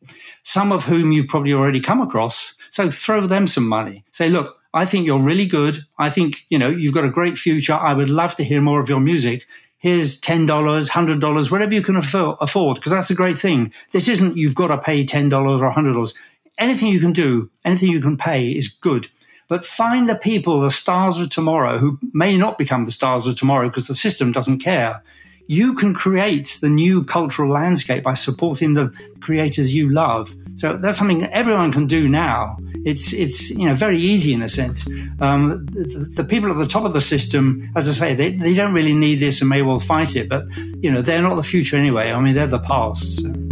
some 0.44 0.72
of 0.72 0.86
whom 0.86 1.12
you've 1.12 1.28
probably 1.28 1.54
already 1.54 1.80
come 1.80 2.02
across. 2.02 2.56
So 2.70 2.90
throw 2.90 3.28
them 3.28 3.48
some 3.48 3.68
money. 3.68 4.04
Say, 4.12 4.30
look, 4.30 4.58
I 4.74 4.86
think 4.86 5.06
you're 5.06 5.20
really 5.20 5.46
good. 5.46 5.86
I 5.98 6.10
think, 6.10 6.46
you 6.50 6.58
know, 6.58 6.70
you've 6.70 6.94
got 6.94 7.04
a 7.04 7.10
great 7.10 7.38
future. 7.38 7.74
I 7.74 7.94
would 7.94 8.10
love 8.10 8.36
to 8.36 8.44
hear 8.44 8.62
more 8.62 8.80
of 8.80 8.90
your 8.90 9.00
music. 9.00 9.48
Here's 9.78 10.20
$10, 10.20 10.48
$100, 10.48 11.52
whatever 11.52 11.74
you 11.74 11.82
can 11.82 11.96
afford, 11.96 12.76
because 12.76 12.92
that's 12.92 13.10
a 13.10 13.16
great 13.16 13.38
thing. 13.38 13.72
This 13.92 14.10
isn't 14.10 14.38
you've 14.38 14.56
got 14.56 14.68
to 14.68 14.78
pay 14.78 15.06
$10 15.06 15.32
or 15.32 15.72
$100. 15.72 16.16
Anything 16.58 16.90
you 16.90 17.00
can 17.00 17.14
do, 17.14 17.50
anything 17.64 17.90
you 17.90 18.02
can 18.02 18.18
pay 18.18 18.50
is 18.50 18.68
good. 18.68 19.08
But 19.48 19.66
find 19.66 20.08
the 20.08 20.16
people, 20.16 20.60
the 20.60 20.70
stars 20.70 21.20
of 21.20 21.30
tomorrow, 21.30 21.78
who 21.78 21.98
may 22.14 22.38
not 22.38 22.58
become 22.58 22.86
the 22.86 22.92
stars 22.92 23.26
of 23.26 23.36
tomorrow 23.36 23.68
because 23.68 23.88
the 23.88 23.96
system 23.96 24.32
doesn't 24.32 24.60
care 24.60 25.02
you 25.50 25.74
can 25.74 25.96
create 25.96 26.60
the 26.62 26.70
new 26.70 27.04
cultural 27.04 27.50
landscape 27.50 28.04
by 28.04 28.14
supporting 28.14 28.76
the 28.76 28.94
creators 29.20 29.74
you 29.74 29.90
love. 29.90 30.36
So 30.56 30.78
that's 30.78 31.00
something 31.00 31.18
that 31.20 31.32
everyone 31.32 31.72
can 31.72 31.88
do 31.88 32.08
now. 32.08 32.56
It's 32.86 33.12
it's 33.14 33.50
you 33.50 33.66
know 33.66 33.74
very 33.74 33.98
easy 33.98 34.32
in 34.32 34.44
a 34.44 34.48
sense. 34.48 34.88
Um, 35.20 35.66
the, 35.66 36.12
the, 36.18 36.24
people 36.24 36.52
at 36.52 36.58
the 36.58 36.68
top 36.68 36.86
of 36.86 36.94
the 36.94 37.02
system, 37.02 37.68
as 37.76 37.90
I 37.90 37.94
say, 37.94 38.14
they, 38.14 38.36
they 38.36 38.54
don't 38.54 38.74
really 38.74 38.94
need 38.94 39.16
this 39.16 39.42
and 39.42 39.50
may 39.50 39.64
well 39.64 39.80
fight 39.80 40.16
it, 40.16 40.30
but 40.30 40.46
you 40.84 40.92
know 40.92 41.02
they're 41.02 41.24
not 41.24 41.36
the 41.36 41.44
future 41.44 41.76
anyway. 41.76 42.12
I 42.12 42.22
mean 42.22 42.36
they're 42.36 42.46
the 42.46 42.60
past. 42.60 43.22
So. 43.22 43.49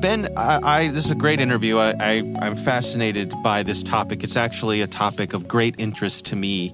Ben, 0.00 0.28
I, 0.36 0.60
I, 0.62 0.88
this 0.88 1.04
is 1.04 1.10
a 1.10 1.16
great 1.16 1.40
interview. 1.40 1.78
I, 1.78 1.90
I, 2.00 2.46
am 2.46 2.56
fascinated 2.56 3.32
by 3.42 3.62
this 3.62 3.82
topic. 3.82 4.24
It's 4.24 4.36
actually 4.36 4.80
a 4.80 4.86
topic 4.86 5.32
of 5.34 5.48
great 5.48 5.74
interest 5.78 6.26
to 6.26 6.36
me. 6.36 6.72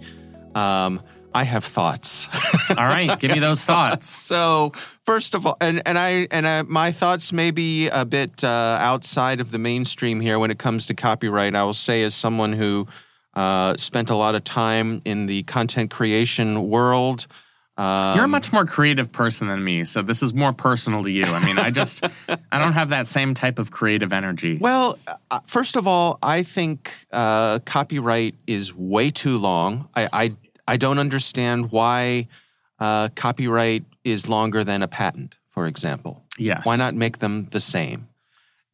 Um, 0.55 1.03
I 1.35 1.45
have 1.45 1.65
thoughts. 1.65 2.29
all 2.71 2.77
right, 2.77 3.19
give 3.19 3.33
me 3.33 3.39
those 3.39 3.65
thoughts. 3.65 4.09
so, 4.09 4.73
first 5.05 5.35
of 5.35 5.47
all, 5.47 5.57
and 5.61 5.83
and 5.87 5.99
I 5.99 6.27
and 6.31 6.47
I, 6.47 6.63
my 6.63 6.93
thoughts 6.93 7.33
may 7.33 7.51
be 7.51 7.89
a 7.89 8.05
bit 8.05 8.43
uh, 8.43 8.79
outside 8.81 9.41
of 9.41 9.51
the 9.51 9.59
mainstream 9.59 10.21
here 10.21 10.39
when 10.39 10.51
it 10.51 10.59
comes 10.59 10.87
to 10.87 10.95
copyright. 10.95 11.55
I 11.55 11.65
will 11.65 11.75
say, 11.75 12.03
as 12.03 12.15
someone 12.15 12.53
who 12.53 12.87
uh, 13.35 13.75
spent 13.77 14.11
a 14.11 14.17
lot 14.17 14.35
of 14.35 14.45
time 14.45 15.01
in 15.05 15.27
the 15.27 15.43
content 15.45 15.91
creation 15.91 16.69
world. 16.69 17.27
Um, 17.79 18.17
You're 18.17 18.25
a 18.25 18.29
much 18.29 18.53
more 18.53 18.67
creative 18.67 19.13
person 19.13 19.47
than 19.47 19.63
me, 19.63 19.85
so 19.85 20.03
this 20.03 20.21
is 20.21 20.35
more 20.35 20.53
personal 20.53 21.05
to 21.05 21.11
you. 21.11 21.23
I 21.25 21.45
mean, 21.45 21.59
I 21.59 21.71
just 21.71 22.05
I 22.53 22.59
don't 22.59 22.73
have 22.73 22.89
that 22.89 23.07
same 23.07 23.35
type 23.35 23.61
of 23.61 23.71
creative 23.71 24.13
energy. 24.13 24.59
Well, 24.61 24.99
uh, 25.31 25.39
first 25.47 25.77
of 25.77 25.87
all, 25.87 26.19
I 26.21 26.43
think 26.43 26.93
uh, 27.13 27.61
copyright 27.61 28.35
is 28.49 28.75
way 28.75 29.11
too 29.11 29.39
long. 29.39 29.89
I 29.95 30.09
I, 30.13 30.37
I 30.67 30.77
don't 30.77 30.99
understand 30.99 31.71
why 31.71 32.27
uh, 32.81 33.11
copyright 33.15 33.85
is 34.03 34.29
longer 34.29 34.65
than 34.65 34.83
a 34.83 34.89
patent, 34.89 35.37
for 35.47 35.67
example. 35.67 36.25
Yes. 36.37 36.67
Why 36.67 36.75
not 36.75 36.95
make 36.95 37.19
them 37.19 37.45
the 37.45 37.61
same? 37.61 38.09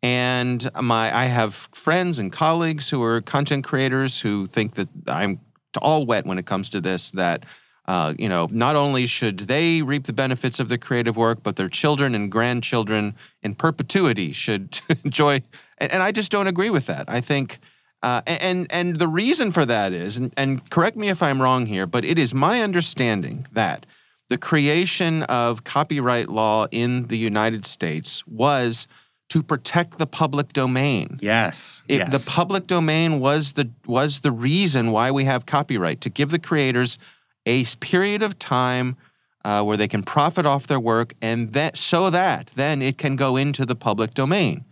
And 0.02 0.66
my 0.82 1.14
I 1.14 1.26
have 1.26 1.54
friends 1.54 2.18
and 2.18 2.32
colleagues 2.32 2.88
who 2.88 3.02
are 3.02 3.20
content 3.20 3.64
creators 3.64 4.20
who 4.20 4.46
think 4.46 4.74
that 4.76 4.88
I'm 5.08 5.40
all 5.80 6.06
wet 6.06 6.24
when 6.24 6.38
it 6.38 6.46
comes 6.46 6.70
to 6.70 6.80
this. 6.80 7.10
That 7.10 7.44
uh, 7.86 8.14
you 8.18 8.28
know, 8.28 8.48
not 8.50 8.76
only 8.76 9.04
should 9.06 9.40
they 9.40 9.82
reap 9.82 10.04
the 10.04 10.12
benefits 10.12 10.58
of 10.58 10.68
the 10.68 10.78
creative 10.78 11.16
work, 11.16 11.42
but 11.42 11.56
their 11.56 11.68
children 11.68 12.14
and 12.14 12.30
grandchildren 12.30 13.14
in 13.42 13.54
perpetuity 13.54 14.32
should 14.32 14.80
enjoy. 15.04 15.42
And, 15.78 15.92
and, 15.92 16.02
I 16.02 16.10
just 16.10 16.30
don't 16.30 16.46
agree 16.46 16.70
with 16.70 16.86
that. 16.86 17.04
I 17.08 17.20
think, 17.20 17.58
uh, 18.02 18.22
and 18.26 18.66
and 18.70 18.98
the 18.98 19.08
reason 19.08 19.52
for 19.52 19.66
that 19.66 19.92
is, 19.92 20.16
and, 20.16 20.32
and 20.36 20.68
correct 20.70 20.96
me 20.96 21.08
if 21.10 21.22
I'm 21.22 21.42
wrong 21.42 21.66
here, 21.66 21.86
but 21.86 22.04
it 22.04 22.18
is 22.18 22.32
my 22.32 22.60
understanding 22.60 23.46
that 23.52 23.84
the 24.30 24.38
creation 24.38 25.22
of 25.24 25.64
copyright 25.64 26.30
law 26.30 26.66
in 26.70 27.08
the 27.08 27.18
United 27.18 27.66
States 27.66 28.26
was 28.26 28.86
to 29.28 29.42
protect 29.42 29.98
the 29.98 30.06
public 30.06 30.52
domain. 30.52 31.18
Yes, 31.20 31.82
it, 31.88 31.98
yes. 31.98 32.24
The 32.24 32.30
public 32.30 32.66
domain 32.66 33.20
was 33.20 33.54
the 33.54 33.70
was 33.86 34.20
the 34.20 34.32
reason 34.32 34.90
why 34.90 35.10
we 35.10 35.24
have 35.24 35.44
copyright 35.44 36.00
to 36.02 36.10
give 36.10 36.30
the 36.30 36.38
creators 36.38 36.98
a 37.46 37.64
period 37.80 38.22
of 38.22 38.38
time 38.38 38.96
uh, 39.44 39.62
where 39.62 39.76
they 39.76 39.88
can 39.88 40.02
profit 40.02 40.46
off 40.46 40.66
their 40.66 40.80
work, 40.80 41.14
and 41.20 41.50
that 41.50 41.76
so 41.76 42.10
that 42.10 42.52
then 42.56 42.80
it 42.80 42.96
can 42.96 43.16
go 43.16 43.36
into 43.36 43.66
the 43.66 43.76
public 43.76 44.14
domain. 44.14 44.64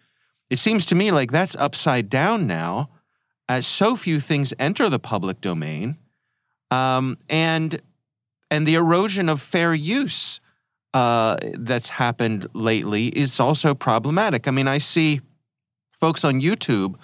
It 0.49 0.59
seems 0.59 0.87
to 0.87 0.95
me 0.95 1.11
like 1.11 1.31
that's 1.31 1.57
upside 1.57 2.09
down 2.09 2.47
now, 2.47 2.91
as 3.49 3.67
so 3.67 3.97
few 3.97 4.21
things 4.21 4.55
enter 4.59 4.89
the 4.89 4.99
public 4.99 5.41
domain, 5.41 5.99
um, 6.71 7.19
and 7.29 7.81
and 8.51 8.67
the 8.67 8.75
erosion 8.75 9.29
of 9.29 9.41
fair 9.41 9.75
use 9.75 10.41
uh, 10.95 11.37
that's 11.55 11.91
happened 11.91 12.49
lately 12.55 13.07
is 13.09 13.41
also 13.41 13.75
problematic. 13.75 14.47
I 14.47 14.51
mean, 14.51 14.69
I 14.69 14.79
see 14.79 15.21
folks 16.01 16.25
on 16.25 16.41
YouTube, 16.41 16.97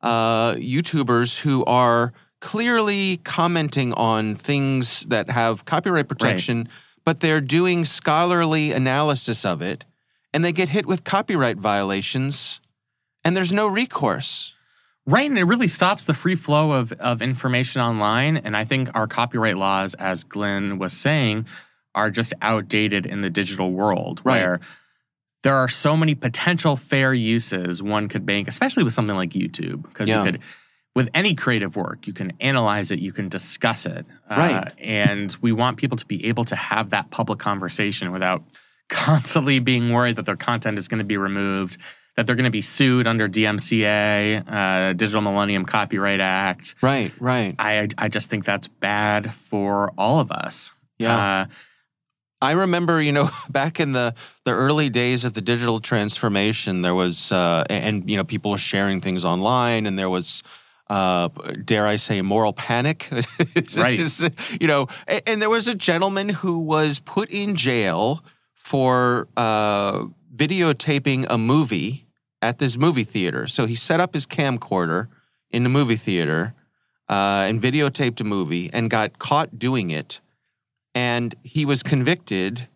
uh, 0.00 0.54
YouTubers 0.54 1.40
who 1.40 1.64
are 1.64 2.12
clearly 2.44 3.16
commenting 3.24 3.94
on 3.94 4.34
things 4.34 5.06
that 5.06 5.30
have 5.30 5.64
copyright 5.64 6.06
protection, 6.06 6.58
right. 6.58 6.68
but 7.02 7.20
they're 7.20 7.40
doing 7.40 7.86
scholarly 7.86 8.70
analysis 8.70 9.46
of 9.46 9.62
it, 9.62 9.86
and 10.34 10.44
they 10.44 10.52
get 10.52 10.68
hit 10.68 10.84
with 10.84 11.04
copyright 11.04 11.56
violations, 11.56 12.60
and 13.24 13.34
there's 13.34 13.50
no 13.50 13.66
recourse. 13.66 14.54
Right, 15.06 15.28
and 15.28 15.38
it 15.38 15.44
really 15.44 15.68
stops 15.68 16.04
the 16.04 16.12
free 16.12 16.34
flow 16.34 16.72
of, 16.72 16.92
of 16.92 17.22
information 17.22 17.80
online. 17.80 18.36
And 18.36 18.54
I 18.54 18.66
think 18.66 18.90
our 18.94 19.06
copyright 19.06 19.56
laws, 19.56 19.94
as 19.94 20.22
Glyn 20.22 20.78
was 20.78 20.92
saying, 20.92 21.46
are 21.94 22.10
just 22.10 22.34
outdated 22.42 23.06
in 23.06 23.22
the 23.22 23.30
digital 23.30 23.72
world 23.72 24.20
right. 24.22 24.42
where 24.42 24.60
there 25.44 25.54
are 25.54 25.68
so 25.68 25.96
many 25.96 26.14
potential 26.14 26.76
fair 26.76 27.14
uses 27.14 27.82
one 27.82 28.08
could 28.08 28.26
make, 28.26 28.48
especially 28.48 28.82
with 28.84 28.92
something 28.92 29.16
like 29.16 29.30
YouTube, 29.30 29.84
because 29.84 30.10
yeah. 30.10 30.24
you 30.24 30.32
could 30.32 30.42
with 30.94 31.10
any 31.12 31.34
creative 31.34 31.76
work, 31.76 32.06
you 32.06 32.12
can 32.12 32.32
analyze 32.40 32.90
it, 32.90 33.00
you 33.00 33.12
can 33.12 33.28
discuss 33.28 33.84
it. 33.84 34.06
Uh, 34.30 34.34
right. 34.36 34.68
Uh, 34.68 34.70
and 34.78 35.36
we 35.40 35.52
want 35.52 35.76
people 35.76 35.96
to 35.96 36.06
be 36.06 36.26
able 36.26 36.44
to 36.44 36.56
have 36.56 36.90
that 36.90 37.10
public 37.10 37.38
conversation 37.38 38.12
without 38.12 38.44
constantly 38.88 39.58
being 39.58 39.92
worried 39.92 40.16
that 40.16 40.26
their 40.26 40.36
content 40.36 40.78
is 40.78 40.88
going 40.88 40.98
to 40.98 41.04
be 41.04 41.16
removed, 41.16 41.78
that 42.16 42.26
they're 42.26 42.36
going 42.36 42.44
to 42.44 42.50
be 42.50 42.60
sued 42.60 43.08
under 43.08 43.28
DMCA, 43.28 44.44
uh, 44.48 44.92
Digital 44.92 45.20
Millennium 45.20 45.64
Copyright 45.64 46.20
Act. 46.20 46.76
Right, 46.80 47.12
right. 47.18 47.56
I, 47.58 47.88
I 47.98 48.08
just 48.08 48.30
think 48.30 48.44
that's 48.44 48.68
bad 48.68 49.34
for 49.34 49.92
all 49.98 50.20
of 50.20 50.30
us. 50.30 50.70
Yeah. 50.98 51.42
Uh, 51.42 51.46
I 52.40 52.52
remember, 52.52 53.00
you 53.00 53.10
know, 53.10 53.28
back 53.50 53.80
in 53.80 53.92
the, 53.92 54.14
the 54.44 54.52
early 54.52 54.90
days 54.90 55.24
of 55.24 55.34
the 55.34 55.40
digital 55.40 55.80
transformation, 55.80 56.82
there 56.82 56.94
was, 56.94 57.32
uh, 57.32 57.64
and, 57.68 58.08
you 58.08 58.16
know, 58.16 58.24
people 58.24 58.52
were 58.52 58.58
sharing 58.58 59.00
things 59.00 59.24
online, 59.24 59.86
and 59.86 59.98
there 59.98 60.10
was, 60.10 60.44
uh, 60.88 61.28
dare 61.64 61.86
I 61.86 61.96
say, 61.96 62.20
moral 62.22 62.52
panic. 62.52 63.08
right. 63.78 64.00
you 64.60 64.66
know, 64.66 64.86
and, 65.08 65.22
and, 65.26 65.42
there 65.42 65.50
was 65.50 65.66
a 65.66 65.74
gentleman 65.74 66.28
who 66.28 66.60
was 66.60 67.00
put 67.00 67.30
in 67.30 67.56
jail 67.56 68.22
for 68.52 69.28
uh, 69.36 70.04
videotaping 70.34 71.26
a 71.30 71.38
movie 71.38 72.06
at 72.42 72.58
this 72.58 72.76
movie 72.76 73.04
theater. 73.04 73.46
So 73.46 73.66
he 73.66 73.74
set 73.74 74.00
up 74.00 74.12
his 74.12 74.26
camcorder 74.26 75.08
in 75.50 75.62
the 75.62 75.68
movie 75.70 75.96
theater 75.96 76.54
uh, 77.08 77.46
and 77.48 77.60
videotaped 77.60 78.20
a 78.20 78.24
movie 78.24 78.70
and 78.72 78.90
got 78.90 79.18
caught 79.18 79.58
doing 79.58 79.90
it. 79.90 80.20
And 80.94 81.34
he 81.42 81.64
was 81.64 81.82
convicted 81.82 82.68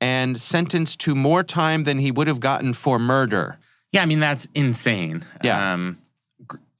and 0.00 0.38
sentenced 0.38 0.98
to 1.00 1.14
more 1.14 1.44
time 1.44 1.84
than 1.84 1.98
he 1.98 2.10
would 2.10 2.26
have 2.26 2.40
gotten 2.40 2.72
for 2.72 2.98
murder. 2.98 3.58
Yeah, 3.92 4.02
I 4.02 4.06
mean, 4.06 4.18
that's 4.18 4.48
insane. 4.54 5.24
Yeah. 5.44 5.74
Um, 5.74 6.01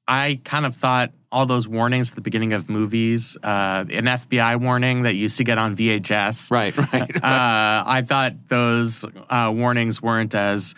I 0.07 0.41
kind 0.45 0.67
of 0.67 0.75
thought 0.75 1.13
all 1.31 1.47
those 1.47 1.67
warnings 1.67 2.11
at 2.11 2.15
the 2.15 2.21
beginning 2.21 2.53
of 2.53 2.69
movies, 2.69 3.37
uh, 3.43 3.85
an 3.91 4.05
FBI 4.05 4.61
warning 4.61 5.03
that 5.03 5.15
used 5.15 5.39
to 5.39 5.45
get 5.45 5.59
on 5.59 5.75
VHS. 5.75 6.51
Right, 6.51 6.77
right. 6.77 6.93
right. 6.93 7.17
Uh, 7.17 7.85
I 7.87 8.03
thought 8.07 8.49
those 8.49 9.05
uh, 9.31 9.51
warnings 9.55 10.03
weren't 10.03 10.35
as 10.35 10.75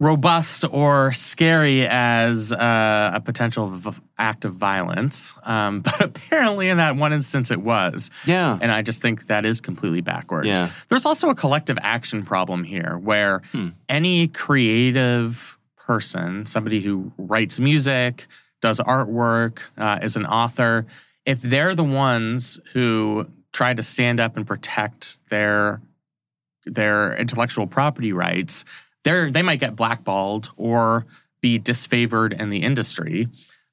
robust 0.00 0.64
or 0.70 1.12
scary 1.12 1.86
as 1.86 2.52
uh, 2.52 3.10
a 3.14 3.20
potential 3.20 3.68
v- 3.68 3.90
act 4.16 4.44
of 4.44 4.54
violence. 4.54 5.34
Um, 5.42 5.80
but 5.82 6.00
apparently, 6.00 6.68
in 6.68 6.76
that 6.76 6.96
one 6.96 7.12
instance, 7.12 7.50
it 7.50 7.60
was. 7.60 8.10
Yeah. 8.26 8.58
And 8.60 8.70
I 8.70 8.82
just 8.82 9.00
think 9.00 9.26
that 9.26 9.44
is 9.44 9.60
completely 9.60 10.00
backwards. 10.00 10.46
Yeah. 10.46 10.70
There's 10.88 11.06
also 11.06 11.30
a 11.30 11.34
collective 11.34 11.78
action 11.82 12.22
problem 12.22 12.64
here 12.64 12.98
where 12.98 13.42
hmm. 13.52 13.68
any 13.88 14.28
creative 14.28 15.57
person, 15.88 16.46
somebody 16.46 16.80
who 16.80 17.10
writes 17.16 17.58
music, 17.58 18.26
does 18.60 18.78
artwork, 18.78 19.60
uh, 19.78 19.98
is 20.02 20.16
an 20.16 20.26
author, 20.26 20.86
if 21.24 21.40
they're 21.40 21.74
the 21.74 21.84
ones 21.84 22.60
who 22.72 23.26
try 23.52 23.74
to 23.74 23.82
stand 23.82 24.20
up 24.20 24.36
and 24.36 24.46
protect 24.46 25.18
their 25.30 25.80
their 26.66 27.16
intellectual 27.16 27.66
property 27.66 28.12
rights, 28.12 28.64
they 29.04 29.30
they 29.30 29.42
might 29.42 29.60
get 29.60 29.74
blackballed 29.74 30.50
or 30.56 31.06
be 31.40 31.58
disfavored 31.58 32.38
in 32.38 32.50
the 32.50 32.62
industry. 32.62 33.28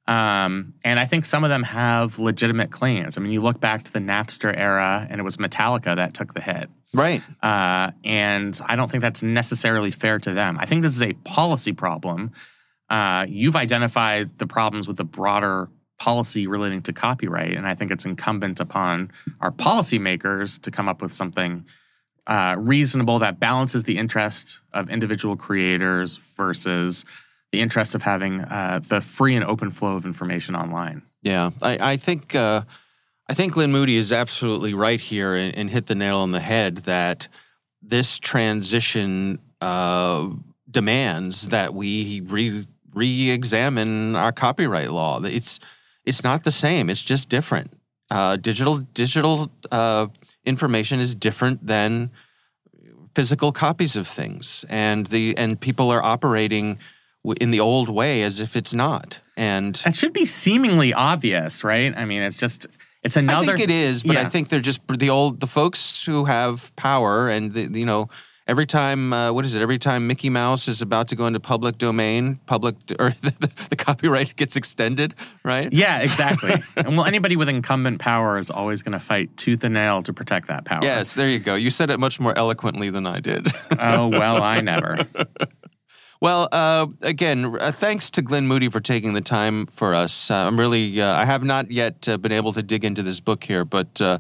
Um, 0.08 0.76
and 0.84 1.00
I 1.00 1.06
think 1.06 1.26
some 1.26 1.44
of 1.44 1.50
them 1.50 1.64
have 1.64 2.20
legitimate 2.20 2.70
claims. 2.70 3.18
I 3.18 3.22
mean, 3.22 3.32
you 3.32 3.42
look 3.42 3.60
back 3.60 3.84
to 3.84 3.92
the 3.92 4.00
Napster 4.00 4.56
era, 4.56 5.08
and 5.10 5.20
it 5.20 5.24
was 5.24 5.38
Metallica 5.38 5.96
that 5.96 6.14
took 6.14 6.34
the 6.34 6.42
hit. 6.42 6.70
Right. 6.94 7.22
Uh, 7.42 7.92
and 8.04 8.60
I 8.66 8.76
don't 8.76 8.90
think 8.90 9.02
that's 9.02 9.24
necessarily 9.24 9.92
fair 9.92 10.20
to 10.20 10.34
them. 10.34 10.58
I 10.60 10.66
think 10.66 10.82
this 10.82 10.96
is 10.96 11.02
a 11.02 11.14
policy 11.14 11.74
problem. 11.74 12.32
Uh, 12.90 13.26
you've 13.28 13.56
identified 13.56 14.38
the 14.38 14.48
problems 14.48 14.88
with 14.88 14.98
the 14.98 15.04
broader 15.04 15.70
policy 15.98 16.46
relating 16.46 16.82
to 16.84 16.94
copyright, 16.94 17.56
and 17.56 17.66
I 17.66 17.74
think 17.74 17.90
it's 17.90 18.06
incumbent 18.06 18.60
upon 18.60 19.12
our 19.42 19.52
policymakers 19.52 20.62
to 20.62 20.72
come 20.72 20.88
up 20.88 21.02
with 21.02 21.14
something 21.14 21.66
uh, 22.28 22.56
reasonable, 22.58 23.20
that 23.20 23.40
balances 23.40 23.84
the 23.84 23.98
interest 23.98 24.60
of 24.74 24.90
individual 24.90 25.36
creators 25.36 26.18
versus 26.18 27.06
the 27.56 27.62
interest 27.62 27.96
of 27.96 28.02
having 28.02 28.42
uh, 28.42 28.82
the 28.86 29.00
free 29.00 29.34
and 29.36 29.46
open 29.46 29.72
flow 29.72 29.96
of 29.96 30.06
information 30.06 30.56
online. 30.56 31.02
Yeah, 31.22 31.52
I, 31.62 31.94
I 31.94 31.98
think 31.98 32.36
uh, 32.36 32.62
I 33.30 33.34
think 33.34 33.54
Glyn 33.54 33.72
Moody 33.72 33.96
is 33.96 34.12
absolutely 34.12 34.74
right 34.74 35.00
here 35.00 35.36
and, 35.36 35.56
and, 35.56 35.70
hit 35.70 35.88
the 35.88 35.96
nail 35.96 36.18
on 36.18 36.32
the 36.32 36.42
head 36.42 36.80
that 36.80 37.30
this 37.82 38.20
transition 38.20 39.40
uh, 39.62 40.30
demands 40.70 41.50
that 41.50 41.74
we 41.74 42.22
re 42.26 42.66
re-examine 42.94 44.16
our 44.16 44.32
copyright 44.34 44.92
law. 44.92 45.22
It's 45.24 45.60
it's 46.04 46.24
not 46.24 46.44
the 46.44 46.52
same. 46.52 46.90
It's 46.90 47.04
just 47.04 47.30
different. 47.30 47.72
Uh, 48.12 48.36
digital 48.36 48.78
digital 48.94 49.50
uh, 49.72 50.08
information 50.44 51.00
is 51.00 51.16
different 51.16 51.66
than 51.66 52.12
physical 53.16 53.54
copies 53.54 53.96
of 53.96 54.08
things, 54.08 54.66
and 54.70 55.08
the 55.08 55.36
and 55.38 55.60
people 55.60 55.90
are 55.90 56.04
operating 56.04 56.78
in 57.34 57.52
the 57.52 57.60
old 57.60 57.90
way 57.90 58.22
as 58.24 58.40
if 58.40 58.56
it's 58.56 58.74
not. 58.74 59.20
And 59.38 59.82
it 59.86 59.96
should 59.96 60.14
be 60.14 60.26
seemingly 60.26 60.94
obvious, 60.94 61.64
right? 61.64 61.96
I 61.96 62.06
mean, 62.06 62.22
it's 62.22 62.38
just 62.38 62.68
it's 63.04 63.16
another. 63.16 63.54
I 63.54 63.56
think 63.56 63.70
it 63.70 63.74
is, 63.74 64.04
but 64.04 64.16
yeah. 64.16 64.22
I 64.22 64.26
think 64.26 64.50
they're 64.50 64.60
just 64.60 64.82
the 64.88 65.10
old 65.10 65.40
the 65.40 65.48
folks 65.48 66.06
who 66.06 66.26
have 66.26 66.76
power 66.76 67.30
and 67.30 67.54
the, 67.54 67.80
you 67.80 67.86
know 67.86 68.10
every 68.48 68.66
time 68.66 69.12
uh, 69.12 69.32
what 69.32 69.46
is 69.46 69.56
it 69.56 69.62
every 69.62 69.78
time 69.78 70.08
mickey 70.08 70.30
mouse 70.30 70.68
is 70.68 70.82
about 70.82 71.08
to 71.08 71.16
go 71.16 71.26
into 71.26 71.40
public 71.40 71.78
domain 71.78 72.36
public 72.46 72.76
or 73.00 73.10
the, 73.10 73.68
the 73.70 73.76
copyright 73.76 74.36
gets 74.38 74.56
extended 74.56 75.14
right 75.44 75.72
yeah 75.74 76.00
exactly 76.00 76.54
and 76.78 76.98
well 76.98 77.06
anybody 77.06 77.36
with 77.36 77.50
incumbent 77.50 78.00
power 78.00 78.38
is 78.38 78.52
always 78.52 78.82
going 78.82 78.94
to 78.94 79.00
fight 79.00 79.36
tooth 79.38 79.64
and 79.64 79.74
nail 79.74 80.02
to 80.02 80.14
protect 80.14 80.48
that 80.48 80.66
power 80.66 80.82
yes 80.84 81.16
there 81.16 81.30
you 81.30 81.40
go 81.40 81.56
you 81.56 81.70
said 81.70 81.90
it 81.90 82.00
much 82.00 82.20
more 82.20 82.38
eloquently 82.38 82.90
than 82.90 83.06
i 83.06 83.20
did 83.20 83.48
oh 83.80 84.08
well 84.08 84.42
i 84.42 84.62
never 84.62 85.00
well, 86.26 86.48
uh, 86.52 86.88
again, 87.04 87.56
uh, 87.62 87.72
thanks 87.72 88.10
to 88.10 88.24
Glyn 88.24 88.48
Moody 88.48 88.68
for 88.68 88.80
taking 88.80 89.14
the 89.14 89.22
time 89.22 89.68
for 89.68 89.94
us. 89.94 90.32
Uh, 90.32 90.48
I'm 90.48 90.60
really, 90.60 91.00
uh, 91.00 91.14
I 91.14 91.24
have 91.24 91.44
not 91.44 91.70
yet 91.70 92.10
uh, 92.10 92.18
been 92.18 92.32
able 92.32 92.52
to 92.54 92.64
dig 92.64 92.84
into 92.84 93.04
this 93.04 93.20
book 93.20 93.44
here, 93.44 93.64
but 93.64 94.02
uh, 94.02 94.18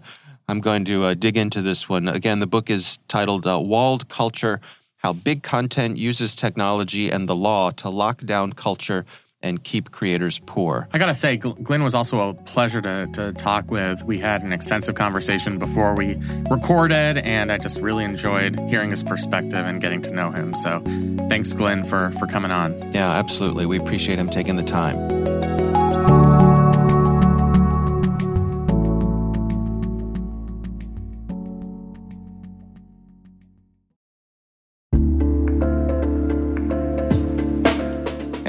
I'm 0.47 0.59
going 0.59 0.85
to 0.85 1.15
dig 1.15 1.35
into 1.35 1.63
this 1.63 1.89
one. 1.89 2.07
Again, 2.07 2.37
the 2.37 2.45
book 2.45 2.69
is 2.69 2.99
titled 3.07 3.45
Walled 3.45 4.07
Culture 4.07 4.61
How 4.97 5.13
Big 5.13 5.41
Content 5.41 5.97
Uses 5.97 6.35
Technology 6.35 7.09
and 7.09 7.27
the 7.27 7.35
Law 7.35 7.71
to 7.71 7.89
Lock 7.89 8.19
Down 8.21 8.53
Culture 8.53 9.03
and 9.45 9.63
keep 9.63 9.91
creators 9.91 10.39
poor. 10.45 10.89
I 10.91 10.97
gotta 10.97 11.13
say, 11.13 11.37
Glyn 11.37 11.83
was 11.83 11.93
also 11.93 12.29
a 12.29 12.33
pleasure 12.33 12.81
to, 12.81 13.07
to 13.13 13.31
talk 13.33 13.69
with. 13.69 14.03
We 14.03 14.17
had 14.19 14.41
an 14.41 14.51
extensive 14.51 14.95
conversation 14.95 15.59
before 15.59 15.95
we 15.95 16.17
recorded, 16.49 17.19
and 17.19 17.51
I 17.51 17.59
just 17.59 17.79
really 17.79 18.03
enjoyed 18.03 18.59
hearing 18.67 18.89
his 18.89 19.03
perspective 19.03 19.65
and 19.65 19.79
getting 19.79 20.01
to 20.01 20.11
know 20.11 20.31
him. 20.31 20.55
So 20.55 20.81
thanks, 21.29 21.53
Glyn, 21.53 21.85
for, 21.85 22.11
for 22.13 22.25
coming 22.25 22.51
on. 22.51 22.91
Yeah, 22.91 23.11
absolutely. 23.11 23.65
We 23.67 23.77
appreciate 23.77 24.17
him 24.17 24.29
taking 24.29 24.55
the 24.55 24.63
time. 24.63 25.34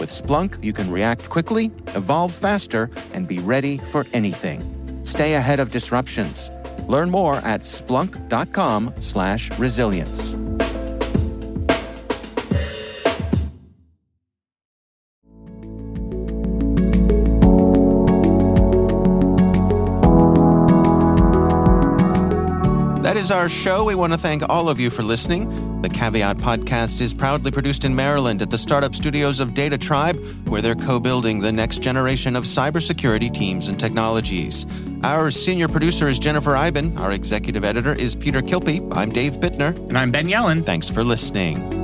With 0.00 0.10
Splunk, 0.10 0.64
you 0.64 0.72
can 0.72 0.90
react 0.90 1.28
quickly, 1.28 1.70
evolve 1.88 2.32
faster, 2.32 2.90
and 3.12 3.28
be 3.28 3.38
ready 3.38 3.78
for 3.92 4.06
anything. 4.12 5.00
Stay 5.04 5.34
ahead 5.34 5.60
of 5.60 5.70
disruptions. 5.70 6.50
Learn 6.88 7.10
more 7.10 7.36
at 7.36 7.60
splunk.com/resilience. 7.62 10.34
That 23.02 23.16
is 23.16 23.30
our 23.30 23.48
show. 23.48 23.84
We 23.84 23.94
want 23.94 24.12
to 24.12 24.18
thank 24.18 24.42
all 24.48 24.68
of 24.68 24.80
you 24.80 24.90
for 24.90 25.02
listening. 25.02 25.71
The 25.82 25.88
Caveat 25.88 26.36
podcast 26.36 27.00
is 27.00 27.12
proudly 27.12 27.50
produced 27.50 27.84
in 27.84 27.92
Maryland 27.92 28.40
at 28.40 28.50
the 28.50 28.56
startup 28.56 28.94
studios 28.94 29.40
of 29.40 29.48
DataTribe, 29.48 30.48
where 30.48 30.62
they're 30.62 30.76
co 30.76 31.00
building 31.00 31.40
the 31.40 31.50
next 31.50 31.78
generation 31.80 32.36
of 32.36 32.44
cybersecurity 32.44 33.34
teams 33.34 33.66
and 33.66 33.80
technologies. 33.80 34.64
Our 35.02 35.32
senior 35.32 35.66
producer 35.66 36.06
is 36.06 36.20
Jennifer 36.20 36.56
Eiben. 36.56 36.96
Our 36.98 37.10
executive 37.10 37.64
editor 37.64 37.94
is 37.94 38.14
Peter 38.14 38.42
Kilpe. 38.42 38.94
I'm 38.94 39.10
Dave 39.10 39.38
Bittner. 39.38 39.76
And 39.88 39.98
I'm 39.98 40.12
Ben 40.12 40.28
Yelin. 40.28 40.64
Thanks 40.64 40.88
for 40.88 41.02
listening. 41.02 41.81